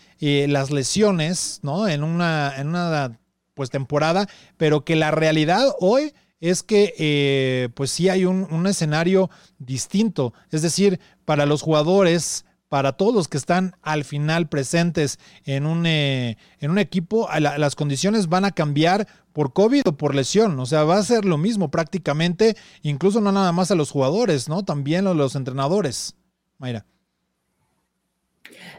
las 0.49 0.71
lesiones, 0.71 1.61
¿no? 1.63 1.89
En 1.89 2.03
una, 2.03 2.55
en 2.57 2.69
una 2.69 3.19
pues 3.55 3.71
temporada, 3.71 4.29
pero 4.57 4.85
que 4.85 4.97
la 4.97 5.11
realidad 5.11 5.75
hoy 5.81 6.15
es 6.41 6.63
que 6.63 6.95
eh, 6.99 7.69
pues 7.75 7.91
sí 7.91 8.09
hay 8.09 8.25
un, 8.25 8.47
un 8.51 8.67
escenario 8.67 9.31
distinto. 9.59 10.35
Es 10.51 10.63
decir, 10.63 11.01
para 11.25 11.47
los 11.47 11.63
jugadores 11.63 12.45
para 12.75 12.95
todos 12.95 13.15
los 13.15 13.29
que 13.29 13.37
están 13.37 13.77
al 13.83 14.03
final 14.03 14.49
presentes 14.49 15.21
en 15.45 15.65
un, 15.65 15.87
eh, 15.87 16.37
en 16.59 16.73
un 16.73 16.79
equipo, 16.79 17.29
las 17.39 17.77
condiciones 17.77 18.29
van 18.29 18.45
a 18.45 18.51
cambiar 18.51 19.07
por 19.33 19.53
COVID 19.53 19.83
o 19.87 19.97
por 19.97 20.13
lesión. 20.13 20.59
O 20.59 20.67
sea, 20.67 20.83
va 20.83 20.99
a 20.99 21.03
ser 21.05 21.25
lo 21.25 21.39
mismo 21.39 21.71
prácticamente, 21.71 22.57
incluso 22.83 23.21
no 23.21 23.31
nada 23.31 23.53
más 23.53 23.71
a 23.71 23.77
los 23.77 23.93
jugadores, 23.93 24.49
¿no? 24.49 24.65
También 24.65 25.07
a 25.07 25.15
los 25.15 25.37
entrenadores. 25.37 26.17
Mayra. 26.59 26.85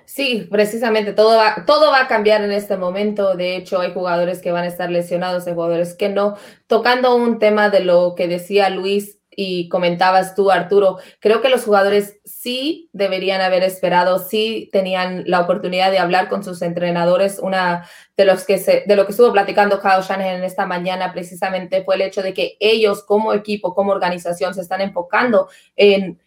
Sí, 0.07 0.47
precisamente, 0.51 1.13
todo 1.13 1.35
va, 1.37 1.65
todo 1.65 1.91
va 1.91 2.01
a 2.01 2.07
cambiar 2.07 2.43
en 2.43 2.51
este 2.51 2.77
momento. 2.77 3.35
De 3.35 3.55
hecho, 3.55 3.79
hay 3.81 3.91
jugadores 3.91 4.41
que 4.41 4.51
van 4.51 4.63
a 4.63 4.67
estar 4.67 4.89
lesionados, 4.91 5.47
hay 5.47 5.53
jugadores 5.55 5.95
que 5.95 6.09
no. 6.09 6.37
Tocando 6.67 7.15
un 7.15 7.39
tema 7.39 7.69
de 7.69 7.79
lo 7.79 8.13
que 8.15 8.27
decía 8.27 8.69
Luis 8.69 9.19
y 9.35 9.67
comentabas 9.67 10.35
tú, 10.35 10.51
Arturo, 10.51 10.97
creo 11.19 11.41
que 11.41 11.49
los 11.49 11.63
jugadores 11.65 12.19
sí 12.23 12.89
deberían 12.93 13.41
haber 13.41 13.63
esperado, 13.63 14.19
sí 14.19 14.69
tenían 14.71 15.23
la 15.25 15.41
oportunidad 15.41 15.91
de 15.91 15.99
hablar 15.99 16.29
con 16.29 16.43
sus 16.43 16.61
entrenadores. 16.61 17.39
Una 17.39 17.87
de 18.15 18.25
los 18.25 18.45
que 18.45 18.57
de 18.87 18.95
lo 18.95 19.05
que 19.05 19.11
estuvo 19.11 19.33
platicando 19.33 19.81
Kyle 19.81 20.03
Shanahan 20.07 20.37
en 20.37 20.43
esta 20.43 20.65
mañana 20.67 21.11
precisamente 21.11 21.83
fue 21.83 21.95
el 21.95 22.01
hecho 22.01 22.21
de 22.21 22.33
que 22.33 22.55
ellos 22.59 23.03
como 23.03 23.33
equipo, 23.33 23.73
como 23.73 23.91
organización 23.91 24.53
se 24.53 24.61
están 24.61 24.81
enfocando 24.81 25.49
en 25.75 26.19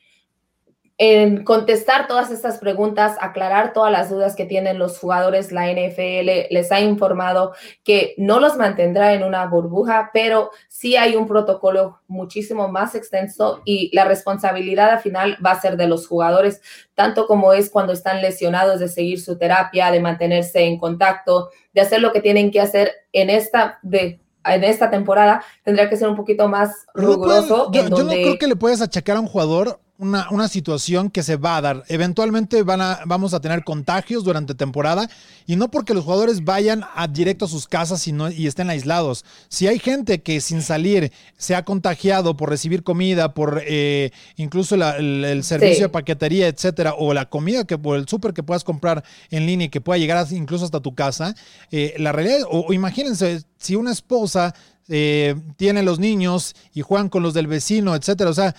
en 1.01 1.45
contestar 1.45 2.09
todas 2.09 2.33
estas 2.33 2.59
preguntas, 2.59 3.17
aclarar 3.21 3.73
todas 3.73 3.93
las 3.93 4.11
dudas 4.11 4.35
que 4.35 4.45
tienen 4.45 4.81
los 4.81 4.99
jugadores. 4.99 5.53
La 5.53 5.73
NFL 5.73 6.51
les 6.51 6.73
ha 6.73 6.81
informado 6.81 7.53
que 7.85 8.15
no 8.19 8.41
los 8.41 8.57
mantendrá 8.57 9.15
en 9.15 9.23
una 9.23 9.47
burbuja, 9.47 10.11
pero 10.13 10.51
sí 10.67 10.97
hay 10.97 11.15
un 11.15 11.29
protocolo 11.29 12.01
muchísimo 12.09 12.67
más 12.67 12.97
extenso 12.97 13.63
y 13.65 13.95
la 13.95 14.07
responsabilidad 14.07 14.91
al 14.91 14.99
final 14.99 15.39
va 15.45 15.53
a 15.53 15.61
ser 15.61 15.77
de 15.77 15.87
los 15.87 16.09
jugadores, 16.09 16.61
tanto 16.95 17.29
como 17.29 17.53
es 17.53 17.71
cuando 17.71 17.93
están 17.93 18.21
lesionados 18.21 18.81
de 18.81 18.89
seguir 18.89 19.21
su 19.21 19.39
terapia, 19.39 19.93
de 19.93 20.01
mantenerse 20.01 20.65
en 20.65 20.81
contacto, 20.81 21.51
de 21.73 21.81
hacer 21.81 22.01
lo 22.01 22.11
que 22.11 22.21
tienen 22.21 22.51
que 22.51 22.61
hacer 22.61 22.93
en 23.13 23.31
esta 23.31 23.79
de 23.83 24.21
en 24.45 24.65
esta 24.65 24.89
temporada 24.89 25.43
tendría 25.63 25.91
que 25.91 25.97
ser 25.97 26.09
un 26.09 26.17
poquito 26.17 26.49
más 26.49 26.87
riguroso. 26.95 27.71
yo, 27.71 27.89
no 27.89 28.09
creo 28.09 28.39
que 28.39 28.47
le 28.47 28.57
puedes 28.57 28.81
achacar 28.81 29.19
a 29.19 29.21
un 29.21 29.27
jugador 29.27 29.79
una, 29.99 30.29
una, 30.31 30.47
situación 30.49 31.11
que 31.11 31.25
se 31.25 31.37
va 31.37 31.57
a 31.57 31.61
dar. 31.61 31.85
Eventualmente 31.89 32.63
van 32.63 32.81
a, 32.81 33.01
vamos 33.05 33.35
a 33.35 33.41
tener 33.41 33.65
contagios 33.65 34.23
durante 34.23 34.55
temporada 34.55 35.11
y 35.47 35.57
no 35.57 35.71
porque 35.71 35.93
los 35.93 36.05
jugadores 36.05 36.45
vayan 36.45 36.85
a 36.95 37.09
directo 37.09 37.45
a 37.47 37.49
sus 37.49 37.67
casas 37.67 38.07
y, 38.07 38.15
y 38.37 38.47
estén 38.47 38.71
aislados. 38.71 39.25
Si 39.49 39.67
hay 39.67 39.81
gente 39.81 40.23
que 40.23 40.41
sin 40.41 40.63
salir 40.63 41.13
se 41.37 41.57
ha 41.57 41.65
contagiado 41.65 42.37
por 42.37 42.49
recibir 42.49 42.85
comida, 42.85 43.35
por 43.35 43.63
eh, 43.67 44.13
incluso 44.37 44.77
el, 44.77 45.43
servicio 45.43 45.87
de 45.87 45.89
paquetería, 45.89 46.47
etcétera, 46.47 46.95
o 46.97 47.13
la 47.13 47.29
comida 47.29 47.65
que 47.65 47.77
por 47.77 47.99
el 47.99 48.07
súper 48.09 48.33
que 48.33 48.45
puedas 48.45 48.65
comprar 48.65 49.03
en 49.31 49.47
línea 49.47 49.67
y 49.67 49.71
que 49.71 49.81
pueda 49.81 49.99
llegar 49.99 50.27
incluso 50.31 50.65
hasta 50.65 50.81
tu 50.81 50.95
casa, 50.95 51.35
eh, 51.71 51.95
la 51.99 52.13
realidad, 52.13 52.41
o, 52.51 52.73
imagínense 52.73 53.43
si 53.59 53.75
una 53.75 53.93
esposa 53.93 54.55
eh, 54.89 55.35
tiene 55.57 55.83
los 55.83 55.99
niños 55.99 56.57
y 56.73 56.81
juegan 56.81 57.11
con 57.11 57.23
los 57.23 57.35
del 57.35 57.47
vecino, 57.47 57.95
etcétera. 57.95 58.31
O 58.31 58.35
sea, 58.35 58.55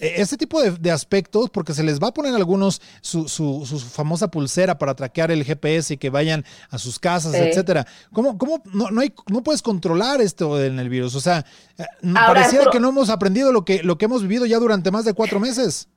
e, 0.00 0.20
ese 0.22 0.36
tipo 0.36 0.62
de, 0.62 0.90
aspectos, 0.90 1.50
porque 1.50 1.74
se 1.74 1.82
les 1.82 2.00
va 2.00 2.08
a 2.08 2.14
poner 2.14 2.32
a 2.32 2.36
algunos 2.36 2.80
su, 3.02 3.28
su, 3.28 3.64
famosa 3.78 4.30
pulsera 4.30 4.78
para 4.78 4.94
traquear 4.94 5.30
el 5.30 5.44
GPS 5.44 5.94
y 5.94 5.96
que 5.98 6.10
vayan 6.10 6.44
a 6.70 6.78
sus 6.78 6.98
casas, 6.98 7.34
etcétera. 7.34 7.86
¿Cómo, 8.12 8.38
cómo 8.38 8.62
no, 8.72 8.90
no, 8.90 9.00
hay, 9.02 9.12
no 9.30 9.42
puedes 9.42 9.62
controlar 9.62 10.20
esto 10.20 10.62
en 10.62 10.78
el 10.78 10.88
virus? 10.88 11.14
O 11.14 11.20
sea, 11.20 11.44
eh, 11.78 11.84
pareciera 12.02 12.70
que 12.70 12.80
no 12.80 12.88
hemos 12.88 13.10
aprendido 13.10 13.52
lo 13.52 13.64
que, 13.64 13.82
lo 13.82 13.98
que 13.98 14.06
hemos 14.06 14.22
vivido 14.22 14.46
ya 14.46 14.58
durante 14.58 14.90
más 14.90 15.04
de 15.04 15.14
cuatro 15.14 15.38
meses. 15.38 15.88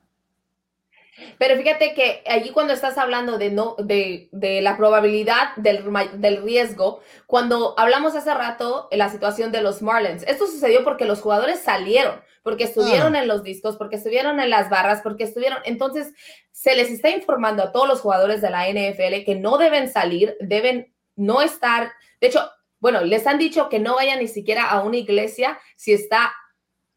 Pero 1.38 1.56
fíjate 1.56 1.94
que 1.94 2.22
allí 2.26 2.50
cuando 2.50 2.72
estás 2.72 2.98
hablando 2.98 3.38
de, 3.38 3.50
no, 3.50 3.76
de, 3.78 4.28
de 4.32 4.60
la 4.60 4.76
probabilidad 4.76 5.54
del, 5.56 5.84
del, 6.16 6.42
riesgo, 6.42 7.00
cuando 7.26 7.74
hablamos 7.78 8.14
hace 8.14 8.34
rato 8.34 8.88
en 8.90 8.98
la 8.98 9.08
situación 9.08 9.52
de 9.52 9.62
los 9.62 9.82
Marlins, 9.82 10.24
esto 10.26 10.46
sucedió 10.46 10.84
porque 10.84 11.04
los 11.04 11.20
jugadores 11.20 11.60
salieron, 11.60 12.20
porque 12.44 12.64
estuvieron 12.64 13.16
ah. 13.16 13.22
en 13.22 13.26
los 13.26 13.42
discos, 13.42 13.76
porque 13.76 13.96
estuvieron 13.96 14.38
en 14.38 14.50
las 14.50 14.70
barras, 14.70 15.00
porque 15.02 15.24
estuvieron, 15.24 15.58
entonces 15.64 16.12
se 16.52 16.76
les 16.76 16.90
está 16.90 17.10
informando 17.10 17.64
a 17.64 17.72
todos 17.72 17.88
los 17.88 18.00
jugadores 18.00 18.40
de 18.40 18.50
la 18.50 18.68
NFL 18.68 19.24
que 19.24 19.34
no 19.34 19.58
deben 19.58 19.90
salir, 19.90 20.36
deben 20.38 20.94
no 21.16 21.42
estar, 21.42 21.90
de 22.20 22.28
hecho, 22.28 22.48
bueno, 22.78 23.00
les 23.00 23.26
han 23.26 23.38
dicho 23.38 23.68
que 23.68 23.80
no 23.80 23.96
vayan 23.96 24.18
ni 24.20 24.28
siquiera 24.28 24.68
a 24.68 24.82
una 24.82 24.98
iglesia 24.98 25.58
si 25.74 25.92
está 25.92 26.32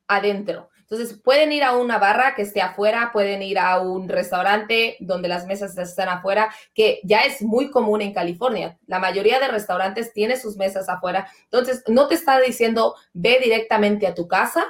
adentro. 0.07 0.69
Entonces, 0.89 1.19
pueden 1.21 1.51
ir 1.51 1.63
a 1.63 1.75
una 1.75 1.97
barra 1.97 2.33
que 2.33 2.43
esté 2.43 2.61
afuera, 2.61 3.11
pueden 3.11 3.41
ir 3.41 3.59
a 3.59 3.81
un 3.81 4.07
restaurante 4.07 4.95
donde 5.01 5.27
las 5.27 5.45
mesas 5.45 5.77
están 5.77 6.07
afuera, 6.07 6.53
que 6.73 7.01
ya 7.03 7.21
es 7.21 7.41
muy 7.41 7.69
común 7.71 8.01
en 8.01 8.13
California. 8.13 8.77
La 8.85 8.99
mayoría 8.99 9.39
de 9.41 9.49
restaurantes 9.49 10.13
tiene 10.13 10.37
sus 10.37 10.55
mesas 10.55 10.87
afuera. 10.87 11.29
Entonces, 11.43 11.83
no 11.87 12.07
te 12.07 12.15
está 12.15 12.39
diciendo 12.39 12.95
ve 13.11 13.39
directamente 13.43 14.07
a 14.07 14.13
tu 14.13 14.29
casa, 14.29 14.65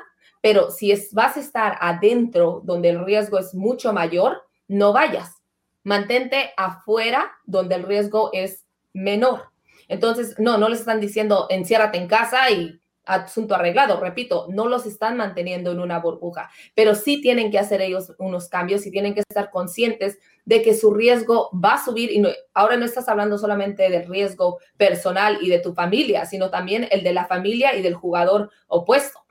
pero 0.48 0.72
si 0.72 0.94
es, 0.94 1.14
vas 1.14 1.36
a 1.36 1.42
estar 1.42 1.78
adentro 1.82 2.62
donde 2.64 2.88
el 2.88 3.04
riesgo 3.04 3.38
es 3.38 3.54
mucho 3.54 3.92
mayor, 3.92 4.44
no 4.70 4.94
vayas. 4.94 5.44
Mantente 5.84 6.52
afuera 6.56 7.34
donde 7.46 7.76
el 7.76 7.84
riesgo 7.84 8.30
es 8.32 8.66
menor. 8.94 9.52
Entonces, 9.90 10.36
no, 10.40 10.58
no 10.58 10.70
les 10.70 10.80
están 10.80 11.02
diciendo 11.02 11.48
enciérrate 11.50 11.98
en 11.98 12.08
casa 12.08 12.50
y 12.50 12.80
asunto 13.04 13.56
arreglado. 13.56 14.00
Repito, 14.00 14.48
no 14.48 14.70
los 14.70 14.86
están 14.86 15.18
manteniendo 15.18 15.70
en 15.74 15.82
una 15.82 16.00
burbuja, 16.00 16.50
pero 16.74 16.96
sí 16.96 17.20
tienen 17.20 17.52
que 17.52 17.60
hacer 17.60 17.82
ellos 17.82 18.14
unos 18.18 18.48
cambios 18.48 18.86
y 18.86 18.92
tienen 18.92 19.16
que 19.16 19.24
estar 19.30 19.52
conscientes 19.52 20.18
de 20.46 20.62
que 20.62 20.74
su 20.76 20.94
riesgo 20.94 21.50
va 21.54 21.74
a 21.74 21.84
subir. 21.84 22.10
Y 22.10 22.24
ahora 22.54 22.78
no 22.78 22.86
estás 22.86 23.10
hablando 23.10 23.38
solamente 23.38 23.90
del 23.90 24.08
riesgo 24.08 24.60
personal 24.78 25.40
y 25.42 25.50
de 25.50 25.60
tu 25.60 25.74
familia, 25.74 26.26
sino 26.26 26.50
también 26.50 26.88
el 26.90 27.04
de 27.04 27.12
la 27.12 27.26
familia 27.26 27.76
y 27.76 27.82
del 27.82 27.96
jugador 27.96 28.50
opuesto. 28.68 29.27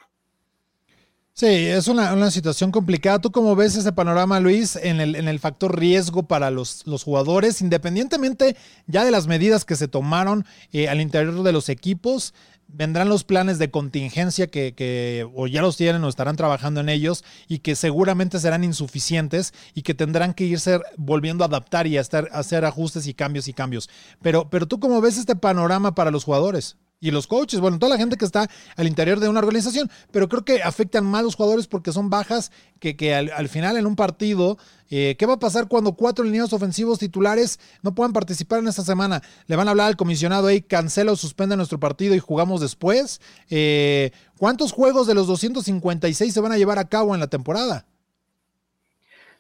Sí, 1.39 1.49
es 1.49 1.87
una, 1.87 2.31
situación 2.31 2.73
complicada. 2.73 3.19
¿Tú 3.19 3.31
cómo 3.31 3.55
ves 3.55 3.77
ese 3.77 3.93
panorama, 3.93 4.41
Luis, 4.41 4.75
en 4.75 5.03
el, 5.03 5.15
en 5.15 5.29
el 5.29 5.39
factor 5.39 5.79
riesgo 5.79 6.23
para 6.23 6.51
los, 6.51 6.87
los, 6.87 7.05
jugadores, 7.05 7.61
independientemente 7.61 8.57
ya 8.87 9.05
de 9.05 9.11
las 9.11 9.27
medidas 9.27 9.67
que 9.67 9.77
se 9.77 9.87
tomaron 9.87 10.47
eh, 10.73 10.89
al 10.89 11.03
interior 11.03 11.43
de 11.43 11.53
los 11.53 11.69
equipos? 11.69 12.33
vendrán 12.69 13.09
los 13.11 13.23
planes 13.23 13.59
de 13.59 13.71
contingencia 13.71 14.49
que, 14.49 15.29
o 15.35 15.47
ya 15.47 15.63
los 15.63 15.77
tienen 15.77 16.03
o 16.03 16.09
estarán 16.09 16.37
trabajando 16.37 16.81
en 16.81 16.89
ellos 16.89 17.23
y 17.47 17.61
que 17.61 17.77
seguramente 17.77 18.41
serán 18.41 18.65
insuficientes 18.65 19.55
y 19.75 19.83
que 19.83 19.95
tendrán 19.95 20.35
que 20.35 20.45
irse 20.45 20.81
volviendo 20.97 21.45
a 21.45 21.47
adaptar 21.47 21.87
y 21.87 21.97
a, 21.97 22.01
estar, 22.01 22.29
a 22.33 22.39
hacer 22.39 22.65
ajustes 22.65 23.07
y 23.07 23.15
cambios 23.15 23.47
y 23.47 23.53
cambios. 23.53 23.89
Pero, 24.21 24.51
pero 24.51 24.67
tú 24.67 24.81
cómo 24.81 25.01
ves 25.01 25.17
este 25.17 25.37
panorama 25.37 25.95
para 25.95 26.11
los 26.11 26.25
jugadores? 26.25 26.77
Y 26.99 27.11
los 27.11 27.27
coaches, 27.27 27.61
bueno, 27.61 27.79
toda 27.79 27.91
la 27.91 27.99
gente 27.99 28.17
que 28.17 28.25
está 28.25 28.49
al 28.77 28.87
interior 28.87 29.21
de 29.21 29.29
una 29.29 29.41
organización, 29.41 29.91
pero 30.11 30.29
creo 30.29 30.45
que 30.45 30.63
afectan 30.63 31.05
más 31.05 31.23
los 31.23 31.35
jugadores 31.35 31.67
porque 31.67 31.93
son 31.93 32.09
bajas 32.09 32.51
que, 32.81 32.97
que 32.97 33.15
al, 33.15 33.49
final 33.49 33.77
en 33.77 33.87
un 33.87 33.97
partido, 33.97 34.57
eh, 34.89 35.15
¿qué 35.19 35.27
va 35.27 35.35
a 35.35 35.39
pasar 35.39 35.69
cuando 35.69 35.93
cuatro 35.93 36.25
lineos 36.25 36.53
ofensivos 36.55 36.99
titulares 36.99 37.61
no 37.83 37.95
puedan 37.95 38.15
participar 38.15 38.61
en 38.61 38.69
esta 38.69 38.83
semana? 38.83 39.21
Le 39.47 39.57
van 39.57 39.69
a 39.69 39.73
hablar 39.73 39.89
al 39.89 39.97
comisionado 39.97 40.47
ahí, 40.47 40.63
cancela 40.63 41.13
o 41.13 41.17
suspende 41.17 41.57
nuestro 41.57 41.79
partido 41.79 42.15
y 42.15 42.19
jugamos 42.19 42.63
después. 42.63 43.21
Eh, 43.51 44.11
¿Cuántos 44.39 44.73
juegos 44.73 45.07
de 45.07 45.15
los 45.15 45.27
256 45.27 46.33
se 46.33 46.41
van 46.41 46.53
a 46.53 46.59
llevar 46.59 46.79
a 46.79 46.89
cabo 46.89 47.15
en 47.15 47.21
la 47.21 47.27
temporada? 47.27 47.87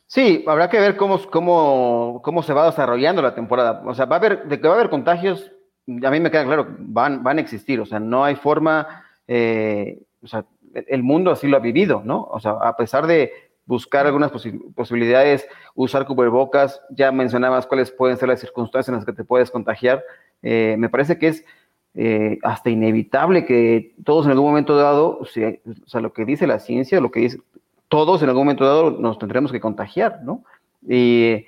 Sí, 0.08 0.44
habrá 0.46 0.70
que 0.70 0.78
ver 0.78 0.96
cómo, 0.96 1.18
cómo, 1.30 2.20
cómo 2.22 2.42
se 2.42 2.52
va 2.52 2.66
desarrollando 2.66 3.22
la 3.22 3.34
temporada. 3.34 3.82
O 3.86 3.94
sea, 3.94 4.04
va 4.04 4.16
a 4.16 4.18
haber, 4.18 4.46
de 4.46 4.60
que 4.60 4.68
va 4.68 4.74
a 4.74 4.76
haber 4.76 4.90
contagios, 4.90 5.50
a 5.86 6.10
mí 6.10 6.20
me 6.20 6.30
queda 6.30 6.44
claro, 6.44 6.66
van, 6.78 7.22
van 7.22 7.38
a 7.38 7.40
existir, 7.40 7.80
o 7.80 7.86
sea, 7.86 8.00
no 8.00 8.24
hay 8.24 8.34
forma, 8.34 9.04
eh, 9.28 10.02
o 10.22 10.26
sea, 10.26 10.44
el 10.74 11.02
mundo 11.02 11.30
así 11.30 11.48
lo 11.48 11.56
ha 11.56 11.60
vivido, 11.60 12.02
¿no? 12.04 12.24
O 12.30 12.40
sea, 12.40 12.52
a 12.52 12.76
pesar 12.76 13.06
de 13.06 13.32
buscar 13.64 14.06
algunas 14.06 14.30
posibilidades, 14.74 15.48
usar 15.74 16.06
cubrebocas, 16.06 16.80
ya 16.90 17.10
mencionabas 17.10 17.66
cuáles 17.66 17.90
pueden 17.90 18.16
ser 18.16 18.28
las 18.28 18.40
circunstancias 18.40 18.88
en 18.88 18.94
las 18.96 19.04
que 19.04 19.12
te 19.12 19.24
puedes 19.24 19.50
contagiar, 19.50 20.04
eh, 20.42 20.76
me 20.78 20.88
parece 20.88 21.18
que 21.18 21.28
es 21.28 21.44
eh, 21.94 22.38
hasta 22.42 22.70
inevitable 22.70 23.46
que 23.46 23.94
todos 24.04 24.26
en 24.26 24.32
algún 24.32 24.48
momento 24.48 24.76
dado, 24.76 25.18
o 25.18 25.24
sea, 25.24 26.00
lo 26.00 26.12
que 26.12 26.24
dice 26.24 26.46
la 26.46 26.58
ciencia, 26.58 27.00
lo 27.00 27.10
que 27.10 27.20
dice, 27.20 27.38
todos 27.88 28.22
en 28.22 28.28
algún 28.28 28.44
momento 28.44 28.64
dado 28.64 28.90
nos 28.90 29.18
tendremos 29.18 29.50
que 29.50 29.60
contagiar, 29.60 30.20
¿no? 30.22 30.44
Y 30.86 31.46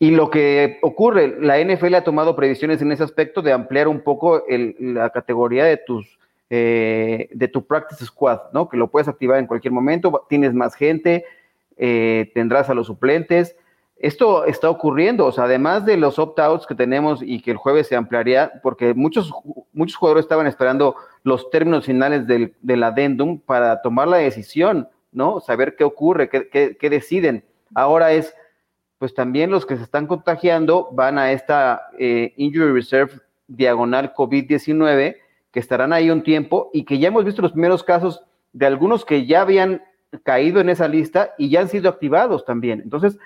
y 0.00 0.10
lo 0.10 0.30
que 0.30 0.78
ocurre, 0.82 1.36
la 1.40 1.62
NFL 1.62 1.94
ha 1.94 2.02
tomado 2.02 2.34
previsiones 2.34 2.82
en 2.82 2.90
ese 2.90 3.04
aspecto 3.04 3.42
de 3.42 3.52
ampliar 3.52 3.86
un 3.86 4.00
poco 4.00 4.42
la 4.48 5.10
categoría 5.10 5.64
de 5.66 5.76
tus 5.76 6.18
eh, 6.52 7.28
de 7.32 7.46
tu 7.46 7.64
practice 7.64 8.04
squad, 8.04 8.40
¿no? 8.52 8.68
Que 8.68 8.76
lo 8.76 8.90
puedes 8.90 9.06
activar 9.06 9.38
en 9.38 9.46
cualquier 9.46 9.72
momento, 9.72 10.26
tienes 10.28 10.52
más 10.52 10.74
gente, 10.74 11.24
eh, 11.76 12.32
tendrás 12.34 12.68
a 12.68 12.74
los 12.74 12.88
suplentes. 12.88 13.54
esto 13.96 14.44
está 14.46 14.68
ocurriendo, 14.68 15.26
o 15.26 15.32
sea, 15.32 15.44
además 15.44 15.84
de 15.86 15.96
los 15.96 16.18
opt-outs 16.18 16.66
que 16.66 16.74
tenemos 16.74 17.20
y 17.22 17.40
que 17.40 17.52
el 17.52 17.56
jueves 17.56 17.86
se 17.86 17.94
ampliaría, 17.94 18.50
porque 18.64 18.94
muchos, 18.94 19.32
muchos 19.72 19.96
jugadores 19.96 20.24
estaban 20.24 20.48
esperando 20.48 20.96
los 21.22 21.50
términos 21.50 21.86
finales 21.86 22.26
del, 22.26 22.54
del 22.62 22.82
adendum 22.82 23.38
para 23.38 23.80
tomar 23.80 24.08
la 24.08 24.16
decisión, 24.16 24.88
¿no? 25.12 25.38
Saber 25.40 25.76
qué 25.76 25.84
ocurre, 25.84 26.28
qué, 26.28 26.76
qué, 26.80 26.90
deciden. 26.90 27.44
Ahora 27.76 28.10
es, 28.12 28.34
pues 29.00 29.14
también 29.14 29.50
los 29.50 29.64
que 29.64 29.78
se 29.78 29.82
están 29.82 30.06
contagiando 30.06 30.90
van 30.92 31.16
a 31.16 31.32
esta 31.32 31.88
eh, 31.98 32.34
Injury 32.36 32.70
Reserve 32.70 33.14
diagonal 33.48 34.12
COVID-19, 34.12 35.16
que 35.50 35.58
estarán 35.58 35.94
ahí 35.94 36.10
un 36.10 36.22
tiempo 36.22 36.68
y 36.74 36.84
que 36.84 36.98
ya 36.98 37.08
hemos 37.08 37.24
visto 37.24 37.40
los 37.40 37.52
primeros 37.52 37.82
casos 37.82 38.22
de 38.52 38.66
algunos 38.66 39.06
que 39.06 39.24
ya 39.24 39.40
habían 39.40 39.82
caído 40.22 40.60
en 40.60 40.68
esa 40.68 40.86
lista 40.86 41.34
y 41.38 41.48
ya 41.48 41.62
han 41.62 41.68
sido 41.68 41.88
activados 41.88 42.44
también. 42.44 42.82
Entonces, 42.82 43.18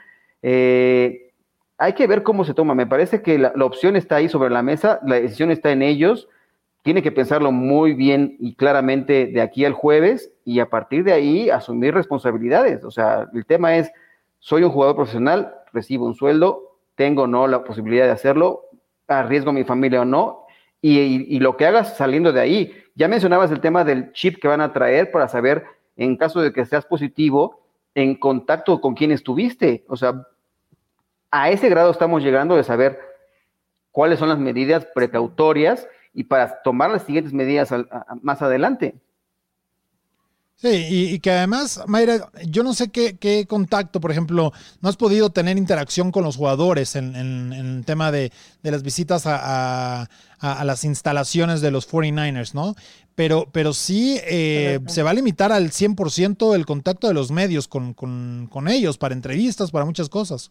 eh, 0.43 1.33
hay 1.77 1.95
que 1.95 2.07
ver 2.07 2.23
cómo 2.23 2.45
se 2.45 2.55
toma. 2.55 2.77
Me 2.77 2.87
parece 2.87 3.21
que 3.21 3.37
la, 3.37 3.53
opción 3.61 3.97
está 3.97 4.15
ahí 4.15 4.29
sobre 4.29 4.51
la 4.51 4.63
mesa, 4.63 5.01
la 5.05 5.17
decisión 5.17 5.51
está 5.51 5.73
en 5.73 5.83
ellos. 5.83 6.29
Tiene 6.83 7.03
que 7.03 7.11
pensarlo 7.11 7.51
muy 7.51 7.95
bien 7.95 8.37
y 8.39 8.55
claramente 8.55 9.27
de 9.27 9.41
aquí 9.41 9.65
al 9.65 9.73
jueves 9.73 10.31
y 10.45 10.61
a 10.61 10.71
partir 10.71 11.03
de 11.03 11.15
ahí 11.15 11.51
asumir 11.51 11.95
responsabilidades. 11.95 12.85
O 12.85 12.93
sea, 12.93 13.29
el 13.35 13.45
tema 13.45 13.77
es, 13.77 13.91
soy 14.39 14.63
un 14.63 14.71
jugador 14.71 14.95
profesional, 14.95 15.53
recibo 15.75 16.07
un 16.07 16.15
sueldo, 16.15 16.79
tengo 16.95 17.25
o 17.25 17.27
no 17.27 17.47
la 17.47 17.65
posibilidad 17.65 18.07
de 18.07 18.13
hacerlo, 18.13 18.63
arriesgo 19.09 19.51
a 19.51 19.55
mi 19.55 19.65
familia 19.65 20.03
o 20.03 20.05
no, 20.07 20.47
y, 20.81 20.99
y, 20.99 21.41
lo 21.41 21.57
que 21.57 21.67
hagas 21.67 21.97
saliendo 21.97 22.33
de 22.33 22.41
ahí. 22.41 22.73
Ya 22.95 23.09
mencionabas 23.09 23.51
el 23.51 23.61
tema 23.61 23.85
del 23.85 24.13
chip 24.13 24.41
que 24.41 24.49
van 24.49 24.61
a 24.61 24.73
traer 24.73 25.11
para 25.11 25.29
saber, 25.29 25.65
en 25.97 26.17
caso 26.17 26.43
de 26.43 26.53
que 26.53 26.67
seas 26.67 26.85
positivo, 26.85 27.65
en 27.95 28.15
contacto 28.17 28.81
con 28.81 28.95
quién 28.95 29.11
estuviste. 29.11 29.85
O 29.89 29.97
sea, 29.97 30.27
a 31.31 31.51
ese 31.51 31.69
grado 31.69 31.91
estamos 31.91 32.23
llegando 32.23 32.55
de 32.55 32.65
saber 32.65 32.99
cuáles 33.93 34.19
son 34.19 34.29
las 34.29 34.39
medidas 34.39 34.87
precautorias 34.87 35.89
y 36.13 36.25
para 36.25 36.63
tomar 36.63 36.91
las 36.91 37.03
siguientes 37.03 37.33
medidas 37.33 37.73
más 38.23 38.43
adelante. 38.43 38.95
Sí, 40.57 40.87
y, 40.89 41.19
que 41.19 41.31
además, 41.31 41.83
Mayra, 41.87 42.31
yo 42.47 42.63
no 42.63 42.73
sé 42.75 42.89
qué, 42.89 43.47
contacto, 43.47 44.01
por 44.01 44.11
ejemplo, 44.11 44.53
no 44.81 44.89
has 44.89 44.97
podido 44.97 45.31
tener 45.31 45.59
interacción 45.59 46.11
con 46.11 46.25
los 46.25 46.37
jugadores 46.37 46.97
en, 46.97 47.15
el 47.53 47.85
tema 47.85 48.11
de, 48.11 48.33
las 48.63 48.83
visitas 48.83 49.25
a, 49.27 50.09
las 50.41 50.85
instalaciones 50.85 51.61
de 51.61 51.71
los 51.71 51.91
49ers, 51.91 52.55
¿no? 52.55 52.75
Pero, 53.15 53.49
pero 53.53 53.75
sí 53.75 54.19
eh, 54.25 54.81
se 54.87 55.03
va 55.03 55.11
a 55.11 55.15
limitar 55.15 55.53
al 55.53 55.71
100% 55.71 56.55
el 56.55 56.67
contacto 56.67 57.09
de 57.09 57.15
los 57.15 57.31
medios 57.31 57.69
con, 57.69 57.93
con 57.95 58.69
ellos, 58.69 58.97
para 58.97 59.15
entrevistas, 59.15 59.71
para 59.71 59.85
muchas 59.85 60.09
cosas. 60.09 60.51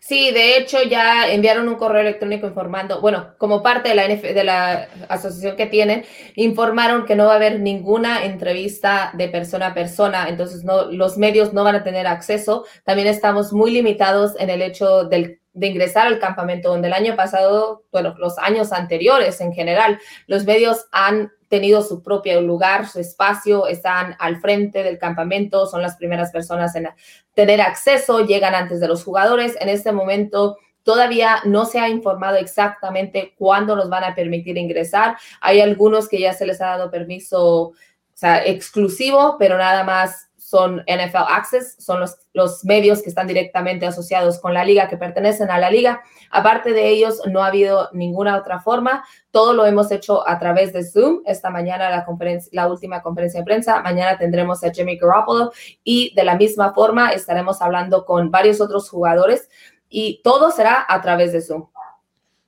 Sí, 0.00 0.30
de 0.32 0.56
hecho 0.56 0.82
ya 0.82 1.32
enviaron 1.32 1.68
un 1.68 1.76
correo 1.76 2.00
electrónico 2.00 2.46
informando, 2.46 3.00
bueno, 3.00 3.34
como 3.38 3.62
parte 3.62 3.90
de 3.90 3.94
la, 3.94 4.08
de 4.08 4.44
la 4.44 4.88
asociación 5.08 5.56
que 5.56 5.66
tienen, 5.66 6.04
informaron 6.34 7.04
que 7.06 7.14
no 7.14 7.26
va 7.26 7.34
a 7.34 7.36
haber 7.36 7.60
ninguna 7.60 8.24
entrevista 8.24 9.12
de 9.14 9.28
persona 9.28 9.68
a 9.68 9.74
persona, 9.74 10.28
entonces 10.28 10.64
no, 10.64 10.90
los 10.90 11.18
medios 11.18 11.52
no 11.52 11.64
van 11.64 11.76
a 11.76 11.84
tener 11.84 12.06
acceso. 12.06 12.64
También 12.84 13.08
estamos 13.08 13.52
muy 13.52 13.70
limitados 13.70 14.34
en 14.38 14.50
el 14.50 14.62
hecho 14.62 15.04
del 15.04 15.38
de 15.54 15.66
ingresar 15.66 16.06
al 16.06 16.18
campamento, 16.18 16.70
donde 16.70 16.88
el 16.88 16.94
año 16.94 17.14
pasado, 17.14 17.84
bueno, 17.92 18.14
los 18.18 18.38
años 18.38 18.72
anteriores 18.72 19.40
en 19.40 19.52
general, 19.52 19.98
los 20.26 20.44
medios 20.44 20.86
han 20.92 21.30
tenido 21.52 21.82
su 21.82 22.02
propio 22.02 22.40
lugar, 22.40 22.88
su 22.88 22.98
espacio, 22.98 23.66
están 23.66 24.16
al 24.18 24.40
frente 24.40 24.82
del 24.82 24.96
campamento, 24.96 25.66
son 25.66 25.82
las 25.82 25.96
primeras 25.96 26.30
personas 26.30 26.74
en 26.76 26.88
tener 27.34 27.60
acceso, 27.60 28.24
llegan 28.24 28.54
antes 28.54 28.80
de 28.80 28.88
los 28.88 29.04
jugadores. 29.04 29.54
En 29.60 29.68
este 29.68 29.92
momento 29.92 30.56
todavía 30.82 31.42
no 31.44 31.66
se 31.66 31.78
ha 31.78 31.90
informado 31.90 32.38
exactamente 32.38 33.34
cuándo 33.36 33.76
nos 33.76 33.90
van 33.90 34.02
a 34.02 34.14
permitir 34.14 34.56
ingresar. 34.56 35.18
Hay 35.42 35.60
algunos 35.60 36.08
que 36.08 36.20
ya 36.20 36.32
se 36.32 36.46
les 36.46 36.58
ha 36.62 36.68
dado 36.68 36.90
permiso 36.90 37.74
exclusivo, 38.22 39.36
pero 39.38 39.58
nada 39.58 39.84
más 39.84 40.30
son 40.52 40.84
NFL 40.86 41.24
Access, 41.30 41.76
son 41.78 42.00
los, 42.00 42.18
los 42.34 42.62
medios 42.66 43.00
que 43.00 43.08
están 43.08 43.26
directamente 43.26 43.86
asociados 43.86 44.38
con 44.38 44.52
la 44.52 44.66
liga, 44.66 44.86
que 44.86 44.98
pertenecen 44.98 45.50
a 45.50 45.58
la 45.58 45.70
liga. 45.70 46.02
Aparte 46.30 46.74
de 46.74 46.90
ellos, 46.90 47.22
no 47.26 47.42
ha 47.42 47.46
habido 47.46 47.88
ninguna 47.94 48.36
otra 48.36 48.60
forma. 48.60 49.02
Todo 49.30 49.54
lo 49.54 49.64
hemos 49.64 49.90
hecho 49.90 50.28
a 50.28 50.38
través 50.38 50.74
de 50.74 50.84
Zoom. 50.84 51.22
Esta 51.24 51.48
mañana 51.48 51.88
la, 51.88 52.04
conferencia, 52.04 52.50
la 52.52 52.68
última 52.68 53.00
conferencia 53.00 53.40
de 53.40 53.46
prensa. 53.46 53.80
Mañana 53.80 54.18
tendremos 54.18 54.62
a 54.62 54.70
Jimmy 54.70 54.98
Garoppolo 54.98 55.52
y 55.84 56.14
de 56.14 56.22
la 56.22 56.36
misma 56.36 56.74
forma 56.74 57.12
estaremos 57.12 57.62
hablando 57.62 58.04
con 58.04 58.30
varios 58.30 58.60
otros 58.60 58.90
jugadores 58.90 59.48
y 59.88 60.20
todo 60.22 60.50
será 60.50 60.84
a 60.86 61.00
través 61.00 61.32
de 61.32 61.40
Zoom. 61.40 61.68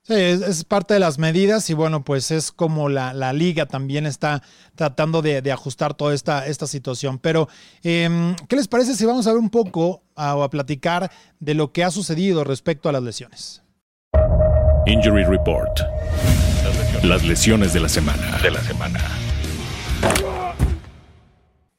Sí, 0.07 0.15
es, 0.15 0.65
parte 0.65 0.93
de 0.93 1.01
las 1.01 1.19
medidas 1.19 1.71
y 1.71 1.75
bueno, 1.75 2.05
pues 2.05 2.31
es 2.31 2.53
como 2.53 2.91
la, 2.91 3.33
liga 3.33 3.65
también 3.65 4.05
está 4.05 4.43
tratando 4.75 5.23
de, 5.23 5.51
ajustar 5.51 5.95
toda 5.95 6.13
esta, 6.13 6.47
esta 6.47 6.67
situación. 6.67 7.19
Pero, 7.19 7.49
em, 7.83 8.37
¿qué 8.47 8.57
les 8.57 8.69
parece 8.69 8.95
si 8.95 9.07
vamos 9.07 9.27
a 9.27 9.31
ver 9.31 9.39
un 9.39 9.49
poco 9.49 10.03
a, 10.15 10.37
o 10.37 10.43
a 10.43 10.51
platicar 10.51 11.11
de 11.41 11.55
lo 11.55 11.73
que 11.73 11.85
ha 11.85 11.91
sucedido 11.91 12.45
respecto 12.45 12.91
a 12.91 12.93
las 12.93 13.03
lesiones? 13.03 13.63
Injury 14.87 15.25
Report. 15.25 15.81
Las 17.03 17.25
lesiones 17.25 17.73
de 17.73 17.81
la 17.81 17.89
semana. 17.89 18.39
De 18.43 18.51
la 18.51 18.63
semana. 18.63 19.01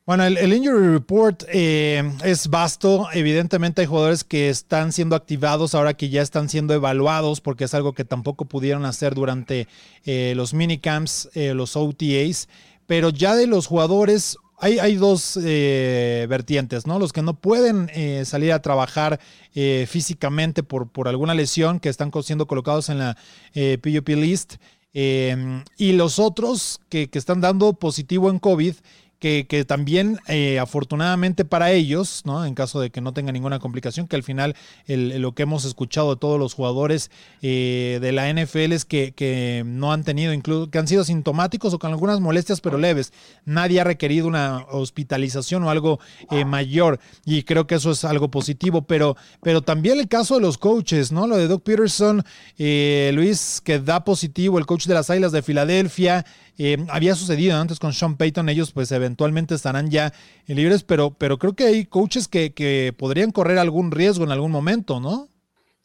Bueno, 0.06 0.24
el, 0.24 0.54
Injury 0.54 0.90
Report 0.90 1.46
eh, 1.52 2.04
es 2.24 2.48
vasto. 2.50 3.08
Evidentemente 3.12 3.82
hay 3.82 3.88
jugadores 3.88 4.24
que 4.24 4.50
están 4.50 4.92
siendo 4.92 5.16
activados 5.16 5.74
ahora 5.74 5.96
que 5.96 6.10
ya 6.10 6.22
están 6.22 6.48
siendo 6.48 6.76
evaluados 6.76 7.42
porque 7.42 7.64
es 7.64 7.74
algo 7.74 7.94
que 7.94 8.06
tampoco 8.06 8.46
pudieron 8.46 8.86
hacer 8.86 9.16
durante 9.16 9.68
eh, 10.04 10.34
los 10.36 10.54
minicamps, 10.54 11.30
eh, 11.34 11.56
los 11.56 11.76
OTAs. 11.76 12.50
Pero 12.86 13.10
ya 13.10 13.36
de 13.36 13.48
los 13.48 13.66
jugadores 13.66 14.38
hay, 14.60 14.96
dos 14.96 15.38
vertientes, 15.42 16.86
¿no? 16.88 16.98
Los 16.98 17.12
que 17.12 17.22
no 17.22 17.34
pueden 17.34 17.90
salir 18.26 18.54
a 18.54 18.62
trabajar 18.62 19.20
físicamente 19.54 20.64
por, 20.64 21.08
alguna 21.08 21.34
lesión 21.34 21.80
que 21.80 21.90
están 21.90 22.12
siendo 22.24 22.48
colocados 22.48 22.90
en 22.90 23.00
la 23.00 23.18
PUP 23.54 24.10
list. 24.10 24.56
y 24.94 25.92
los 25.94 26.20
otros 26.20 26.80
que 26.90 27.10
están 27.12 27.42
dando 27.42 27.74
positivo 27.74 28.30
en 28.30 28.40
COVID 28.40 28.76
que, 29.20 29.66
también 29.68 30.20
eh, 30.28 30.60
afortunadamente 30.60 31.46
para 31.46 31.72
ellos, 31.72 32.22
¿no? 32.26 32.46
en 32.46 32.54
caso 32.54 32.80
de 32.80 32.90
que 32.90 33.02
no 33.02 33.14
tenga 33.14 33.32
ninguna 33.32 33.60
complicación, 33.60 34.08
que 34.08 34.16
al 34.16 34.24
final 34.24 34.56
lo 34.88 35.34
que 35.34 35.44
hemos 35.44 35.66
escuchado 35.66 36.14
de 36.14 36.20
todos 36.20 36.40
los 36.40 36.54
jugadores 36.54 37.10
eh, 37.42 38.00
de 38.02 38.12
la 38.12 38.32
NFL 38.32 38.74
es 38.74 38.86
que, 38.86 39.64
no 39.66 39.92
han 39.92 40.04
tenido, 40.04 40.34
incluso 40.34 40.70
que 40.70 40.78
han 40.78 40.88
sido 40.88 41.04
sintomáticos 41.04 41.74
o 41.74 41.80
con 41.80 41.92
algunas 41.92 42.20
molestias 42.20 42.62
pero 42.62 42.78
leves. 42.78 43.14
Nadie 43.46 43.82
ha 43.82 43.84
requerido 43.84 44.28
una 44.28 44.66
hospitalización 44.70 45.64
o 45.64 45.70
algo 45.70 46.00
eh, 46.32 46.46
mayor 46.46 47.00
y 47.26 47.44
creo 47.44 47.68
que 47.68 47.76
eso 47.76 47.92
es 47.92 48.04
algo 48.04 48.30
positivo, 48.30 48.84
pero, 48.84 49.16
pero 49.42 49.62
también 49.62 50.00
el 50.00 50.08
caso 50.08 50.36
de 50.36 50.42
los 50.42 50.58
coaches, 50.58 51.12
¿no? 51.12 51.28
Lo 51.28 51.38
de 51.38 51.48
Doug 51.48 51.64
Peterson, 51.64 52.24
Luis, 52.58 53.62
que 53.64 53.80
da 53.80 54.04
positivo, 54.04 54.60
el 54.60 54.66
coach 54.66 54.86
de 54.86 54.94
las 54.94 55.10
Águilas 55.10 55.32
de 55.32 55.42
Filadelfia, 55.42 56.26
eh, 56.58 56.78
había 56.90 57.16
sucedido 57.16 57.58
antes 57.58 57.80
con 57.80 57.94
Sean 57.94 58.18
Payton, 58.18 58.50
ellos 58.50 58.72
pues 58.72 58.92
eventualmente 58.92 59.56
estarán 59.56 59.90
ya 59.90 60.14
libres, 60.48 60.84
pero, 60.84 61.12
pero 61.12 61.38
creo 61.38 61.54
que 61.54 61.66
hay 61.66 61.86
coaches 61.86 62.28
que, 62.28 62.54
que 62.54 62.94
podrían 62.98 63.32
correr 63.32 63.58
algún 63.58 63.92
riesgo 63.92 64.24
en 64.24 64.32
algún 64.32 64.52
momento, 64.52 65.00
¿no? 65.00 65.30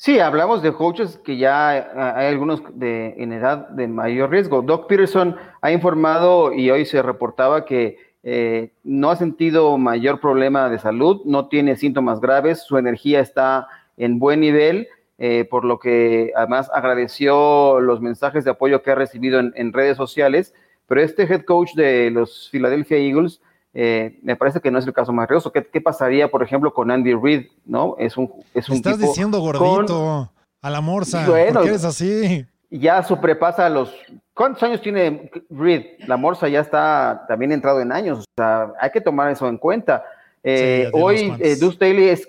Sí, 0.02 0.18
hablamos 0.18 0.62
de 0.62 0.72
coaches 0.72 1.20
que 1.22 1.36
ya 1.36 1.68
hay 1.68 2.26
algunos 2.26 2.62
de, 2.72 3.16
en 3.18 3.34
edad 3.34 3.68
de 3.68 3.86
mayor 3.86 4.30
riesgo. 4.30 4.62
Doc 4.62 4.86
Peterson 4.88 5.36
ha 5.60 5.72
informado 5.72 6.54
y 6.54 6.70
hoy 6.70 6.86
se 6.86 7.02
reportaba 7.02 7.66
que 7.66 7.98
eh, 8.22 8.72
no 8.82 9.10
ha 9.10 9.16
sentido 9.16 9.76
mayor 9.76 10.18
problema 10.18 10.70
de 10.70 10.78
salud, 10.78 11.20
no 11.26 11.48
tiene 11.48 11.76
síntomas 11.76 12.18
graves, 12.22 12.62
su 12.62 12.78
energía 12.78 13.20
está 13.20 13.68
en 13.98 14.18
buen 14.18 14.40
nivel, 14.40 14.88
eh, 15.22 15.44
por 15.44 15.66
lo 15.66 15.78
que 15.78 16.32
además 16.34 16.70
agradeció 16.72 17.78
los 17.78 18.00
mensajes 18.00 18.42
de 18.42 18.52
apoyo 18.52 18.82
que 18.82 18.90
ha 18.90 18.94
recibido 18.94 19.38
en, 19.38 19.72
redes 19.74 19.98
sociales, 19.98 20.54
pero 20.86 21.02
este 21.02 21.24
head 21.24 21.44
coach 21.44 21.74
de 21.74 22.10
los 22.10 22.48
Philadelphia 22.50 22.96
Eagles 22.96 23.42
eh, 23.74 24.18
me 24.22 24.34
parece 24.34 24.60
que 24.60 24.70
no 24.70 24.78
es 24.78 24.86
el 24.86 24.94
caso 24.94 25.12
más 25.12 25.28
riesgo. 25.28 25.52
¿Qué, 25.52 25.62
¿Qué, 25.66 25.82
pasaría, 25.82 26.30
por 26.30 26.42
ejemplo, 26.42 26.72
con 26.72 26.90
Andy 26.90 27.12
Reid? 27.12 27.48
¿no? 27.66 27.96
Es 27.98 28.16
un, 28.16 28.32
es 28.54 28.66
un 28.70 28.76
Estás 28.76 28.98
diciendo 28.98 29.40
gordito 29.40 30.32
a 30.62 30.70
la 30.70 30.80
morsa. 30.80 31.26
Bueno, 31.28 31.52
¿Por 31.52 31.62
qué 31.64 31.68
eres 31.68 31.84
así? 31.84 32.46
Ya 32.70 33.02
sobrepasa 33.02 33.68
los. 33.68 33.94
¿Cuántos 34.32 34.62
años 34.62 34.80
tiene 34.80 35.30
Reid? 35.50 35.84
La 36.06 36.16
morsa 36.16 36.48
ya 36.48 36.60
está 36.60 37.26
también 37.28 37.52
entrado 37.52 37.82
en 37.82 37.92
años. 37.92 38.20
O 38.20 38.24
sea, 38.38 38.72
hay 38.80 38.90
que 38.90 39.02
tomar 39.02 39.30
eso 39.30 39.46
en 39.46 39.58
cuenta. 39.58 40.02
Eh, 40.42 40.90
hoy, 40.94 41.34
eh, 41.40 41.56
Deuce 41.56 41.76
Daly 41.78 42.08
es 42.08 42.26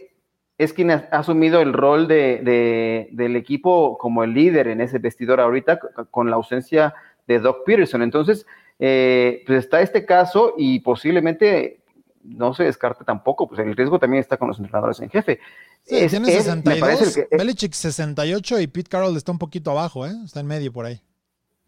es 0.64 0.74
quien 0.74 0.92
ha 0.92 1.08
asumido 1.12 1.62
el 1.62 1.74
rol 1.74 2.08
de, 2.08 3.08
del 3.12 3.36
equipo 3.36 3.98
como 3.98 4.24
el 4.24 4.34
líder 4.34 4.68
en 4.68 4.82
ese 4.82 5.00
vestidor 5.00 5.40
ahorita 5.40 5.80
con 6.12 6.30
la 6.30 6.36
ausencia 6.36 6.94
de 7.28 7.40
Doc 7.40 7.66
Peterson. 7.66 8.02
Entonces, 8.02 8.46
eh, 8.80 9.44
pues 9.48 9.60
está 9.60 9.82
este 9.82 10.06
caso 10.06 10.54
y 10.58 10.80
posiblemente 10.80 11.82
no 12.24 12.54
se 12.54 12.66
descarte 12.66 13.04
tampoco, 13.04 13.48
pues 13.48 13.60
el 13.60 13.76
riesgo 13.76 13.98
también 13.98 14.22
está 14.22 14.38
con 14.38 14.48
los 14.50 14.60
entrenadores 14.60 15.00
en 15.00 15.10
jefe. 15.10 15.40
Sí, 15.84 16.08
tiene 16.08 16.28
62, 16.28 17.20
Belichick 17.32 17.74
68 17.74 18.60
y 18.60 18.68
Pete 18.68 18.90
Carroll 18.90 19.18
está 19.18 19.32
un 19.32 19.40
poquito 19.40 19.72
abajo, 19.72 20.06
¿eh? 20.06 20.14
está 20.24 20.42
en 20.42 20.48
medio 20.48 20.72
por 20.72 20.86
ahí. 20.86 21.02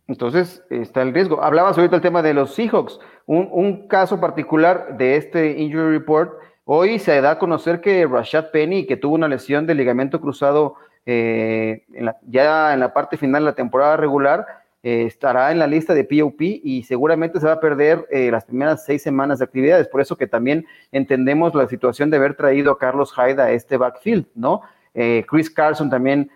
Entonces 0.07 0.61
está 0.69 1.01
el 1.01 1.13
riesgo. 1.13 1.41
Hablabas 1.41 1.77
ahorita 1.77 1.95
del 1.95 2.01
tema 2.01 2.21
de 2.21 2.33
los 2.33 2.53
Seahawks. 2.53 2.99
Un, 3.25 3.49
un, 3.51 3.87
caso 3.87 4.19
particular 4.19 4.97
de 4.97 5.15
este 5.15 5.59
injury 5.59 5.97
report. 5.97 6.33
Hoy 6.65 6.97
se 6.99 7.19
da 7.19 7.31
a 7.31 7.39
conocer 7.39 7.81
que 7.81 8.07
Rashad 8.07 8.51
Penny, 8.51 8.85
que 8.85 8.95
tuvo 8.95 9.15
una 9.15 9.27
lesión 9.27 9.67
de 9.67 9.75
ligamento 9.75 10.21
cruzado 10.21 10.75
eh, 11.05 11.83
ya 12.25 12.73
en 12.73 12.79
la 12.79 12.93
parte 12.93 13.17
final 13.17 13.41
de 13.41 13.49
la 13.49 13.55
temporada 13.55 13.97
regular, 13.97 14.45
eh, 14.81 15.03
estará 15.05 15.51
en 15.51 15.59
la 15.59 15.67
lista 15.67 15.93
de 15.93 16.05
POP 16.05 16.41
y 16.41 16.83
seguramente 16.83 17.41
se 17.41 17.47
va 17.47 17.53
a 17.53 17.59
perder 17.59 18.07
eh, 18.09 18.31
las 18.31 18.45
primeras 18.45 18.85
seis 18.85 19.03
semanas 19.03 19.39
de 19.39 19.45
actividades. 19.45 19.89
Por 19.89 19.99
eso 19.99 20.15
que 20.15 20.25
también 20.25 20.65
entendemos 20.93 21.53
la 21.53 21.67
situación 21.67 22.09
de 22.09 22.15
haber 22.15 22.35
traído 22.35 22.71
a 22.71 22.77
Carlos 22.77 23.13
Hyde 23.13 23.41
a 23.41 23.51
este 23.51 23.75
backfield, 23.75 24.25
¿no? 24.35 24.61
Chris 25.27 25.49
Carson 25.49 25.89
también, 25.89 26.29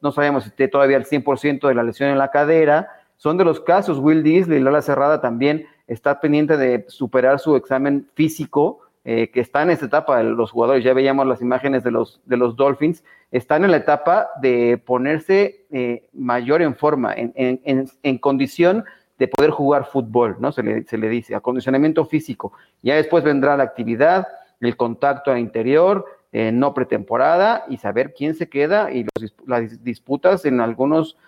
no 0.00 0.10
sabemos 0.10 0.44
si 0.44 0.48
esté 0.48 0.68
todavía 0.68 0.96
al 0.96 1.04
100% 1.04 1.68
de 1.68 1.74
la 1.74 1.82
lesión 1.82 2.08
en 2.08 2.16
la 2.16 2.30
cadera. 2.30 2.88
Son 3.18 3.36
de 3.36 3.44
los 3.44 3.60
casos, 3.60 3.98
Will 3.98 4.22
Disley, 4.22 4.58
Lola 4.58 4.80
Cerrada 4.80 5.20
también 5.20 5.66
está 5.86 6.18
pendiente 6.18 6.56
de 6.56 6.86
superar 6.88 7.38
su 7.38 7.54
examen 7.56 8.08
físico 8.14 8.80
eh, 9.06 9.30
que 9.30 9.40
está 9.40 9.60
en 9.62 9.68
esta 9.68 9.84
etapa, 9.84 10.22
los 10.22 10.50
jugadores, 10.50 10.82
ya 10.82 10.94
veíamos 10.94 11.26
las 11.26 11.42
imágenes 11.42 11.84
de 11.84 11.90
los, 11.90 12.22
de 12.24 12.38
los 12.38 12.56
Dolphins, 12.56 13.04
están 13.30 13.62
en 13.62 13.70
la 13.70 13.76
etapa 13.76 14.30
de 14.40 14.78
ponerse 14.78 15.66
eh, 15.70 16.08
mayor 16.14 16.62
en 16.62 16.74
forma, 16.74 17.12
en, 17.12 17.32
en, 17.34 17.90
en, 18.02 18.18
condición 18.18 18.82
de 19.18 19.28
poder 19.28 19.50
jugar 19.50 19.84
fútbol, 19.84 20.36
¿no? 20.40 20.52
Se 20.52 20.62
le, 20.62 20.84
se 20.84 20.96
le 20.96 21.10
dice, 21.10 21.34
acondicionamiento 21.34 22.06
físico. 22.06 22.54
Ya 22.80 22.94
después 22.94 23.22
vendrá 23.24 23.58
la 23.58 23.64
actividad, 23.64 24.26
el 24.60 24.74
contacto 24.74 25.30
al 25.30 25.38
interior, 25.38 26.06
eh, 26.32 26.50
no 26.50 26.72
pretemporada 26.72 27.66
y 27.68 27.76
saber 27.76 28.14
quién 28.14 28.34
se 28.34 28.48
queda 28.48 28.90
y 28.90 29.04
los, 29.20 29.34
las 29.46 29.84
disputas 29.84 30.46
en 30.46 30.60
algunos 30.60 31.18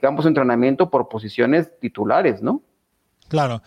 campos 0.00 0.24
de 0.24 0.28
entrenamiento 0.28 0.88
por 0.88 1.08
posiciones 1.08 1.76
titulares, 1.80 2.40
¿no? 2.42 2.62
Claro. 3.26 3.60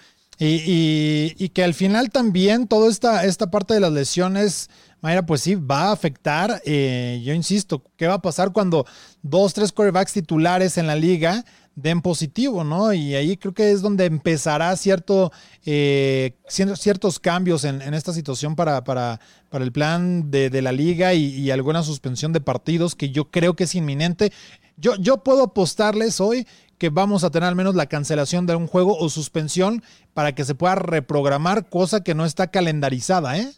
Y, 0.44 1.50
que 1.50 1.64
al 1.64 1.76
final 1.76 2.10
también 2.10 2.68
toda 2.68 2.90
esta, 2.90 3.26
esta 3.26 3.52
parte 3.52 3.76
de 3.76 3.80
las 3.80 3.92
lesiones, 3.92 4.72
Mayra, 5.02 5.24
pues 5.24 5.42
sí, 5.42 5.54
va 5.54 5.90
a 5.90 5.92
afectar. 5.92 6.62
Eh, 6.66 7.22
yo 7.24 7.34
insisto, 7.34 7.84
¿qué 7.96 8.08
va 8.08 8.16
a 8.16 8.22
pasar 8.22 8.52
cuando 8.52 8.88
dos, 9.22 9.54
tres 9.54 9.72
quarterbacks 9.72 10.14
titulares 10.14 10.80
en 10.80 10.88
la 10.88 10.96
liga 10.96 11.46
den 11.76 12.02
positivo, 12.02 12.64
¿no? 12.64 12.92
Y 12.92 13.14
ahí 13.14 13.38
creo 13.38 13.54
que 13.54 13.72
es 13.72 13.82
donde 13.82 14.06
empezará 14.06 14.76
cierto, 14.76 15.32
eh, 15.64 16.34
ciertos 16.48 17.20
cambios 17.20 17.64
en, 17.64 17.82
esta 17.94 18.12
situación 18.12 18.56
para, 18.56 18.84
para, 18.84 19.20
para, 19.50 19.64
el 19.64 19.72
plan 19.72 20.32
de, 20.32 20.62
la 20.62 20.72
liga 20.72 21.14
y, 21.14 21.26
y, 21.26 21.52
alguna 21.52 21.84
suspensión 21.84 22.34
de 22.34 22.42
partidos 22.42 22.96
que 22.96 23.12
yo 23.12 23.30
creo 23.30 23.56
que 23.56 23.66
es 23.66 23.76
inminente. 23.76 24.34
Yo, 24.76 24.96
yo 24.96 25.24
puedo 25.24 25.44
apostarles 25.44 26.20
hoy 26.20 26.48
que 26.82 26.90
vamos 26.90 27.24
a 27.24 27.30
tener 27.30 27.48
al 27.48 27.56
menos 27.56 27.76
la 27.76 27.86
cancelación 27.86 28.48
de 28.48 28.56
un 28.56 28.66
juego 28.66 28.98
o 28.98 29.08
suspensión 29.08 29.84
para 30.16 30.34
que 30.34 30.44
se 30.44 30.56
pueda 30.56 30.74
reprogramar, 30.74 31.70
cosa 31.70 32.04
que 32.04 32.16
no 32.16 32.26
está 32.26 32.48
calendarizada, 32.50 33.38
¿eh? 33.38 33.52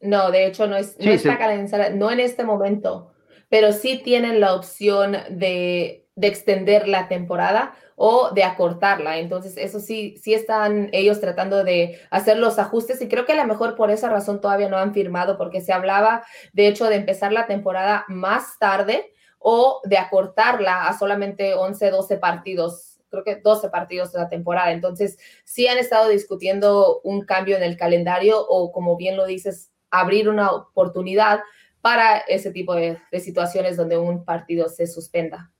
No, 0.00 0.30
de 0.30 0.46
hecho 0.46 0.68
no, 0.68 0.76
es, 0.76 0.96
no 1.00 1.10
está 1.10 1.38
calendarizada, 1.38 1.90
no 1.90 2.08
en 2.08 2.20
este 2.20 2.44
momento, 2.44 3.10
pero 3.48 3.72
sí 3.72 4.00
tienen 4.04 4.38
la 4.38 4.54
opción 4.54 5.16
de, 5.28 6.06
de, 6.14 6.26
extender 6.28 6.86
la 6.86 7.08
temporada 7.08 7.74
o 7.96 8.30
de 8.32 8.44
acortarla. 8.44 9.18
Entonces, 9.18 9.56
eso 9.56 9.80
sí, 9.80 10.14
sí 10.22 10.32
están 10.32 10.88
ellos 10.92 11.20
tratando 11.20 11.64
de 11.64 11.98
hacer 12.10 12.36
los 12.36 12.60
ajustes 12.60 13.02
y 13.02 13.08
creo 13.08 13.26
que 13.26 13.32
a 13.32 13.42
lo 13.42 13.48
mejor 13.48 13.74
por 13.74 13.90
esa 13.90 14.08
razón 14.08 14.40
todavía 14.40 14.68
no 14.68 14.76
han 14.76 14.94
firmado, 14.94 15.36
porque 15.36 15.60
se 15.60 15.72
hablaba, 15.72 16.22
de 16.52 16.68
hecho, 16.68 16.84
de 16.84 16.94
empezar 16.94 17.32
la 17.32 17.48
temporada 17.48 18.04
más 18.06 18.56
tarde 18.60 19.12
o 19.38 19.80
de 19.84 19.98
acortarla 19.98 20.86
a 20.86 20.98
solamente 20.98 21.54
11, 21.54 21.90
12 21.90 22.16
partidos, 22.16 22.98
creo 23.10 23.24
que 23.24 23.36
12 23.36 23.68
partidos 23.68 24.12
de 24.12 24.20
la 24.20 24.28
temporada. 24.28 24.72
Entonces, 24.72 25.18
sí 25.44 25.68
han 25.68 25.78
estado 25.78 26.08
discutiendo 26.08 27.00
un 27.04 27.24
cambio 27.24 27.56
en 27.56 27.62
el 27.62 27.76
calendario 27.76 28.44
o, 28.48 28.72
como 28.72 28.96
bien 28.96 29.16
lo 29.16 29.26
dices, 29.26 29.70
abrir 29.90 30.28
una 30.28 30.50
oportunidad 30.50 31.40
para 31.80 32.18
ese 32.18 32.50
tipo 32.50 32.74
de, 32.74 32.98
situaciones 33.20 33.76
donde 33.76 33.96
un 33.96 34.24
partido 34.24 34.68
se 34.68 34.88
suspenda. 34.88 35.52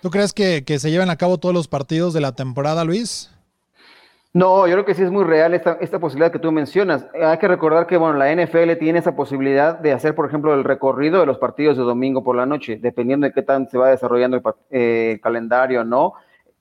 ¿Tú 0.00 0.10
crees 0.10 0.32
que, 0.32 0.64
que 0.64 0.78
se 0.78 0.90
lleven 0.90 1.10
a 1.10 1.16
cabo 1.16 1.38
todos 1.38 1.54
los 1.54 1.66
partidos 1.66 2.14
de 2.14 2.20
la 2.20 2.36
temporada, 2.36 2.84
Luis? 2.84 3.31
No, 4.34 4.66
yo 4.66 4.72
creo 4.72 4.86
que 4.86 4.94
sí 4.94 5.02
es 5.02 5.10
muy 5.10 5.24
real 5.24 5.52
esta, 5.52 5.76
esta 5.82 5.98
posibilidad 5.98 6.32
que 6.32 6.38
tú 6.38 6.50
mencionas. 6.52 7.06
Hay 7.22 7.36
que 7.36 7.48
recordar 7.48 7.86
que, 7.86 7.98
bueno, 7.98 8.16
la 8.16 8.34
NFL 8.34 8.78
tiene 8.78 8.98
esa 8.98 9.14
posibilidad 9.14 9.78
de 9.78 9.92
hacer, 9.92 10.14
por 10.14 10.26
ejemplo, 10.26 10.54
el 10.54 10.64
recorrido 10.64 11.20
de 11.20 11.26
los 11.26 11.36
partidos 11.36 11.76
de 11.76 11.82
domingo 11.82 12.24
por 12.24 12.36
la 12.36 12.46
noche, 12.46 12.78
dependiendo 12.80 13.26
de 13.26 13.32
qué 13.34 13.42
tan 13.42 13.68
se 13.68 13.76
va 13.76 13.90
desarrollando 13.90 14.38
el 14.38 14.42
eh, 14.70 15.20
calendario, 15.22 15.84
¿no? 15.84 16.14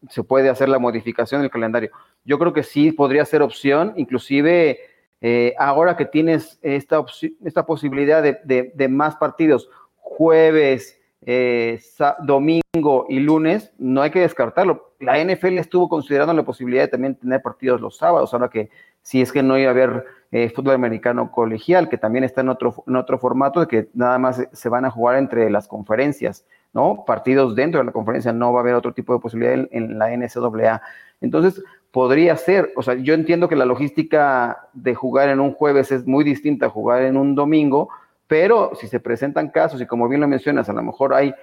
Se 0.09 0.21
puede 0.21 0.49
hacer 0.49 0.67
la 0.67 0.79
modificación 0.79 1.41
del 1.41 1.49
calendario. 1.49 1.91
Yo 2.25 2.37
creo 2.39 2.51
que 2.51 2.63
sí 2.63 2.91
podría 2.91 3.23
ser 3.23 3.41
opción, 3.41 3.93
inclusive 3.95 4.79
eh, 5.21 5.53
ahora 5.57 5.95
que 5.95 6.05
tienes 6.05 6.59
esta, 6.61 7.05
esta 7.45 7.65
posibilidad 7.65 8.21
de, 8.21 8.73
de 8.75 8.87
más 8.89 9.15
partidos, 9.15 9.69
jueves, 9.95 11.00
eh, 11.25 11.79
domingo 12.23 13.05
y 13.09 13.19
lunes, 13.19 13.71
no 13.77 14.01
hay 14.01 14.11
que 14.11 14.19
descartarlo. 14.19 14.93
La 14.99 15.23
NFL 15.23 15.57
estuvo 15.57 15.89
considerando 15.89 16.33
la 16.33 16.43
posibilidad 16.43 16.83
de 16.83 16.87
también 16.87 17.15
tener 17.15 17.41
partidos 17.41 17.81
los 17.81 17.97
sábados, 17.97 18.33
ahora 18.33 18.49
que 18.49 18.69
si 19.01 19.21
es 19.21 19.31
que 19.31 19.43
no 19.43 19.57
iba 19.57 19.69
a 19.69 19.71
haber 19.71 20.05
eh, 20.31 20.49
fútbol 20.49 20.75
americano 20.75 21.31
colegial, 21.31 21.89
que 21.89 21.97
también 21.97 22.23
está 22.23 22.41
en 22.41 22.49
otro, 22.49 22.83
en 22.87 22.95
otro 22.95 23.17
formato 23.19 23.59
de 23.59 23.67
que 23.67 23.89
nada 23.93 24.17
más 24.17 24.47
se 24.51 24.69
van 24.69 24.85
a 24.85 24.91
jugar 24.91 25.17
entre 25.17 25.49
las 25.49 25.67
conferencias, 25.67 26.45
¿no? 26.73 27.03
Partidos 27.05 27.55
dentro 27.55 27.79
de 27.79 27.85
la 27.85 27.91
conferencia, 27.91 28.31
no 28.31 28.53
va 28.53 28.59
a 28.59 28.63
haber 28.63 28.75
otro 28.75 28.93
tipo 28.93 29.13
de 29.13 29.19
posibilidad 29.19 29.53
en, 29.53 29.69
en 29.71 29.99
la 29.99 30.15
NCAA. 30.15 30.81
Entonces, 31.19 31.61
podría 31.91 32.37
ser, 32.37 32.71
o 32.75 32.81
sea, 32.81 32.95
yo 32.95 33.13
entiendo 33.13 33.49
que 33.49 33.55
la 33.55 33.65
logística 33.65 34.69
de 34.73 34.95
jugar 34.95 35.29
en 35.29 35.39
un 35.39 35.53
jueves 35.53 35.91
es 35.91 36.07
muy 36.07 36.23
distinta 36.23 36.67
a 36.67 36.69
jugar 36.69 37.03
en 37.03 37.17
un 37.17 37.35
domingo, 37.35 37.89
pero 38.31 38.71
si 38.79 38.87
se 38.87 39.01
presentan 39.01 39.49
casos 39.49 39.81
y 39.81 39.85
como 39.85 40.07
bien 40.07 40.21
lo 40.21 40.27
mencionas, 40.29 40.69
a 40.69 40.73
lo 40.73 40.81
mejor 40.81 41.13
hay, 41.13 41.35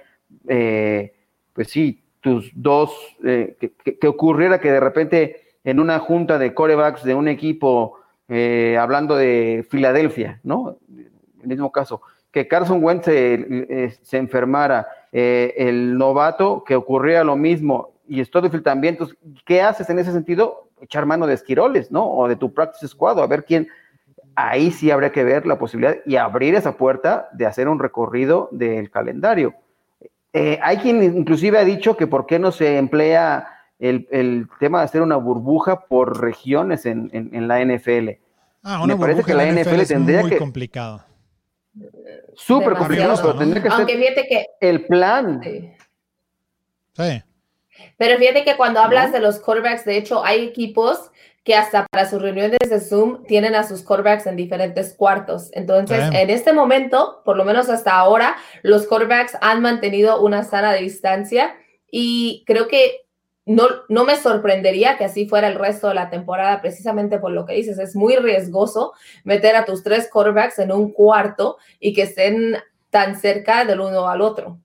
eh, 0.47 1.13
pues 1.53 1.67
sí, 1.67 2.03
tus 2.19 2.51
dos, 2.55 2.91
eh, 3.23 3.57
que, 3.59 4.07
ocurriera 4.07 4.59
que 4.59 4.71
de 4.71 4.79
repente 4.79 5.35
en 5.63 5.79
una 5.79 5.99
junta 5.99 6.39
de 6.39 6.55
corebacks 6.55 7.03
de 7.03 7.13
un 7.13 7.27
equipo, 7.27 7.99
eh, 8.27 8.75
hablando 8.79 9.15
de 9.15 9.67
Filadelfia, 9.69 10.39
¿no? 10.41 10.79
El 11.43 11.47
mismo 11.47 11.71
caso, 11.71 12.01
que 12.31 12.47
Carson 12.47 12.83
Wentz 12.83 13.05
se, 13.05 13.95
se 14.01 14.17
enfermara, 14.17 14.87
el 15.11 15.95
novato, 15.95 16.63
que 16.63 16.75
ocurriera 16.75 17.23
lo 17.23 17.35
mismo, 17.35 17.91
y 18.07 18.25
Stonefield 18.25 18.63
también, 18.63 18.95
entonces, 18.95 19.15
¿qué 19.45 19.61
haces 19.61 19.87
en 19.91 19.99
ese 19.99 20.11
sentido? 20.11 20.69
Echar 20.81 21.05
mano 21.05 21.27
de 21.27 21.35
esquiroles, 21.35 21.91
¿no? 21.91 22.09
O 22.11 22.27
de 22.27 22.35
tu 22.35 22.51
practice 22.51 22.87
squad, 22.87 23.19
o 23.19 23.21
a 23.21 23.27
ver 23.27 23.45
quién, 23.45 23.67
ahí 24.47 24.71
sí 24.71 24.91
habría 24.91 25.11
que 25.11 25.23
ver 25.23 25.45
la 25.45 25.57
posibilidad 25.57 25.97
y 26.05 26.15
abrir 26.15 26.55
esa 26.55 26.77
puerta 26.77 27.29
de 27.33 27.45
hacer 27.45 27.67
un 27.67 27.79
recorrido 27.79 28.49
del 28.51 28.89
calendario. 28.89 29.53
Eh, 30.33 30.59
hay 30.61 30.77
quien 30.77 31.01
inclusive 31.03 31.57
ha 31.57 31.63
dicho 31.63 31.97
que 31.97 32.07
por 32.07 32.25
qué 32.25 32.37
no 32.39 32.51
se 32.51 32.77
emplea 32.77 33.47
el, 33.79 34.47
tema 34.59 34.79
de 34.79 34.85
hacer 34.85 35.01
una 35.01 35.15
burbuja 35.15 35.85
por 35.87 36.21
regiones 36.21 36.85
en, 36.85 37.09
la 37.47 37.63
NFL. 37.63 38.09
Ah, 38.61 38.83
una 38.83 38.95
Me 38.95 39.01
parece 39.01 39.23
que 39.23 39.33
la 39.33 39.45
NFL, 39.45 39.83
tendría 39.87 40.21
muy 40.21 40.37
complicado. 40.37 41.03
Súper 42.35 42.73
complicado, 42.75 43.15
pero 43.21 43.37
tendría 43.37 43.63
que 43.63 43.69
Aunque 43.69 43.97
fíjate 43.97 44.27
que 44.27 44.45
el 44.59 44.85
plan. 44.85 45.41
sí. 46.93 47.23
Pero 47.97 48.17
fíjate 48.17 48.43
que 48.43 48.57
cuando 48.57 48.79
hablas 48.79 49.11
de 49.11 49.19
los 49.19 49.39
quarterbacks, 49.39 49.85
de 49.85 49.97
hecho, 49.97 50.23
hay 50.23 50.43
equipos 50.45 51.11
que 51.43 51.55
hasta 51.55 51.87
para 51.91 52.09
sus 52.09 52.21
reuniones 52.21 52.69
de 52.69 52.79
Zoom 52.79 53.23
tienen 53.25 53.55
a 53.55 53.63
sus 53.63 53.83
quarterbacks 53.83 54.27
en 54.27 54.35
diferentes 54.35 54.93
cuartos. 54.93 55.49
Entonces, 55.53 56.09
en 56.13 56.29
este 56.29 56.53
momento, 56.53 57.21
por 57.25 57.37
lo 57.37 57.45
menos 57.45 57.69
hasta 57.69 57.93
ahora, 57.93 58.35
los 58.61 58.87
quarterbacks 58.87 59.37
han 59.41 59.61
mantenido 59.61 60.21
una 60.21 60.43
sana 60.43 60.73
distancia 60.73 61.55
y 61.91 62.43
creo 62.45 62.67
que 62.67 63.05
no, 63.45 63.67
no 63.87 64.05
me 64.05 64.15
sorprendería 64.15 64.97
que 64.97 65.05
así 65.05 65.27
fuera 65.27 65.47
el 65.47 65.55
resto 65.55 65.87
de 65.87 65.95
la 65.95 66.11
temporada, 66.11 66.61
precisamente 66.61 67.17
por 67.17 67.31
lo 67.31 67.45
que 67.45 67.53
dices. 67.53 67.79
Es 67.79 67.95
muy 67.95 68.15
riesgoso 68.15 68.93
meter 69.23 69.55
a 69.55 69.65
tus 69.65 69.81
tres 69.81 70.07
quarterbacks 70.11 70.59
en 70.59 70.71
un 70.71 70.91
cuarto 70.91 71.57
y 71.79 71.93
que 71.93 72.03
estén 72.03 72.57
tan 72.91 73.19
cerca 73.19 73.65
del 73.65 73.79
uno 73.79 74.07
al 74.07 74.21
otro. 74.21 74.59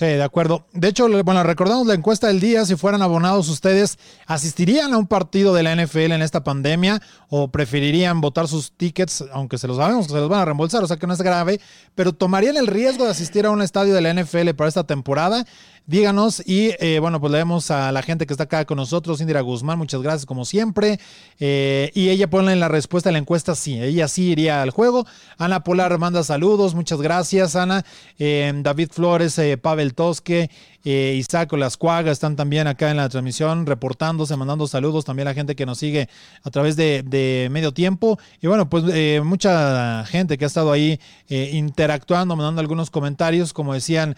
Sí, 0.00 0.06
de 0.06 0.22
acuerdo. 0.22 0.64
De 0.72 0.88
hecho, 0.88 1.06
bueno, 1.24 1.42
recordamos 1.42 1.86
la 1.86 1.92
encuesta 1.92 2.28
del 2.28 2.40
día, 2.40 2.64
si 2.64 2.74
fueran 2.74 3.02
abonados 3.02 3.50
ustedes, 3.50 3.98
¿asistirían 4.26 4.94
a 4.94 4.96
un 4.96 5.06
partido 5.06 5.52
de 5.52 5.62
la 5.62 5.76
NFL 5.76 6.12
en 6.12 6.22
esta 6.22 6.42
pandemia 6.42 7.02
o 7.28 7.48
preferirían 7.48 8.22
votar 8.22 8.48
sus 8.48 8.72
tickets, 8.72 9.22
aunque 9.30 9.58
se 9.58 9.68
los 9.68 9.76
sabemos 9.76 10.06
que 10.06 10.14
se 10.14 10.18
los 10.20 10.30
van 10.30 10.40
a 10.40 10.44
reembolsar, 10.46 10.82
o 10.82 10.86
sea 10.86 10.96
que 10.96 11.06
no 11.06 11.12
es 11.12 11.20
grave, 11.20 11.60
pero 11.94 12.14
tomarían 12.14 12.56
el 12.56 12.66
riesgo 12.66 13.04
de 13.04 13.10
asistir 13.10 13.44
a 13.44 13.50
un 13.50 13.60
estadio 13.60 13.92
de 13.92 14.00
la 14.00 14.14
NFL 14.14 14.54
para 14.56 14.68
esta 14.68 14.84
temporada? 14.84 15.44
Díganos. 15.90 16.42
Y 16.46 16.70
eh, 16.78 17.00
bueno, 17.00 17.20
pues 17.20 17.32
leemos 17.32 17.70
a 17.70 17.90
la 17.92 18.02
gente 18.02 18.26
que 18.26 18.32
está 18.32 18.44
acá 18.44 18.64
con 18.64 18.76
nosotros, 18.76 19.20
Indira 19.20 19.40
Guzmán, 19.40 19.76
muchas 19.76 20.00
gracias 20.00 20.24
como 20.24 20.44
siempre. 20.44 21.00
Eh, 21.40 21.90
y 21.94 22.08
ella 22.08 22.30
pone 22.30 22.52
en 22.52 22.60
la 22.60 22.68
respuesta 22.68 23.08
a 23.08 23.12
la 23.12 23.18
encuesta, 23.18 23.54
sí, 23.54 23.82
ella 23.82 24.06
sí 24.06 24.30
iría 24.30 24.62
al 24.62 24.70
juego. 24.70 25.04
Ana 25.36 25.64
Polar 25.64 25.98
manda 25.98 26.22
saludos, 26.22 26.74
muchas 26.74 27.02
gracias, 27.02 27.56
Ana. 27.56 27.84
Eh, 28.18 28.52
David 28.62 28.90
Flores, 28.92 29.40
Pavel 29.60 29.94
Tosque, 29.94 30.50
Isaac 30.84 31.50
Cuagas 31.78 32.12
están 32.12 32.36
también 32.36 32.66
acá 32.66 32.90
en 32.90 32.96
la 32.96 33.08
transmisión 33.08 33.66
reportándose, 33.66 34.36
mandando 34.36 34.66
saludos 34.66 35.04
también 35.04 35.28
a 35.28 35.30
la 35.30 35.34
gente 35.34 35.54
que 35.54 35.66
nos 35.66 35.78
sigue 35.78 36.08
a 36.42 36.50
través 36.50 36.76
de, 36.76 37.48
medio 37.50 37.72
tiempo. 37.72 38.18
Y 38.40 38.46
bueno, 38.46 38.68
pues 38.70 38.84
mucha 39.24 40.04
gente 40.06 40.38
que 40.38 40.44
ha 40.44 40.46
estado 40.46 40.72
ahí 40.72 40.98
interactuando, 41.28 42.36
mandando 42.36 42.60
algunos 42.60 42.90
comentarios, 42.90 43.52
como 43.52 43.74
decían 43.74 44.16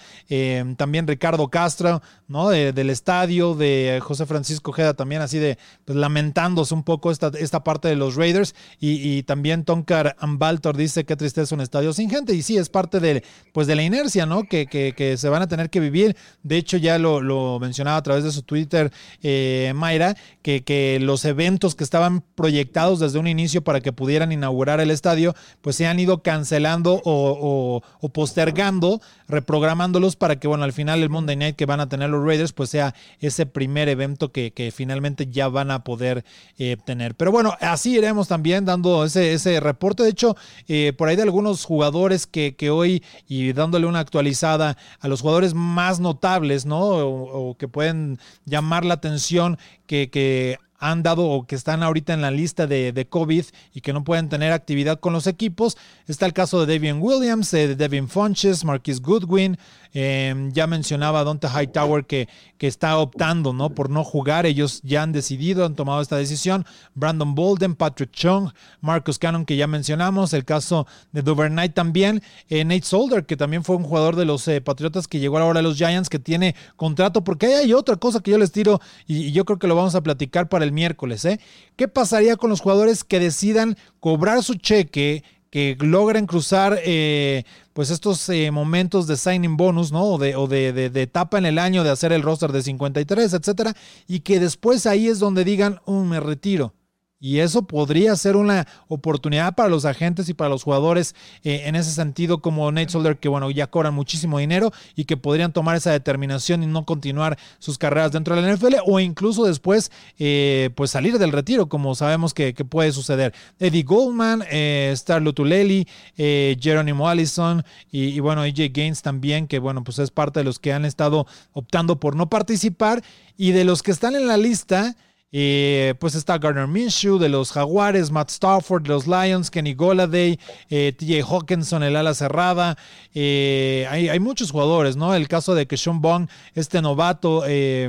también 0.76 1.06
Ricardo 1.06 1.48
Castro, 1.48 2.02
¿no? 2.28 2.50
del 2.50 2.90
estadio, 2.90 3.54
de 3.54 4.00
José 4.02 4.26
Francisco 4.26 4.72
Jeda 4.72 4.94
también 4.94 5.22
así 5.22 5.38
de 5.38 5.58
pues, 5.84 5.96
lamentándose 5.96 6.74
un 6.74 6.82
poco 6.82 7.10
esta, 7.10 7.30
esta 7.38 7.64
parte 7.64 7.88
de 7.88 7.96
los 7.96 8.16
Raiders 8.16 8.54
y, 8.80 9.22
también 9.24 9.64
Tonkar 9.64 10.16
Ambaltor 10.18 10.76
dice 10.76 11.04
que 11.04 11.16
tristeza 11.16 11.54
un 11.54 11.60
estadio 11.60 11.92
sin 11.92 12.10
gente 12.10 12.34
y 12.34 12.42
sí, 12.42 12.56
es 12.56 12.68
parte 12.68 12.98
de, 13.00 13.22
pues, 13.52 13.66
de 13.66 13.76
la 13.76 13.82
inercia, 13.82 14.26
¿no? 14.26 14.44
Que, 14.44 14.66
que, 14.66 15.16
se 15.16 15.28
van 15.28 15.42
a 15.42 15.46
tener 15.46 15.70
que 15.70 15.80
vivir. 15.80 16.16
De 16.42 16.51
hecho, 16.56 16.76
ya 16.76 16.98
lo, 16.98 17.58
mencionaba 17.60 17.96
a 17.96 18.02
través 18.02 18.24
de 18.24 18.32
su 18.32 18.42
Twitter 18.42 18.92
eh, 19.22 19.72
Mayra, 19.74 20.16
que, 20.42 20.64
que 20.64 20.98
los 21.00 21.24
eventos 21.24 21.74
que 21.74 21.84
estaban 21.84 22.22
proyectados 22.34 23.00
desde 23.00 23.18
un 23.18 23.26
inicio 23.26 23.62
para 23.62 23.80
que 23.80 23.92
pudieran 23.92 24.32
inaugurar 24.32 24.80
el 24.80 24.90
estadio, 24.90 25.34
pues 25.60 25.76
se 25.76 25.86
han 25.86 26.00
ido 26.00 26.22
cancelando 26.22 27.00
o, 27.04 27.82
o 28.00 28.08
postergando, 28.10 29.00
reprogramándolos 29.32 30.14
para 30.14 30.38
que, 30.38 30.46
bueno, 30.46 30.64
al 30.64 30.72
final 30.72 31.02
el 31.02 31.08
Monday 31.08 31.54
que 31.54 31.66
van 31.66 31.80
a 31.80 31.88
tener 31.88 32.10
los 32.10 32.24
Raiders, 32.24 32.52
pues 32.52 32.70
sea 32.70 32.94
ese 33.18 33.46
primer 33.46 33.88
evento 33.88 34.30
que, 34.30 34.52
finalmente 34.74 35.26
ya 35.26 35.48
van 35.48 35.70
a 35.70 35.82
poder 35.82 36.24
eh, 36.58 36.76
tener. 36.84 37.14
Pero 37.14 37.32
bueno, 37.32 37.54
así 37.60 37.96
iremos 37.96 38.28
también 38.28 38.64
dando 38.64 39.04
ese, 39.04 39.32
ese 39.32 39.58
reporte. 39.58 40.02
De 40.02 40.10
hecho, 40.10 40.36
eh, 40.68 40.92
por 40.96 41.08
ahí 41.08 41.16
de 41.16 41.22
algunos 41.22 41.64
jugadores 41.64 42.26
que, 42.26 42.70
hoy, 42.70 43.02
y 43.26 43.52
dándole 43.52 43.86
una 43.86 44.00
actualizada 44.00 44.76
a 45.00 45.08
los 45.08 45.22
jugadores 45.22 45.54
más 45.54 45.98
notables, 45.98 46.66
¿no? 46.66 46.80
O, 46.80 47.56
que 47.56 47.68
pueden 47.68 48.18
llamar 48.44 48.84
la 48.84 48.94
atención 48.94 49.58
que, 49.86 50.10
que 50.10 50.58
han 50.82 51.04
dado 51.04 51.26
o 51.26 51.46
que 51.46 51.54
están 51.54 51.84
ahorita 51.84 52.12
en 52.12 52.22
la 52.22 52.32
lista 52.32 52.66
de, 52.66 52.90
de, 52.92 53.06
COVID 53.06 53.44
y 53.72 53.80
que 53.82 53.92
no 53.92 54.02
pueden 54.02 54.28
tener 54.28 54.52
actividad 54.52 54.98
con 54.98 55.12
los 55.12 55.28
equipos. 55.28 55.78
Está 56.08 56.26
el 56.26 56.32
caso 56.32 56.58
de 56.58 56.72
Devin 56.72 57.00
Williams, 57.00 57.52
de 57.52 57.76
Devin 57.76 58.08
Funches, 58.08 58.64
Marquis 58.64 59.00
Goodwin, 59.00 59.58
Em, 59.94 60.50
ya 60.52 60.66
mencionaba 60.66 61.22
Dante 61.22 61.48
Hightower 61.48 62.06
que, 62.06 62.28
que 62.56 62.66
está 62.66 62.96
optando 62.96 63.52
¿no? 63.52 63.70
por 63.70 63.90
no 63.90 64.04
jugar. 64.04 64.46
Ellos 64.46 64.80
ya 64.82 65.02
han 65.02 65.12
decidido, 65.12 65.66
han 65.66 65.74
tomado 65.74 66.00
esta 66.00 66.16
decisión. 66.16 66.64
Brandon 66.94 67.34
Bolden, 67.34 67.74
Patrick 67.74 68.10
Chung, 68.12 68.50
Marcus 68.80 69.18
Cannon, 69.18 69.44
que 69.44 69.56
ya 69.56 69.66
mencionamos. 69.66 70.32
El 70.32 70.44
caso 70.44 70.86
de 71.12 71.22
Duvernay 71.22 71.68
también. 71.68 72.22
Eh, 72.48 72.64
Nate 72.64 72.82
Solder, 72.82 73.26
que 73.26 73.36
también 73.36 73.64
fue 73.64 73.76
un 73.76 73.84
jugador 73.84 74.16
de 74.16 74.24
los 74.24 74.48
eh, 74.48 74.60
Patriotas 74.60 75.06
que 75.06 75.18
llegó 75.18 75.38
ahora 75.38 75.60
a 75.60 75.62
los 75.62 75.76
Giants, 75.76 76.08
que 76.08 76.18
tiene 76.18 76.54
contrato. 76.76 77.22
Porque 77.22 77.46
ahí 77.46 77.52
hay 77.52 77.72
otra 77.74 77.96
cosa 77.96 78.20
que 78.20 78.30
yo 78.30 78.38
les 78.38 78.52
tiro 78.52 78.80
y, 79.06 79.26
y 79.26 79.32
yo 79.32 79.44
creo 79.44 79.58
que 79.58 79.66
lo 79.66 79.76
vamos 79.76 79.94
a 79.94 80.02
platicar 80.02 80.48
para 80.48 80.64
el 80.64 80.72
miércoles. 80.72 81.24
¿eh? 81.26 81.38
¿Qué 81.76 81.86
pasaría 81.88 82.36
con 82.36 82.48
los 82.48 82.60
jugadores 82.60 83.04
que 83.04 83.20
decidan 83.20 83.76
cobrar 84.00 84.42
su 84.42 84.54
cheque? 84.54 85.22
que 85.52 85.76
logren 85.80 86.26
cruzar 86.26 86.80
eh, 86.82 87.44
pues 87.72 87.90
estos 87.90 88.28
eh, 88.28 88.50
momentos 88.50 89.06
de 89.06 89.16
signing 89.16 89.56
bonus, 89.56 89.92
¿no? 89.92 90.04
O, 90.04 90.18
de, 90.18 90.36
o 90.36 90.46
de, 90.46 90.72
de, 90.72 91.02
etapa 91.02 91.38
en 91.38 91.46
el 91.46 91.58
año 91.58 91.84
de 91.84 91.90
hacer 91.90 92.12
el 92.12 92.22
roster 92.22 92.52
de 92.52 92.62
53, 92.62 93.32
etcétera, 93.32 93.74
y 94.06 94.20
que 94.20 94.40
después 94.40 94.86
ahí 94.86 95.08
es 95.08 95.18
donde 95.18 95.44
digan, 95.44 95.80
oh, 95.84 96.04
me 96.04 96.20
retiro. 96.20 96.74
Y 97.22 97.38
eso 97.38 97.62
podría 97.62 98.16
ser 98.16 98.34
una 98.34 98.66
oportunidad 98.88 99.54
para 99.54 99.68
los 99.68 99.84
agentes 99.84 100.28
y 100.28 100.34
para 100.34 100.50
los 100.50 100.64
jugadores 100.64 101.14
eh, 101.44 101.62
en 101.66 101.76
ese 101.76 101.92
sentido, 101.92 102.42
como 102.42 102.72
Nate 102.72 102.88
Solder, 102.88 103.16
que 103.16 103.28
bueno, 103.28 103.48
ya 103.52 103.68
cobran 103.68 103.94
muchísimo 103.94 104.40
dinero 104.40 104.72
y 104.96 105.04
que 105.04 105.16
podrían 105.16 105.52
tomar 105.52 105.76
esa 105.76 105.92
determinación 105.92 106.64
y 106.64 106.66
no 106.66 106.84
continuar 106.84 107.38
sus 107.60 107.78
carreras 107.78 108.10
dentro 108.10 108.34
de 108.34 108.42
la 108.42 108.52
NFL 108.52 108.74
o 108.86 108.98
incluso 108.98 109.44
después 109.44 109.92
eh, 110.18 110.70
pues 110.74 110.90
salir 110.90 111.16
del 111.20 111.30
retiro, 111.30 111.68
como 111.68 111.94
sabemos 111.94 112.34
que, 112.34 112.52
puede 112.68 112.90
suceder. 112.90 113.32
Eddie 113.60 113.84
Goldman, 113.84 114.42
eh, 114.50 114.90
Star 114.94 115.22
Lutuleli, 115.22 115.86
eh, 116.16 116.56
Jerónimo 116.60 117.08
Allison 117.08 117.64
y, 117.92 118.06
y, 118.06 118.18
bueno, 118.18 118.42
AJ 118.42 118.72
Gaines 118.72 119.02
también, 119.02 119.46
que 119.46 119.60
bueno, 119.60 119.84
pues 119.84 120.00
es 120.00 120.10
parte 120.10 120.40
de 120.40 120.44
los 120.44 120.58
que 120.58 120.72
han 120.72 120.84
estado 120.84 121.28
optando 121.52 122.00
por 122.00 122.16
no 122.16 122.28
participar 122.28 123.00
y 123.36 123.52
de 123.52 123.64
los 123.64 123.84
que 123.84 123.92
están 123.92 124.16
en 124.16 124.26
la 124.26 124.36
lista. 124.36 124.96
Eh, 125.34 125.94
pues 125.98 126.14
está 126.14 126.36
Gardner 126.36 126.66
Minshew 126.66 127.18
de 127.18 127.30
los 127.30 127.52
Jaguares, 127.52 128.10
Matt 128.10 128.28
Stafford 128.28 128.82
de 128.82 128.90
los 128.90 129.06
Lions, 129.06 129.50
Kenny 129.50 129.72
Goladay, 129.72 130.38
eh, 130.68 130.92
TJ 130.92 131.22
Hawkinson, 131.22 131.82
el 131.82 131.96
ala 131.96 132.12
cerrada. 132.12 132.76
Eh, 133.14 133.86
hay, 133.88 134.20
muchos 134.20 134.50
jugadores, 134.50 134.96
¿no? 134.96 135.14
El 135.14 135.28
caso 135.28 135.54
de 135.54 135.66
que 135.66 135.78
Sean 135.78 136.02
Bond, 136.02 136.28
este 136.54 136.82
novato 136.82 137.44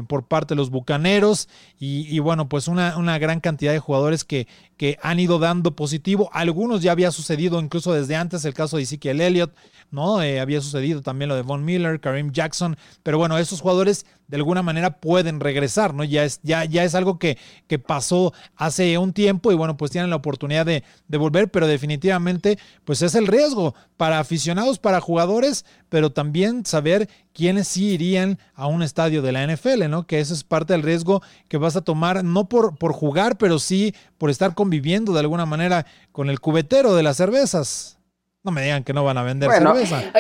por 0.07 0.25
parte 0.25 0.53
de 0.53 0.57
los 0.57 0.69
Bucaneros. 0.69 1.49
Y, 1.79 2.17
bueno, 2.19 2.47
pues 2.47 2.69
una, 2.69 2.95
una, 2.97 3.17
gran 3.17 3.41
cantidad 3.41 3.73
de 3.73 3.79
jugadores 3.79 4.23
que, 4.23 4.47
que 4.77 4.97
han 5.01 5.19
ido 5.19 5.37
dando 5.37 5.75
positivo. 5.75 6.29
Algunos 6.31 6.81
ya 6.81 6.93
había 6.93 7.11
sucedido 7.11 7.59
incluso 7.59 7.91
desde 7.91 8.15
antes, 8.15 8.45
el 8.45 8.53
caso 8.53 8.77
de 8.77 8.83
Ezekiel 8.83 9.19
Elliott. 9.19 9.53
¿no? 9.91 10.19
Había 10.19 10.61
sucedido 10.61 11.01
también 11.01 11.29
lo 11.29 11.35
de 11.35 11.41
Von 11.41 11.65
Miller, 11.65 11.99
Kareem 11.99 12.31
Jackson, 12.31 12.77
pero 13.03 13.17
bueno, 13.17 13.37
esos 13.37 13.61
jugadores 13.61 14.05
de 14.27 14.37
alguna 14.37 14.61
manera 14.63 14.99
pueden 14.99 15.39
regresar, 15.39 15.93
¿no? 15.93 16.03
Ya 16.03 16.23
es, 16.23 16.39
ya, 16.43 16.65
ya 16.65 16.83
es 16.83 16.95
algo 16.95 17.19
que, 17.19 17.37
que 17.67 17.79
pasó 17.79 18.33
hace 18.55 18.97
un 18.97 19.13
tiempo 19.13 19.51
y 19.51 19.55
bueno, 19.55 19.77
pues 19.77 19.91
tienen 19.91 20.09
la 20.09 20.15
oportunidad 20.15 20.65
de, 20.65 20.83
de, 21.07 21.17
volver, 21.17 21.49
pero 21.51 21.67
definitivamente 21.67 22.57
pues 22.83 23.01
es 23.01 23.15
el 23.15 23.27
riesgo 23.27 23.75
para 23.97 24.19
aficionados, 24.19 24.79
para 24.79 25.01
jugadores, 25.01 25.65
pero 25.89 26.11
también 26.11 26.65
saber 26.65 27.09
quiénes 27.33 27.67
sí 27.67 27.89
irían 27.89 28.39
a 28.53 28.67
un 28.67 28.83
estadio 28.83 29.21
de 29.21 29.31
la 29.31 29.45
NFL, 29.45 29.89
¿no? 29.89 30.07
Que 30.07 30.19
eso 30.19 30.33
es 30.33 30.43
parte 30.43 30.73
del 30.73 30.83
riesgo 30.83 31.21
que 31.47 31.57
vas 31.57 31.75
a 31.75 31.81
tomar, 31.81 32.23
no 32.23 32.49
por, 32.49 32.77
por 32.77 32.93
jugar, 32.93 33.37
pero 33.37 33.59
sí 33.59 33.93
por 34.17 34.29
estar 34.29 34.55
conviviendo 34.55 35.13
de 35.13 35.19
alguna 35.19 35.45
manera 35.45 35.85
con 36.11 36.29
el 36.29 36.39
cubetero 36.39 36.95
de 36.95 37.03
las 37.03 37.17
cervezas. 37.17 37.99
No 38.43 38.51
me 38.51 38.61
digan 38.61 38.83
que 38.83 38.93
no 38.93 39.03
van 39.03 39.17
a 39.17 39.23
vender 39.23 39.49
cerveza. 39.51 40.11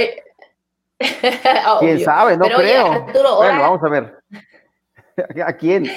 ¿Quién 1.79 1.99
sabe? 1.99 2.37
No 2.37 2.45
creo. 2.45 3.05
bueno, 3.37 3.59
vamos 3.59 3.83
a 3.83 3.89
ver. 3.89 4.17
¿A 5.45 5.53
quién? 5.53 5.89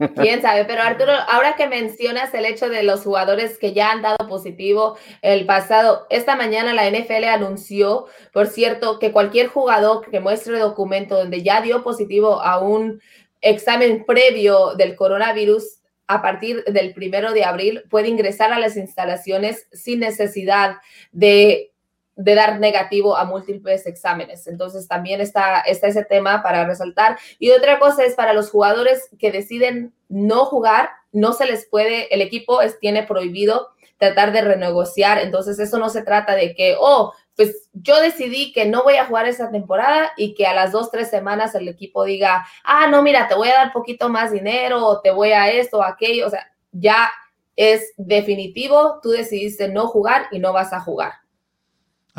Quién 0.16 0.40
sabe, 0.40 0.64
pero 0.64 0.80
Arturo, 0.80 1.12
ahora 1.28 1.56
que 1.56 1.66
mencionas 1.66 2.32
el 2.32 2.46
hecho 2.46 2.70
de 2.70 2.82
los 2.82 3.02
jugadores 3.02 3.58
que 3.58 3.74
ya 3.74 3.90
han 3.90 4.00
dado 4.00 4.16
positivo 4.28 4.96
el 5.20 5.44
pasado, 5.44 6.06
esta 6.08 6.36
mañana 6.36 6.72
la 6.72 6.88
NFL 6.88 7.24
anunció, 7.24 8.06
por 8.32 8.46
cierto, 8.46 8.98
que 8.98 9.12
cualquier 9.12 9.48
jugador 9.48 10.08
que 10.10 10.20
muestre 10.20 10.58
documento 10.58 11.16
donde 11.16 11.42
ya 11.42 11.60
dio 11.60 11.82
positivo 11.82 12.40
a 12.40 12.58
un 12.60 13.02
examen 13.42 14.04
previo 14.06 14.74
del 14.74 14.96
coronavirus 14.96 15.80
a 16.06 16.22
partir 16.22 16.64
del 16.64 16.94
primero 16.94 17.32
de 17.32 17.44
abril 17.44 17.82
puede 17.90 18.08
ingresar 18.08 18.52
a 18.52 18.58
las 18.58 18.76
instalaciones 18.78 19.68
sin 19.70 20.00
necesidad 20.00 20.78
de, 21.12 21.72
dar 22.24 22.60
negativo 22.60 23.16
a 23.16 23.24
múltiples 23.24 23.86
exámenes. 23.86 24.46
Entonces 24.46 24.86
también 24.86 25.20
está, 25.20 25.60
está 25.60 25.88
ese 25.88 26.04
tema 26.04 26.42
para 26.42 26.66
resaltar. 26.66 27.18
Y 27.38 27.50
otra 27.50 27.78
cosa 27.78 28.04
es 28.04 28.14
para 28.14 28.32
los 28.32 28.50
jugadores 28.50 29.08
que 29.18 29.32
deciden 29.32 29.94
no 30.08 30.44
jugar, 30.44 30.90
no 31.12 31.32
se 31.32 31.46
les 31.46 31.66
puede, 31.66 32.12
el 32.14 32.20
equipo 32.20 32.62
es, 32.62 32.78
tiene 32.78 33.02
prohibido 33.04 33.68
tratar 33.98 34.32
de 34.32 34.42
renegociar. 34.42 35.18
Entonces 35.18 35.58
eso 35.58 35.78
no 35.78 35.88
se 35.88 36.02
trata 36.02 36.34
de 36.34 36.54
que, 36.54 36.76
oh, 36.78 37.12
pues 37.36 37.68
yo 37.72 38.00
decidí 38.00 38.52
que 38.52 38.66
no 38.66 38.82
voy 38.82 38.96
a 38.96 39.06
jugar 39.06 39.26
esa 39.26 39.50
temporada 39.50 40.12
y 40.16 40.34
que 40.34 40.46
a 40.46 40.54
las 40.54 40.72
dos, 40.72 40.90
tres 40.90 41.08
semanas 41.08 41.54
el 41.54 41.68
equipo 41.68 42.04
diga, 42.04 42.46
ah, 42.64 42.86
no, 42.86 43.02
mira, 43.02 43.28
te 43.28 43.34
voy 43.34 43.48
a 43.48 43.54
dar 43.54 43.72
poquito 43.72 44.08
más 44.08 44.30
dinero 44.30 44.84
o 44.84 45.00
te 45.00 45.10
voy 45.10 45.32
a 45.32 45.50
esto 45.50 45.82
aquello. 45.82 46.26
O 46.26 46.30
sea, 46.30 46.46
ya 46.72 47.10
es 47.56 47.92
definitivo, 47.96 49.00
tú 49.02 49.10
decidiste 49.10 49.68
no 49.68 49.86
jugar 49.86 50.26
y 50.30 50.38
no 50.38 50.52
vas 50.52 50.72
a 50.72 50.80
jugar. 50.80 51.12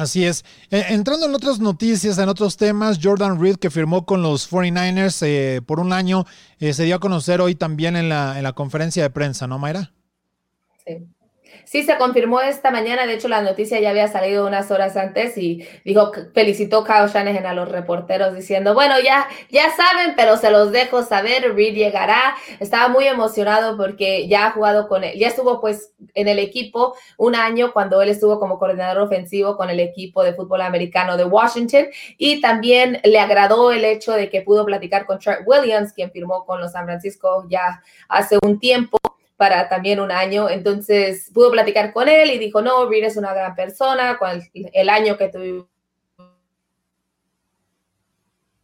Así 0.02 0.26
es. 0.26 0.44
E, 0.72 0.80
entrando 0.90 1.28
en 1.28 1.36
otras 1.36 1.60
noticias, 1.60 2.18
en 2.18 2.28
otros 2.28 2.58
temas, 2.58 3.00
Jordan 3.02 3.40
Reed, 3.40 3.58
que 3.58 3.70
firmó 3.70 4.04
con 4.04 4.24
los 4.24 4.52
49ers 4.52 5.22
eh, 5.22 5.62
por 5.62 5.80
un 5.80 5.94
año, 5.94 6.26
eh, 6.60 6.74
se 6.74 6.86
dio 6.86 6.96
a 6.96 7.00
conocer 7.00 7.40
hoy 7.40 7.54
también 7.54 7.96
en 7.96 8.10
la, 8.10 8.36
en 8.38 8.44
la 8.44 8.54
conferencia 8.54 9.04
de 9.04 9.12
prensa, 9.12 9.46
¿no, 9.46 9.60
Mayra? 9.60 9.94
Sí. 10.86 11.08
Sí, 11.66 11.84
se 11.84 11.98
confirmó 11.98 12.42
esta 12.42 12.72
mañana. 12.72 13.06
De 13.06 13.14
hecho, 13.14 13.28
la 13.28 13.42
noticia 13.42 13.80
ya 13.80 13.92
había 13.92 14.08
salido 14.08 14.46
unas 14.46 14.72
horas 14.72 14.98
antes 14.98 15.38
y 15.38 15.68
dijo, 15.86 16.12
felicitó 16.34 16.84
Kyle 16.84 17.08
Shanahan 17.08 17.46
a 17.46 17.54
los 17.54 17.70
reporteros 17.70 18.36
diciendo, 18.36 18.74
bueno, 18.74 18.96
ya, 19.00 19.28
ya 19.50 19.70
saben, 19.72 20.14
pero 20.16 20.38
se 20.38 20.52
los 20.52 20.72
dejo 20.72 21.04
saber. 21.04 21.54
Reed 21.56 21.76
llegará. 21.76 22.36
Estaba 22.60 22.88
muy 22.88 23.06
emocionado 23.06 23.78
porque 23.78 24.28
ya 24.28 24.48
ha 24.48 24.52
jugado 24.52 24.88
con 24.88 25.04
él, 25.04 25.18
ya 25.18 25.28
estuvo 25.28 25.62
pues 25.62 25.94
en 26.14 26.28
el 26.28 26.40
equipo 26.40 26.96
un 27.18 27.36
año 27.36 27.74
cuando 27.74 28.02
él 28.02 28.10
estuvo 28.10 28.40
como 28.40 28.60
coordinador 28.60 29.02
ofensivo 29.02 29.58
con 29.58 29.70
el 29.70 29.80
equipo 29.80 30.24
de 30.24 30.34
fútbol 30.34 30.62
americano 30.62 31.18
de 31.18 31.26
Washington 31.26 31.88
y 32.18 32.42
también 32.42 33.00
le 33.04 33.20
agradó 33.20 33.72
el 33.72 33.86
hecho 33.86 34.14
de 34.14 34.30
que 34.30 34.42
pudo 34.42 34.66
platicar 34.66 35.06
con 35.06 35.20
Trent 35.20 35.42
Williams, 35.46 35.94
quien 35.94 36.12
firmó 36.12 36.46
con 36.46 36.60
los 36.60 36.72
San 36.72 36.86
Francisco 36.86 37.46
ya 37.50 37.82
hace 38.08 38.38
un 38.42 38.60
tiempo 38.60 38.98
para 39.42 39.68
también 39.70 40.00
un 40.00 40.12
año. 40.12 40.52
Entonces 40.52 41.32
pudo 41.34 41.50
platicar 41.50 41.94
con 41.94 42.08
él 42.08 42.30
y 42.30 42.38
dijo, 42.38 42.62
no, 42.62 42.88
Reed 42.88 43.06
es 43.06 43.18
una 43.18 43.34
gran 43.34 43.56
persona, 43.56 44.20
con 44.20 44.40
el, 44.54 44.88
año 44.88 45.18
que 45.18 45.30
tuvimos 45.30 45.66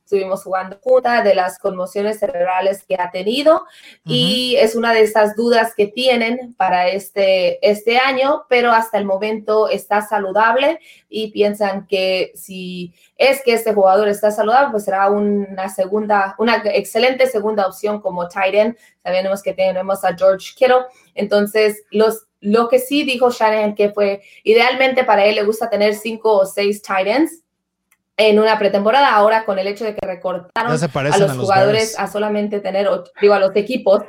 estuvimos 0.08 0.42
jugando 0.44 0.80
juntas, 0.82 1.22
de 1.26 1.36
las 1.36 1.60
conmociones 1.60 2.20
cerebrales 2.20 2.86
que 2.88 2.96
ha 2.96 3.12
tenido 3.12 3.66
y 4.06 4.56
es 4.58 4.74
una 4.74 4.94
de 4.94 5.02
esas 5.02 5.36
dudas 5.36 5.74
que 5.76 5.88
tienen 5.88 6.56
para 6.56 6.88
este, 6.88 7.60
este 7.68 7.98
año, 7.98 8.46
pero 8.48 8.72
hasta 8.72 8.98
el 8.98 9.04
momento 9.04 9.68
está 9.68 10.02
saludable 10.02 10.80
y 11.10 11.32
piensan 11.32 11.88
que 11.88 12.32
si 12.36 12.94
es 13.18 13.42
que 13.44 13.52
este 13.52 13.74
jugador 13.74 14.08
está 14.08 14.32
saludable, 14.32 14.72
pues 14.72 14.86
será 14.86 15.10
una 15.10 15.68
segunda, 15.68 16.36
una 16.40 16.62
excelente 16.66 17.28
segunda 17.28 17.68
opción 17.68 18.00
como 18.00 18.30
tight 18.30 18.56
end. 18.56 18.78
Sabemos 19.04 19.44
que 19.44 19.54
tenemos 19.54 20.06
a 20.06 20.16
George 20.16 20.54
Kittle, 20.56 20.86
entonces 21.16 21.84
los 21.92 22.24
lo 22.40 22.70
que 22.70 22.78
sí 22.78 23.04
dijo 23.04 23.32
Shanahan 23.32 23.74
que 23.74 23.90
fue 23.90 24.22
idealmente 24.44 25.04
para 25.04 25.26
él 25.26 25.36
le 25.36 25.44
gusta 25.44 25.72
tener 25.72 25.96
cinco 25.96 26.38
o 26.38 26.46
seis 26.46 26.84
tight 26.84 27.08
ends 27.08 27.44
en 28.18 28.40
una 28.40 28.58
pretemporada. 28.60 29.14
Ahora, 29.14 29.46
con 29.46 29.60
el 29.60 29.68
hecho 29.68 29.86
de 29.86 29.96
que 29.96 30.06
recortaron 30.06 30.72
a 30.72 31.18
los, 31.18 31.38
jugadores 31.38 31.98
a 31.98 32.08
solamente 32.08 32.60
tener, 32.60 32.90
digo, 33.22 33.34
a 33.34 33.40
los 33.40 33.56
equipos. 33.56 34.04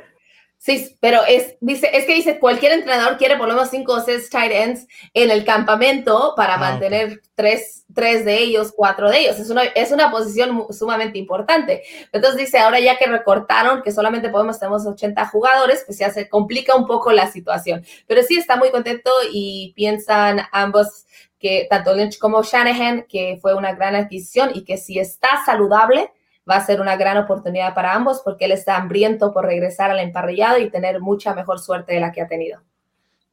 Sí, 0.61 0.97
pero 0.99 1.21
es, 1.25 1.55
dice, 1.61 1.89
es 1.93 2.03
que 2.03 2.15
dice, 2.15 2.37
cualquier 2.37 2.73
entrenador 2.73 3.17
quiere 3.17 3.37
por 3.37 3.47
lo 3.47 3.53
menos 3.53 3.69
cinco 3.69 3.93
o 3.93 4.01
seis 4.01 4.29
tight 4.29 4.51
ends 4.51 4.87
en 5.13 5.31
el 5.31 5.45
campamento 5.45 6.33
para 6.35 6.55
ah, 6.55 6.57
mantener 6.57 7.21
tres, 7.33 7.85
tres, 7.95 8.25
de 8.25 8.39
ellos, 8.39 8.73
cuatro 8.75 9.09
de 9.09 9.19
ellos. 9.21 9.39
Es 9.39 9.49
una, 9.49 9.63
es 9.63 9.93
una 9.93 10.11
posición 10.11 10.67
sumamente 10.71 11.17
importante. 11.17 11.83
Entonces 12.11 12.41
dice, 12.41 12.59
ahora 12.59 12.81
ya 12.81 12.97
que 12.97 13.05
recortaron, 13.05 13.81
que 13.83 13.93
solamente 13.93 14.27
podemos, 14.27 14.59
tenemos 14.59 14.85
80 14.85 15.25
jugadores, 15.27 15.83
pues 15.85 15.97
ya 15.97 16.09
se 16.09 16.27
complica 16.27 16.75
un 16.75 16.87
poco 16.87 17.13
la 17.13 17.31
situación. 17.31 17.85
Pero 18.05 18.21
sí 18.23 18.37
está 18.37 18.57
muy 18.57 18.69
contento 18.69 19.11
y 19.31 19.71
piensan 19.77 20.41
ambos 20.51 21.05
que 21.39 21.67
tanto 21.69 21.95
Lynch 21.95 22.19
como 22.19 22.43
Shanahan, 22.43 23.05
que 23.07 23.39
fue 23.41 23.55
una 23.55 23.73
gran 23.73 23.95
adquisición 23.95 24.51
y 24.53 24.63
que 24.63 24.77
si 24.77 24.99
está 24.99 25.27
saludable, 25.45 26.11
va 26.49 26.55
a 26.55 26.65
ser 26.65 26.81
una 26.81 26.95
gran 26.95 27.17
oportunidad 27.17 27.73
para 27.73 27.93
ambos 27.93 28.21
porque 28.23 28.45
él 28.45 28.51
está 28.51 28.77
hambriento 28.77 29.31
por 29.31 29.45
regresar 29.45 29.91
al 29.91 29.99
emparrillado 29.99 30.59
y 30.59 30.69
tener 30.69 30.99
mucha 30.99 31.33
mejor 31.33 31.59
suerte 31.59 31.93
de 31.93 31.99
la 31.99 32.11
que 32.11 32.21
ha 32.21 32.27
tenido. 32.27 32.59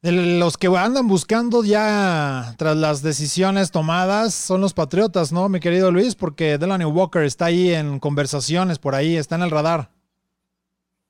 De 0.01 0.11
los 0.11 0.57
que 0.57 0.67
andan 0.67 1.07
buscando 1.07 1.63
ya 1.63 2.53
tras 2.57 2.77
las 2.77 3.01
decisiones 3.01 3.71
tomadas 3.71 4.33
son 4.35 4.61
los 4.61 4.73
Patriotas, 4.73 5.31
¿no, 5.31 5.49
mi 5.49 5.59
querido 5.59 5.91
Luis? 5.91 6.13
Porque 6.13 6.59
Delaney 6.59 6.85
Walker 6.85 7.23
está 7.23 7.45
ahí 7.45 7.73
en 7.73 7.99
conversaciones 7.99 8.77
por 8.77 8.93
ahí, 8.93 9.17
está 9.17 9.35
en 9.35 9.41
el 9.41 9.51
radar. 9.51 9.96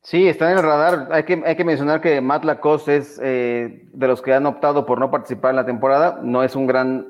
Sí, 0.08 0.26
está 0.26 0.50
en 0.50 0.58
el 0.58 0.64
radar. 0.64 1.10
Hay 1.12 1.24
que, 1.24 1.44
hay 1.46 1.58
que 1.58 1.66
mencionar 1.66 2.00
que 2.00 2.22
Matt 2.22 2.46
Lacoste 2.46 2.96
es 2.96 3.20
eh, 3.22 3.86
de 3.92 4.08
los 4.08 4.22
que 4.22 4.34
han 4.34 4.46
optado 4.46 4.86
por 4.86 5.02
no 5.02 5.12
participar 5.12 5.50
en 5.50 5.58
la 5.58 5.66
temporada. 5.66 6.22
No 6.24 6.44
es 6.44 6.56
un 6.56 6.66
gran 6.66 7.08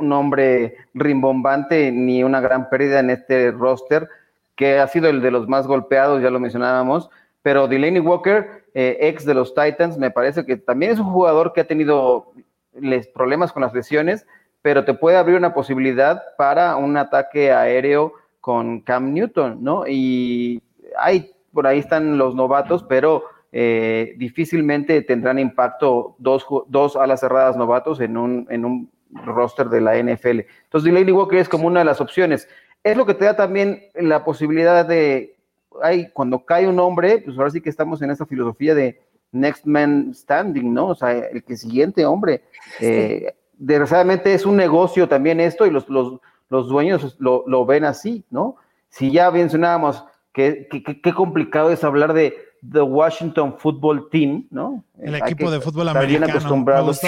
nombre 0.00 0.78
rimbombante 0.94 1.92
ni 1.92 2.24
una 2.24 2.40
gran 2.40 2.70
pérdida 2.70 3.00
en 3.00 3.10
este 3.10 3.50
roster, 3.50 4.08
que 4.56 4.78
ha 4.78 4.86
sido 4.86 5.10
el 5.10 5.20
de 5.20 5.30
los 5.30 5.48
más 5.48 5.66
golpeados, 5.66 6.22
ya 6.22 6.30
lo 6.30 6.40
mencionábamos. 6.40 7.10
Pero 7.42 7.68
Delaney 7.68 8.00
Walker, 8.00 8.64
eh, 8.72 8.96
ex 9.00 9.26
de 9.26 9.34
los 9.34 9.54
Titans, 9.54 9.98
me 9.98 10.10
parece 10.10 10.46
que 10.46 10.56
también 10.56 10.92
es 10.92 10.98
un 10.98 11.12
jugador 11.12 11.52
que 11.52 11.60
ha 11.60 11.66
tenido 11.66 12.32
les, 12.72 13.06
problemas 13.06 13.52
con 13.52 13.60
las 13.60 13.74
lesiones, 13.74 14.26
pero 14.62 14.86
te 14.86 14.94
puede 14.94 15.18
abrir 15.18 15.36
una 15.36 15.52
posibilidad 15.52 16.22
para 16.38 16.76
un 16.76 16.96
ataque 16.96 17.52
aéreo 17.52 18.14
con 18.40 18.80
Cam 18.80 19.12
Newton, 19.12 19.62
¿no? 19.62 19.84
Y 19.86 20.62
hay 20.96 21.34
por 21.52 21.66
ahí 21.66 21.78
están 21.78 22.18
los 22.18 22.34
novatos, 22.34 22.84
pero 22.84 23.24
eh, 23.52 24.14
difícilmente 24.16 25.02
tendrán 25.02 25.38
impacto 25.38 26.14
dos, 26.18 26.46
dos 26.68 26.96
alas 26.96 27.20
cerradas 27.20 27.56
novatos 27.56 28.00
en 28.00 28.16
un, 28.16 28.46
en 28.50 28.64
un 28.64 28.90
roster 29.12 29.68
de 29.68 29.80
la 29.80 29.96
NFL. 29.96 30.40
Entonces, 30.64 30.84
Delaney 30.84 31.12
Walker 31.12 31.38
es 31.38 31.48
como 31.48 31.66
una 31.66 31.80
de 31.80 31.86
las 31.86 32.00
opciones. 32.00 32.48
Es 32.84 32.96
lo 32.96 33.06
que 33.06 33.14
te 33.14 33.24
da 33.24 33.36
también 33.36 33.82
la 33.94 34.24
posibilidad 34.24 34.86
de, 34.86 35.36
hay, 35.82 36.10
cuando 36.10 36.44
cae 36.44 36.66
un 36.66 36.78
hombre, 36.78 37.18
pues 37.18 37.36
ahora 37.36 37.50
sí 37.50 37.60
que 37.60 37.70
estamos 37.70 38.00
en 38.02 38.10
esta 38.10 38.26
filosofía 38.26 38.74
de 38.74 39.00
next 39.32 39.66
man 39.66 40.12
standing, 40.14 40.72
¿no? 40.72 40.88
O 40.88 40.94
sea, 40.94 41.12
el 41.12 41.42
que 41.44 41.56
siguiente 41.56 42.04
hombre. 42.04 42.42
Eh, 42.80 43.34
desgraciadamente 43.56 44.32
es 44.32 44.46
un 44.46 44.56
negocio 44.56 45.08
también 45.08 45.40
esto 45.40 45.66
y 45.66 45.70
los, 45.70 45.88
los, 45.88 46.20
los 46.48 46.68
dueños 46.68 47.16
lo, 47.18 47.44
lo, 47.46 47.66
ven 47.66 47.84
así, 47.84 48.24
¿no? 48.30 48.56
Si 48.88 49.12
ya 49.12 49.30
mencionábamos 49.30 50.04
Qué, 50.32 50.68
complicado 51.14 51.72
es 51.72 51.82
hablar 51.84 52.12
de 52.12 52.36
The 52.70 52.82
Washington 52.82 53.58
Football 53.58 54.08
Team, 54.10 54.46
¿no? 54.50 54.84
El 54.98 55.14
equipo 55.16 55.50
de 55.50 55.60
fútbol 55.60 55.88
americano. 55.88 56.26
Bien 56.26 56.30
acostumbrados. 56.30 57.00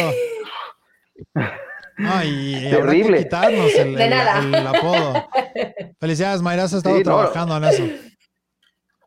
Ay, 1.99 2.69
Terrible. 2.71 3.19
Que 3.19 3.25
quitarnos 3.25 3.75
el, 3.75 3.89
el, 4.01 4.55
el, 4.55 4.67
apodo. 4.67 5.29
Felicidades, 6.01 6.43
Mayra, 6.43 6.65
has 6.65 6.73
estado 6.73 7.01
trabajando 7.03 7.57
en 7.57 7.65
eso. 7.65 7.85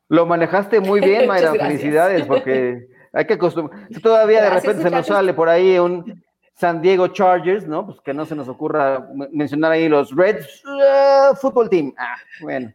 Lo 0.07 0.25
manejaste 0.25 0.79
muy 0.79 1.01
bien, 1.01 1.27
Mayra. 1.27 1.53
Felicidades, 1.53 2.25
porque 2.25 2.87
hay 3.11 3.25
que 3.25 3.33
acostumbrar. 3.33 3.87
Todavía 4.01 4.43
de 4.43 4.49
repente 4.49 4.83
se 4.83 4.89
nos 4.89 5.07
sale 5.07 5.33
por 5.33 5.49
ahí 5.49 5.77
un 5.79 6.23
San 6.53 6.81
Diego 6.81 7.07
Chargers, 7.09 7.67
¿no? 7.67 7.85
Pues 7.85 7.99
que 8.01 8.13
no 8.13 8.25
se 8.25 8.35
nos 8.35 8.47
ocurra 8.47 9.07
mencionar 9.31 9.73
ahí 9.73 9.89
los 9.89 10.15
Reds 10.15 10.63
uh, 10.65 11.35
Football 11.35 11.69
Team. 11.69 11.93
Ah, 11.97 12.15
bueno. 12.41 12.73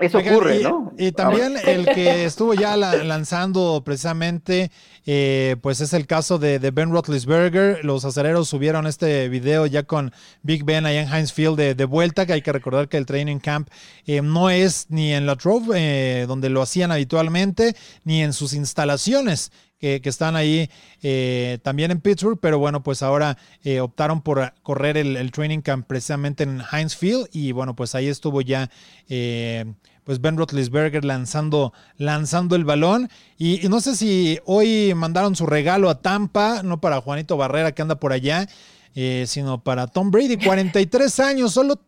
Eso 0.00 0.18
ocurre, 0.18 0.60
y, 0.60 0.62
¿no? 0.62 0.92
Y 0.98 1.12
también 1.12 1.54
el 1.64 1.84
que 1.86 2.24
estuvo 2.24 2.54
ya 2.54 2.76
lanzando 2.76 3.82
precisamente, 3.84 4.70
eh, 5.04 5.56
pues 5.60 5.80
es 5.80 5.92
el 5.92 6.06
caso 6.06 6.38
de, 6.38 6.58
Ben 6.70 6.90
Roethlisberger. 6.90 7.84
Los 7.84 8.04
acereros 8.04 8.48
subieron 8.48 8.86
este 8.86 9.28
video 9.28 9.66
ya 9.66 9.82
con 9.82 10.12
Big 10.42 10.64
Ben 10.64 10.86
ahí 10.86 10.96
en 10.96 11.12
Heinz 11.12 11.32
Field 11.32 11.56
de, 11.56 11.84
vuelta, 11.84 12.26
que 12.26 12.34
hay 12.34 12.42
que 12.42 12.52
recordar 12.52 12.88
que 12.88 12.96
el 12.96 13.06
training 13.06 13.38
camp 13.38 13.68
eh, 14.06 14.22
no 14.22 14.50
es 14.50 14.86
ni 14.88 15.12
en 15.12 15.26
la 15.26 15.36
Trove, 15.36 15.74
eh, 15.74 16.26
donde 16.26 16.48
lo 16.48 16.62
hacían 16.62 16.90
habitualmente, 16.90 17.76
ni 18.04 18.22
en 18.22 18.32
sus 18.32 18.54
instalaciones 18.54 19.52
que, 19.82 20.00
están 20.04 20.36
ahí 20.36 20.70
también 21.62 21.90
en 21.90 22.00
Pittsburgh, 22.00 22.38
pero 22.40 22.58
bueno, 22.58 22.82
pues 22.82 23.02
ahora 23.02 23.36
optaron 23.80 24.22
por 24.22 24.54
correr 24.62 24.96
el, 24.96 25.32
training 25.32 25.60
camp 25.60 25.86
precisamente 25.86 26.44
en 26.44 26.62
Heinz 26.72 26.96
Field 26.96 27.28
y 27.32 27.50
bueno, 27.52 27.74
pues 27.74 27.94
ahí 27.96 28.06
estuvo 28.06 28.40
ya 28.42 28.70
pues 30.04 30.20
Ben 30.20 30.36
Roethlisberger 30.36 31.04
lanzando, 31.04 31.72
lanzando 31.96 32.56
el 32.56 32.64
balón. 32.64 33.08
Y, 33.38 33.68
no 33.68 33.80
sé 33.80 33.96
si 33.96 34.38
hoy 34.44 34.94
mandaron 34.94 35.36
su 35.36 35.46
regalo 35.46 35.90
a 35.90 36.00
Tampa, 36.00 36.62
no 36.62 36.80
para 36.80 37.00
Juanito 37.00 37.36
Barrera 37.36 37.72
que 37.72 37.82
anda 37.82 37.96
por 37.96 38.12
allá, 38.12 38.48
eh, 38.94 39.24
sino 39.26 39.62
para 39.62 39.86
Tom 39.86 40.10
Brady, 40.10 40.36
43 40.36 41.20
años, 41.20 41.52
solo 41.52 41.80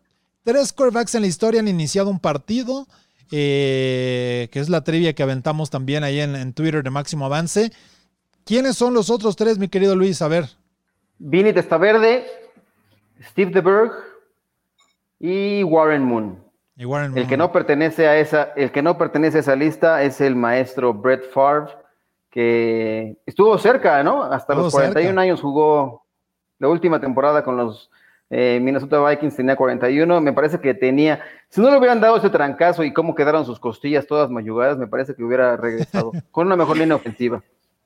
tres 0.43 0.73
quarterbacks 0.73 1.15
en 1.15 1.21
la 1.21 1.27
historia 1.27 1.59
han 1.59 1.67
iniciado 1.67 2.09
un 2.09 2.19
partido, 2.19 2.87
eh, 3.31 4.49
que 4.51 4.59
es 4.59 4.69
la 4.69 4.83
trivia 4.83 5.13
que 5.13 5.23
aventamos 5.23 5.69
también 5.69 6.03
ahí 6.03 6.19
en, 6.19 6.53
Twitter 6.53 6.83
de 6.83 6.89
Máximo 6.89 7.25
Avance. 7.25 7.71
¿Quiénes 8.45 8.75
son 8.75 8.93
los 8.93 9.09
otros 9.09 9.35
tres, 9.35 9.57
mi 9.57 9.67
querido 9.67 9.95
Luis? 9.95 10.21
A 10.21 10.27
ver. 10.27 10.45
Vini 11.17 11.53
Testaverde, 11.53 12.25
Steve 13.21 13.51
DeBerg 13.51 13.91
y 15.19 15.63
Warren 15.63 16.03
Moon. 16.03 16.45
El 16.77 17.27
que 17.27 17.37
no 17.37 17.53
pertenece 17.53 18.07
a 18.07 18.17
esa, 18.17 18.51
el 18.55 18.71
que 18.71 18.81
no 18.81 18.97
pertenece 18.97 19.37
a 19.37 19.39
esa 19.39 19.55
lista 19.55 20.03
es 20.03 20.19
el 20.19 20.35
maestro 20.35 20.93
Brett 20.93 21.31
Favre, 21.31 21.71
que 22.29 23.17
estuvo 23.25 23.57
cerca, 23.57 24.03
¿no? 24.03 24.23
Hasta 24.23 24.55
los 24.55 24.73
41 24.73 25.19
años 25.21 25.39
jugó 25.39 26.05
la 26.59 26.67
última 26.67 26.99
temporada 26.99 27.43
con 27.43 27.55
los 27.55 27.89
eh, 28.37 28.59
Minnesota 28.59 29.01
Vikings, 29.01 29.37
tenía 29.37 29.55
41. 29.55 30.19
Me 30.19 30.33
parece 30.33 30.59
que 30.59 30.73
tenía, 30.73 31.21
si 31.47 31.61
no 31.61 31.71
le 31.71 31.77
hubieran 31.77 32.01
dado 32.01 32.17
ese 32.17 32.29
trancazo 32.29 32.83
y 32.83 32.91
cómo 32.91 33.15
quedaron 33.15 33.45
sus 33.45 33.59
costillas 33.59 34.07
todas 34.07 34.29
mayugadas, 34.29 34.77
me 34.77 34.87
parece 34.87 35.15
que 35.15 35.23
hubiera 35.23 35.55
regresado 35.55 36.11
con 36.31 36.47
una 36.47 36.57
mejor 36.57 36.77
línea 36.77 36.97
ofensiva. 36.97 37.41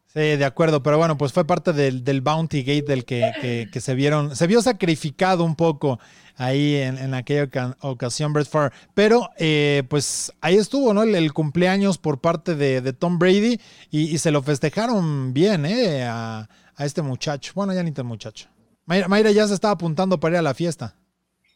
Sí, 0.07 0.21
de 0.21 0.45
acuerdo, 0.45 0.81
pero 0.81 0.97
bueno, 0.97 1.19
pues 1.19 1.33
fue 1.33 1.45
parte 1.45 1.71
del, 1.71 2.03
del 2.03 2.21
Bounty 2.21 2.63
Gate 2.63 2.85
del 2.87 3.05
que, 3.05 3.69
que, 3.71 3.79
se 3.79 3.93
vieron, 3.93 4.35
se 4.35 4.47
vio 4.47 4.59
sacrificado 4.63 5.43
un 5.43 5.55
poco 5.55 5.99
ahí 6.35 6.77
en, 6.77 6.97
en 6.97 7.13
aquella 7.13 7.47
ocasión 7.81 8.33
Brett 8.33 8.47
Favre. 8.47 8.75
Pero 8.95 9.29
eh, 9.37 9.83
pues 9.87 10.33
ahí 10.41 10.55
estuvo, 10.55 10.95
¿no? 10.95 11.03
El, 11.03 11.31
cumpleaños 11.31 11.99
por 11.99 12.21
parte 12.21 12.55
de, 12.55 12.81
de 12.81 12.91
Tom 12.91 13.19
Brady 13.19 13.61
y, 13.91 14.17
se 14.17 14.31
lo 14.31 14.41
festejaron 14.41 15.31
bien, 15.31 15.67
¿eh? 15.67 16.05
A, 16.05 16.49
a, 16.75 16.85
este 16.85 17.03
muchacho. 17.03 17.51
Bueno, 17.53 17.71
ya 17.73 17.83
ni 17.83 17.91
tan 17.91 18.07
muchacho. 18.07 18.49
Mayra, 18.89 19.31
ya 19.31 19.47
se 19.47 19.53
estaba 19.53 19.73
apuntando 19.73 20.19
para 20.19 20.35
ir 20.35 20.39
a 20.39 20.41
la 20.41 20.53
fiesta. 20.53 20.95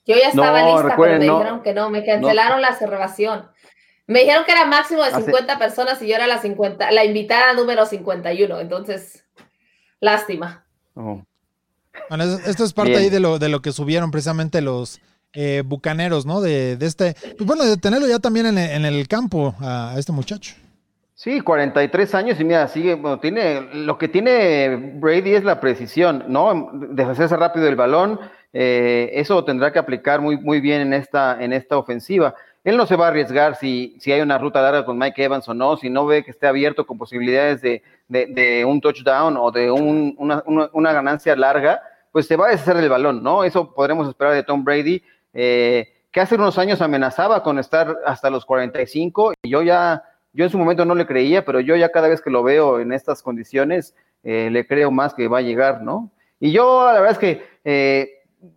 Yo 0.05 0.15
ya 0.15 0.29
estaba 0.29 0.63
lista, 0.63 0.95
pero 0.97 1.19
me 1.19 1.19
dijeron 1.19 1.63
que 1.63 1.73
no, 1.73 1.89
me 1.89 2.05
cancelaron 2.05 2.61
la 2.61 2.69
reservación. 2.69 3.47
Me 4.05 4.19
dijeron 4.19 4.43
que 4.45 4.51
era 4.51 4.65
máximo 4.65 5.03
de 5.03 5.11
50 5.11 5.57
personas 5.57 6.01
y 6.01 6.07
yo 6.07 6.15
era 6.15 6.27
la 6.27 6.41
50, 6.41 6.91
la 6.91 7.05
invitada 7.05 7.53
número 7.53 7.85
51, 7.85 8.59
entonces, 8.59 9.25
lástima. 9.99 10.65
Oh. 10.93 11.23
Bueno, 12.09 12.23
esto 12.23 12.63
es 12.63 12.73
parte 12.73 12.97
ahí 12.97 13.09
de 13.09 13.19
lo, 13.19 13.39
de 13.39 13.49
lo 13.49 13.61
que 13.61 13.71
subieron 13.71 14.11
precisamente 14.11 14.61
los 14.61 14.99
eh, 15.33 15.63
bucaneros, 15.65 16.25
¿no? 16.25 16.41
De, 16.41 16.77
este, 16.81 17.15
pues 17.37 17.45
bueno, 17.47 17.63
de 17.63 17.77
tenerlo 17.77 18.07
ya 18.07 18.19
también 18.19 18.45
en, 18.57 18.85
el 18.85 19.07
campo 19.07 19.55
a, 19.59 19.95
este 19.97 20.11
muchacho. 20.11 20.55
Sí, 21.23 21.39
43 21.39 22.15
años 22.15 22.39
y 22.39 22.43
mira, 22.43 22.67
sigue, 22.67 22.95
bueno, 22.95 23.19
tiene, 23.19 23.69
lo 23.73 23.97
que 23.97 24.09
tiene 24.09 24.75
Brady 24.95 25.35
es 25.35 25.45
la 25.45 25.61
precisión, 25.61 26.25
¿no? 26.27 26.69
Deshacerse 26.73 27.37
rápido 27.37 27.67
el 27.67 27.77
balón, 27.77 28.19
eh, 28.51 29.09
eso 29.13 29.45
tendrá 29.45 29.71
que 29.71 29.79
aplicar 29.79 30.19
muy, 30.19 30.35
muy 30.37 30.59
bien 30.59 30.81
en 30.81 30.93
esta, 30.93 31.41
en 31.41 31.53
esta 31.53 31.77
ofensiva 31.77 32.35
él 32.63 32.77
no 32.77 32.85
se 32.85 32.95
va 32.95 33.05
a 33.05 33.07
arriesgar 33.09 33.55
si, 33.55 33.97
si 33.99 34.11
hay 34.11 34.21
una 34.21 34.37
ruta 34.37 34.61
larga 34.61 34.85
con 34.85 34.97
Mike 34.97 35.23
Evans 35.23 35.47
o 35.49 35.53
no, 35.53 35.75
si 35.75 35.89
no 35.89 36.05
ve 36.05 36.23
que 36.23 36.31
esté 36.31 36.47
abierto 36.47 36.85
con 36.85 36.97
posibilidades 36.97 37.61
de, 37.61 37.83
de, 38.07 38.63
un 38.65 38.79
touchdown 38.79 39.35
o 39.37 39.51
de 39.51 39.69
un, 39.69 40.15
una, 40.17 40.43
una, 40.45 40.93
ganancia 40.93 41.35
larga, 41.35 41.81
pues 42.11 42.25
se 42.25 42.37
va 42.37 42.47
a 42.47 42.51
deshacer 42.51 42.77
del 42.77 42.89
balón, 42.89 43.21
¿no? 43.21 43.43
Eso 43.43 43.73
podremos 43.73 44.07
esperar 44.07 44.33
de 44.33 44.43
Tom 44.43 44.63
Brady, 44.63 45.03
eh, 45.33 45.93
que 46.09 46.21
hace 46.21 46.35
unos 46.35 46.57
años 46.57 46.81
amenazaba 46.81 47.43
con 47.43 47.59
estar 47.59 47.97
hasta 48.05 48.29
los 48.29 48.45
45 48.45 49.33
y 49.41 49.49
yo 49.49 49.61
ya, 49.61 50.03
yo 50.33 50.45
en 50.45 50.51
su 50.51 50.57
momento 50.57 50.83
no 50.83 50.95
le 50.95 51.05
creía, 51.05 51.45
pero 51.45 51.59
yo 51.59 51.75
ya 51.75 51.89
cada 51.89 52.09
vez 52.09 52.21
que 52.21 52.31
lo 52.31 52.43
veo 52.43 52.79
en 52.79 52.91
estas 52.91 53.21
condiciones, 53.21 53.95
eh, 54.23 54.49
le 54.51 54.65
creo 54.65 54.91
más 54.91 55.13
que 55.13 55.27
va 55.27 55.39
a 55.39 55.43
llegar, 55.43 55.83
¿no? 55.83 56.11
Y 56.39 56.51
yo 56.51 56.85
la 56.85 56.99
verdad 56.99 57.11
es 57.11 57.17
que 57.19 57.43
eh, 57.63 58.09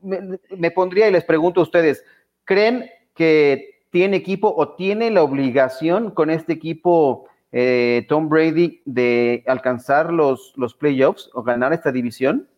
me, 0.03 0.71
pondría 0.71 1.09
y 1.09 1.13
les 1.13 1.25
pregunto 1.25 1.61
a 1.61 1.65
ustedes, 1.65 2.05
¿creen 2.45 2.91
que 3.15 3.83
tiene 3.91 4.17
equipo 4.17 4.53
o 4.57 4.75
tiene 4.75 5.11
la 5.11 5.23
obligación 5.23 6.11
con 6.11 6.31
este 6.31 6.55
equipo 6.55 7.29
eh, 7.53 8.05
Tom 8.09 8.29
Brady 8.29 8.83
de 8.85 9.45
alcanzar 9.47 10.13
los, 10.13 10.53
los 10.57 10.75
playoffs 10.75 11.31
o 11.35 11.43
ganar 11.43 11.73
esta 11.73 11.93
división? 11.93 12.49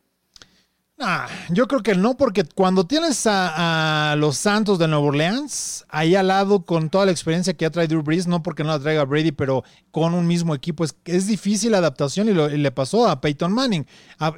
Yo 1.50 1.68
creo 1.68 1.82
que 1.82 1.94
no, 1.94 2.16
porque 2.16 2.42
cuando 2.42 2.84
tienes 2.84 3.24
a, 3.26 4.16
los 4.18 4.36
Santos 4.36 4.78
de 4.78 4.88
Nueva 4.88 5.06
Orleans, 5.06 5.84
ahí 5.88 6.16
al 6.16 6.28
lado 6.28 6.64
con 6.64 6.90
toda 6.90 7.06
la 7.06 7.12
experiencia 7.12 7.54
que 7.54 7.64
ya 7.64 7.70
trae 7.70 7.86
Drew 7.86 8.02
Brees, 8.02 8.26
no 8.26 8.42
porque 8.42 8.64
no 8.64 8.70
la 8.70 8.80
traiga 8.80 9.04
Brady, 9.04 9.30
pero 9.30 9.62
con 9.92 10.14
un 10.14 10.26
mismo 10.26 10.54
equipo, 10.54 10.84
es, 10.84 10.96
es 11.04 11.28
difícil 11.28 11.72
la 11.72 11.78
adaptación 11.78 12.28
y, 12.28 12.32
le 12.32 12.70
pasó 12.72 13.08
a 13.08 13.20
Peyton 13.20 13.52
Manning 13.52 13.86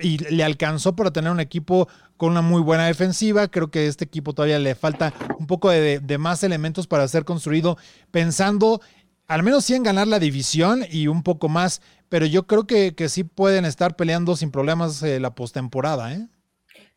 y 0.02 0.18
le 0.18 0.44
alcanzó 0.44 0.94
para 0.94 1.10
tener 1.10 1.30
un 1.30 1.40
equipo 1.40 1.88
con 2.18 2.32
una 2.32 2.42
muy 2.42 2.60
buena 2.60 2.86
defensiva. 2.86 3.48
Creo 3.48 3.70
que 3.70 3.80
a 3.80 3.82
este 3.84 4.04
equipo 4.04 4.34
todavía 4.34 4.58
le 4.58 4.74
falta 4.74 5.14
un 5.38 5.46
poco 5.46 5.70
de, 5.70 6.18
más 6.18 6.42
elementos 6.44 6.86
para 6.86 7.08
ser 7.08 7.24
construido, 7.24 7.78
pensando 8.10 8.82
al 9.28 9.42
menos 9.42 9.64
sí 9.64 9.74
en 9.74 9.82
ganar 9.82 10.08
la 10.08 10.18
división 10.18 10.84
y 10.90 11.06
un 11.06 11.22
poco 11.22 11.48
más, 11.48 11.80
pero 12.08 12.26
yo 12.26 12.46
creo 12.46 12.66
que, 12.66 12.94
que 12.94 13.08
sí 13.08 13.24
pueden 13.24 13.64
estar 13.64 13.96
peleando 13.96 14.36
sin 14.36 14.50
problemas 14.50 15.02
eh, 15.02 15.20
la 15.20 15.34
postemporada, 15.34 16.12
¿eh? 16.12 16.28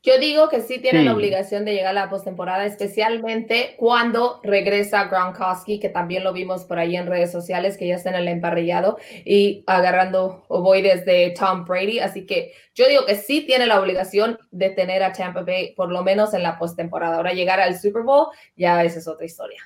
Yo 0.06 0.20
digo 0.20 0.50
que 0.50 0.60
sí 0.60 0.80
tienen 0.80 1.06
la 1.06 1.14
obligación 1.14 1.64
de 1.64 1.72
llegar 1.72 1.92
a 1.92 2.02
la 2.02 2.10
postemporada, 2.10 2.66
especialmente 2.66 3.76
cuando 3.78 4.42
regresa 4.44 5.06
Gronkowski, 5.06 5.80
que 5.80 5.88
también 5.88 6.26
lo 6.26 6.34
vimos 6.34 6.66
por 6.66 6.78
ahí 6.78 6.98
en 6.98 7.08
redes 7.08 7.32
sociales, 7.32 7.78
que 7.78 7.88
ya 7.88 7.96
está 7.96 8.10
en 8.10 8.18
el 8.18 8.28
emparrillado 8.28 8.98
y 9.24 9.64
agarrando 9.66 10.44
ovoides 10.50 11.06
de 11.06 11.34
Tom 11.40 11.64
Brady. 11.64 12.00
Así 12.00 12.26
que 12.26 12.52
yo 12.76 12.86
digo 12.90 13.06
que 13.06 13.16
sí 13.16 13.46
tiene 13.48 13.66
la 13.66 13.80
obligación 13.80 14.38
de 14.52 14.72
tener 14.72 15.04
a 15.04 15.14
Tampa 15.14 15.44
Bay 15.44 15.74
por 15.74 15.90
lo 15.90 16.04
menos 16.04 16.34
en 16.34 16.44
la 16.44 16.60
postemporada. 16.60 17.16
Ahora 17.16 17.32
llegar 17.32 17.62
al 17.62 17.80
Super 17.80 18.04
Bowl, 18.04 18.28
ya 18.58 18.84
esa 18.84 19.00
es 19.00 19.08
otra 19.08 19.26
historia. 19.26 19.62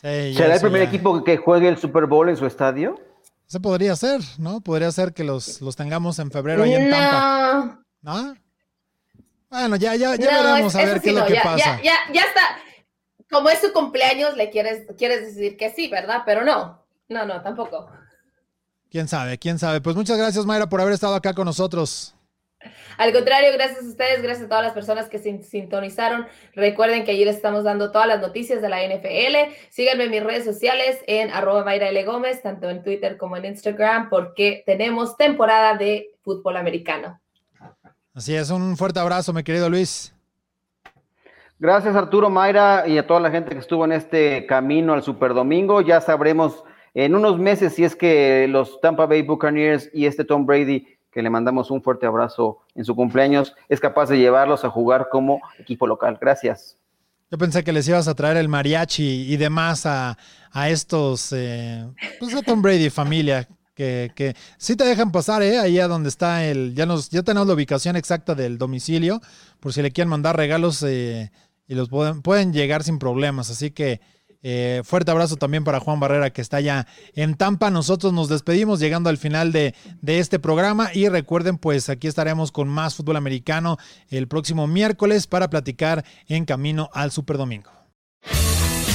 ¿Será 0.00 0.54
el 0.54 0.60
primer 0.62 0.80
equipo 0.80 1.22
que 1.22 1.36
juegue 1.36 1.68
el 1.68 1.76
Super 1.76 2.06
Bowl 2.06 2.30
en 2.30 2.38
su 2.38 2.46
estadio? 2.46 2.98
Eso 3.46 3.60
podría 3.60 3.94
ser, 3.96 4.22
¿no? 4.38 4.62
Podría 4.62 4.90
ser 4.92 5.12
que 5.12 5.24
los, 5.24 5.60
los 5.60 5.76
tengamos 5.76 6.18
en 6.20 6.30
febrero 6.30 6.62
ahí 6.62 6.72
en 6.72 6.88
Tampa. 6.88 7.80
¿No? 8.00 8.43
Bueno, 9.50 9.76
ya, 9.76 9.94
ya, 9.94 10.16
ya 10.16 10.42
veremos 10.42 10.74
a 10.74 10.84
ver 10.84 11.00
qué 11.00 11.10
es 11.10 11.16
lo 11.16 11.26
que 11.26 11.36
pasa. 11.36 11.80
Ya, 11.82 11.98
ya, 12.12 12.22
está. 12.22 12.58
Como 13.30 13.48
es 13.48 13.60
su 13.60 13.72
cumpleaños, 13.72 14.36
le 14.36 14.50
quieres, 14.50 14.86
quieres 14.96 15.34
decir 15.34 15.56
que 15.56 15.70
sí, 15.70 15.88
¿verdad? 15.88 16.22
Pero 16.26 16.44
no, 16.44 16.84
no, 17.08 17.24
no, 17.24 17.42
tampoco. 17.42 17.88
Quién 18.90 19.08
sabe, 19.08 19.38
quién 19.38 19.58
sabe. 19.58 19.80
Pues 19.80 19.96
muchas 19.96 20.18
gracias, 20.18 20.46
Mayra, 20.46 20.68
por 20.68 20.80
haber 20.80 20.94
estado 20.94 21.14
acá 21.14 21.34
con 21.34 21.46
nosotros. 21.46 22.14
Al 22.96 23.12
contrario, 23.12 23.52
gracias 23.52 23.84
a 23.84 23.88
ustedes, 23.88 24.22
gracias 24.22 24.46
a 24.46 24.48
todas 24.48 24.64
las 24.64 24.72
personas 24.72 25.08
que 25.08 25.18
se 25.18 25.42
sintonizaron. 25.42 26.26
Recuerden 26.54 27.04
que 27.04 27.10
ayer 27.10 27.28
estamos 27.28 27.64
dando 27.64 27.90
todas 27.90 28.06
las 28.06 28.20
noticias 28.20 28.62
de 28.62 28.68
la 28.68 28.82
NFL. 28.82 29.52
Síganme 29.70 30.04
en 30.04 30.10
mis 30.10 30.22
redes 30.22 30.44
sociales 30.44 30.98
en 31.06 31.30
arroba 31.30 31.64
Mayra 31.64 31.88
L. 31.88 32.04
Gómez, 32.04 32.42
tanto 32.42 32.70
en 32.70 32.82
Twitter 32.82 33.16
como 33.16 33.36
en 33.36 33.46
Instagram, 33.46 34.08
porque 34.08 34.62
tenemos 34.66 35.16
temporada 35.16 35.76
de 35.76 36.12
fútbol 36.22 36.56
americano. 36.56 37.20
Así 38.14 38.32
es, 38.32 38.50
un 38.50 38.76
fuerte 38.76 39.00
abrazo, 39.00 39.32
mi 39.32 39.42
querido 39.42 39.68
Luis. 39.68 40.14
Gracias 41.58 41.96
Arturo 41.96 42.30
Mayra 42.30 42.86
y 42.86 42.96
a 42.96 43.06
toda 43.06 43.18
la 43.18 43.30
gente 43.30 43.50
que 43.50 43.58
estuvo 43.58 43.84
en 43.84 43.90
este 43.90 44.46
camino 44.46 44.92
al 44.92 45.02
Super 45.02 45.34
Domingo. 45.34 45.80
Ya 45.80 46.00
sabremos 46.00 46.62
en 46.94 47.16
unos 47.16 47.40
meses 47.40 47.74
si 47.74 47.82
es 47.82 47.96
que 47.96 48.46
los 48.48 48.80
Tampa 48.80 49.06
Bay 49.06 49.22
Buccaneers 49.22 49.90
y 49.92 50.06
este 50.06 50.24
Tom 50.24 50.46
Brady, 50.46 50.86
que 51.10 51.22
le 51.22 51.30
mandamos 51.30 51.72
un 51.72 51.82
fuerte 51.82 52.06
abrazo 52.06 52.60
en 52.76 52.84
su 52.84 52.94
cumpleaños, 52.94 53.52
es 53.68 53.80
capaz 53.80 54.10
de 54.10 54.18
llevarlos 54.18 54.64
a 54.64 54.70
jugar 54.70 55.08
como 55.10 55.40
equipo 55.58 55.88
local. 55.88 56.16
Gracias. 56.20 56.76
Yo 57.32 57.38
pensé 57.38 57.64
que 57.64 57.72
les 57.72 57.88
ibas 57.88 58.06
a 58.06 58.14
traer 58.14 58.36
el 58.36 58.48
mariachi 58.48 59.32
y 59.32 59.36
demás 59.36 59.86
a, 59.86 60.16
estos, 60.68 61.32
eh, 61.32 61.84
pues 62.20 62.32
a 62.36 62.42
Tom 62.42 62.62
Brady 62.62 62.90
familia, 62.90 63.48
que, 63.74 64.12
que 64.14 64.34
sí 64.56 64.76
te 64.76 64.84
dejan 64.84 65.12
pasar, 65.12 65.42
¿eh? 65.42 65.58
Ahí 65.58 65.78
a 65.78 65.88
donde 65.88 66.08
está 66.08 66.44
el, 66.44 66.74
ya 66.74 66.86
nos, 66.86 67.10
ya 67.10 67.22
tenemos 67.22 67.46
la 67.46 67.54
ubicación 67.54 67.96
exacta 67.96 68.34
del 68.34 68.58
domicilio, 68.58 69.20
por 69.60 69.72
si 69.72 69.82
le 69.82 69.90
quieren 69.90 70.08
mandar 70.08 70.36
regalos 70.36 70.82
eh, 70.82 71.30
y 71.66 71.74
los 71.74 71.88
pueden, 71.88 72.22
pueden 72.22 72.52
llegar 72.52 72.82
sin 72.82 72.98
problemas. 72.98 73.50
Así 73.50 73.70
que 73.70 74.00
eh, 74.46 74.82
fuerte 74.84 75.10
abrazo 75.10 75.36
también 75.36 75.64
para 75.64 75.80
Juan 75.80 76.00
Barrera 76.00 76.30
que 76.30 76.42
está 76.42 76.60
ya 76.60 76.86
en 77.14 77.34
Tampa. 77.34 77.70
Nosotros 77.70 78.12
nos 78.12 78.28
despedimos 78.28 78.78
llegando 78.78 79.08
al 79.08 79.16
final 79.16 79.52
de, 79.52 79.74
de 80.02 80.18
este 80.18 80.38
programa 80.38 80.90
y 80.92 81.08
recuerden 81.08 81.56
pues 81.56 81.88
aquí 81.88 82.08
estaremos 82.08 82.52
con 82.52 82.68
más 82.68 82.94
fútbol 82.94 83.16
americano 83.16 83.78
el 84.10 84.28
próximo 84.28 84.66
miércoles 84.66 85.26
para 85.26 85.48
platicar 85.48 86.04
en 86.28 86.44
Camino 86.44 86.90
al 86.92 87.10
Superdomingo. 87.10 87.70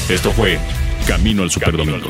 Esto 0.08 0.32
fue 0.32 0.60
Camino 1.08 1.42
al 1.42 1.50
Superdomingo 1.50 2.10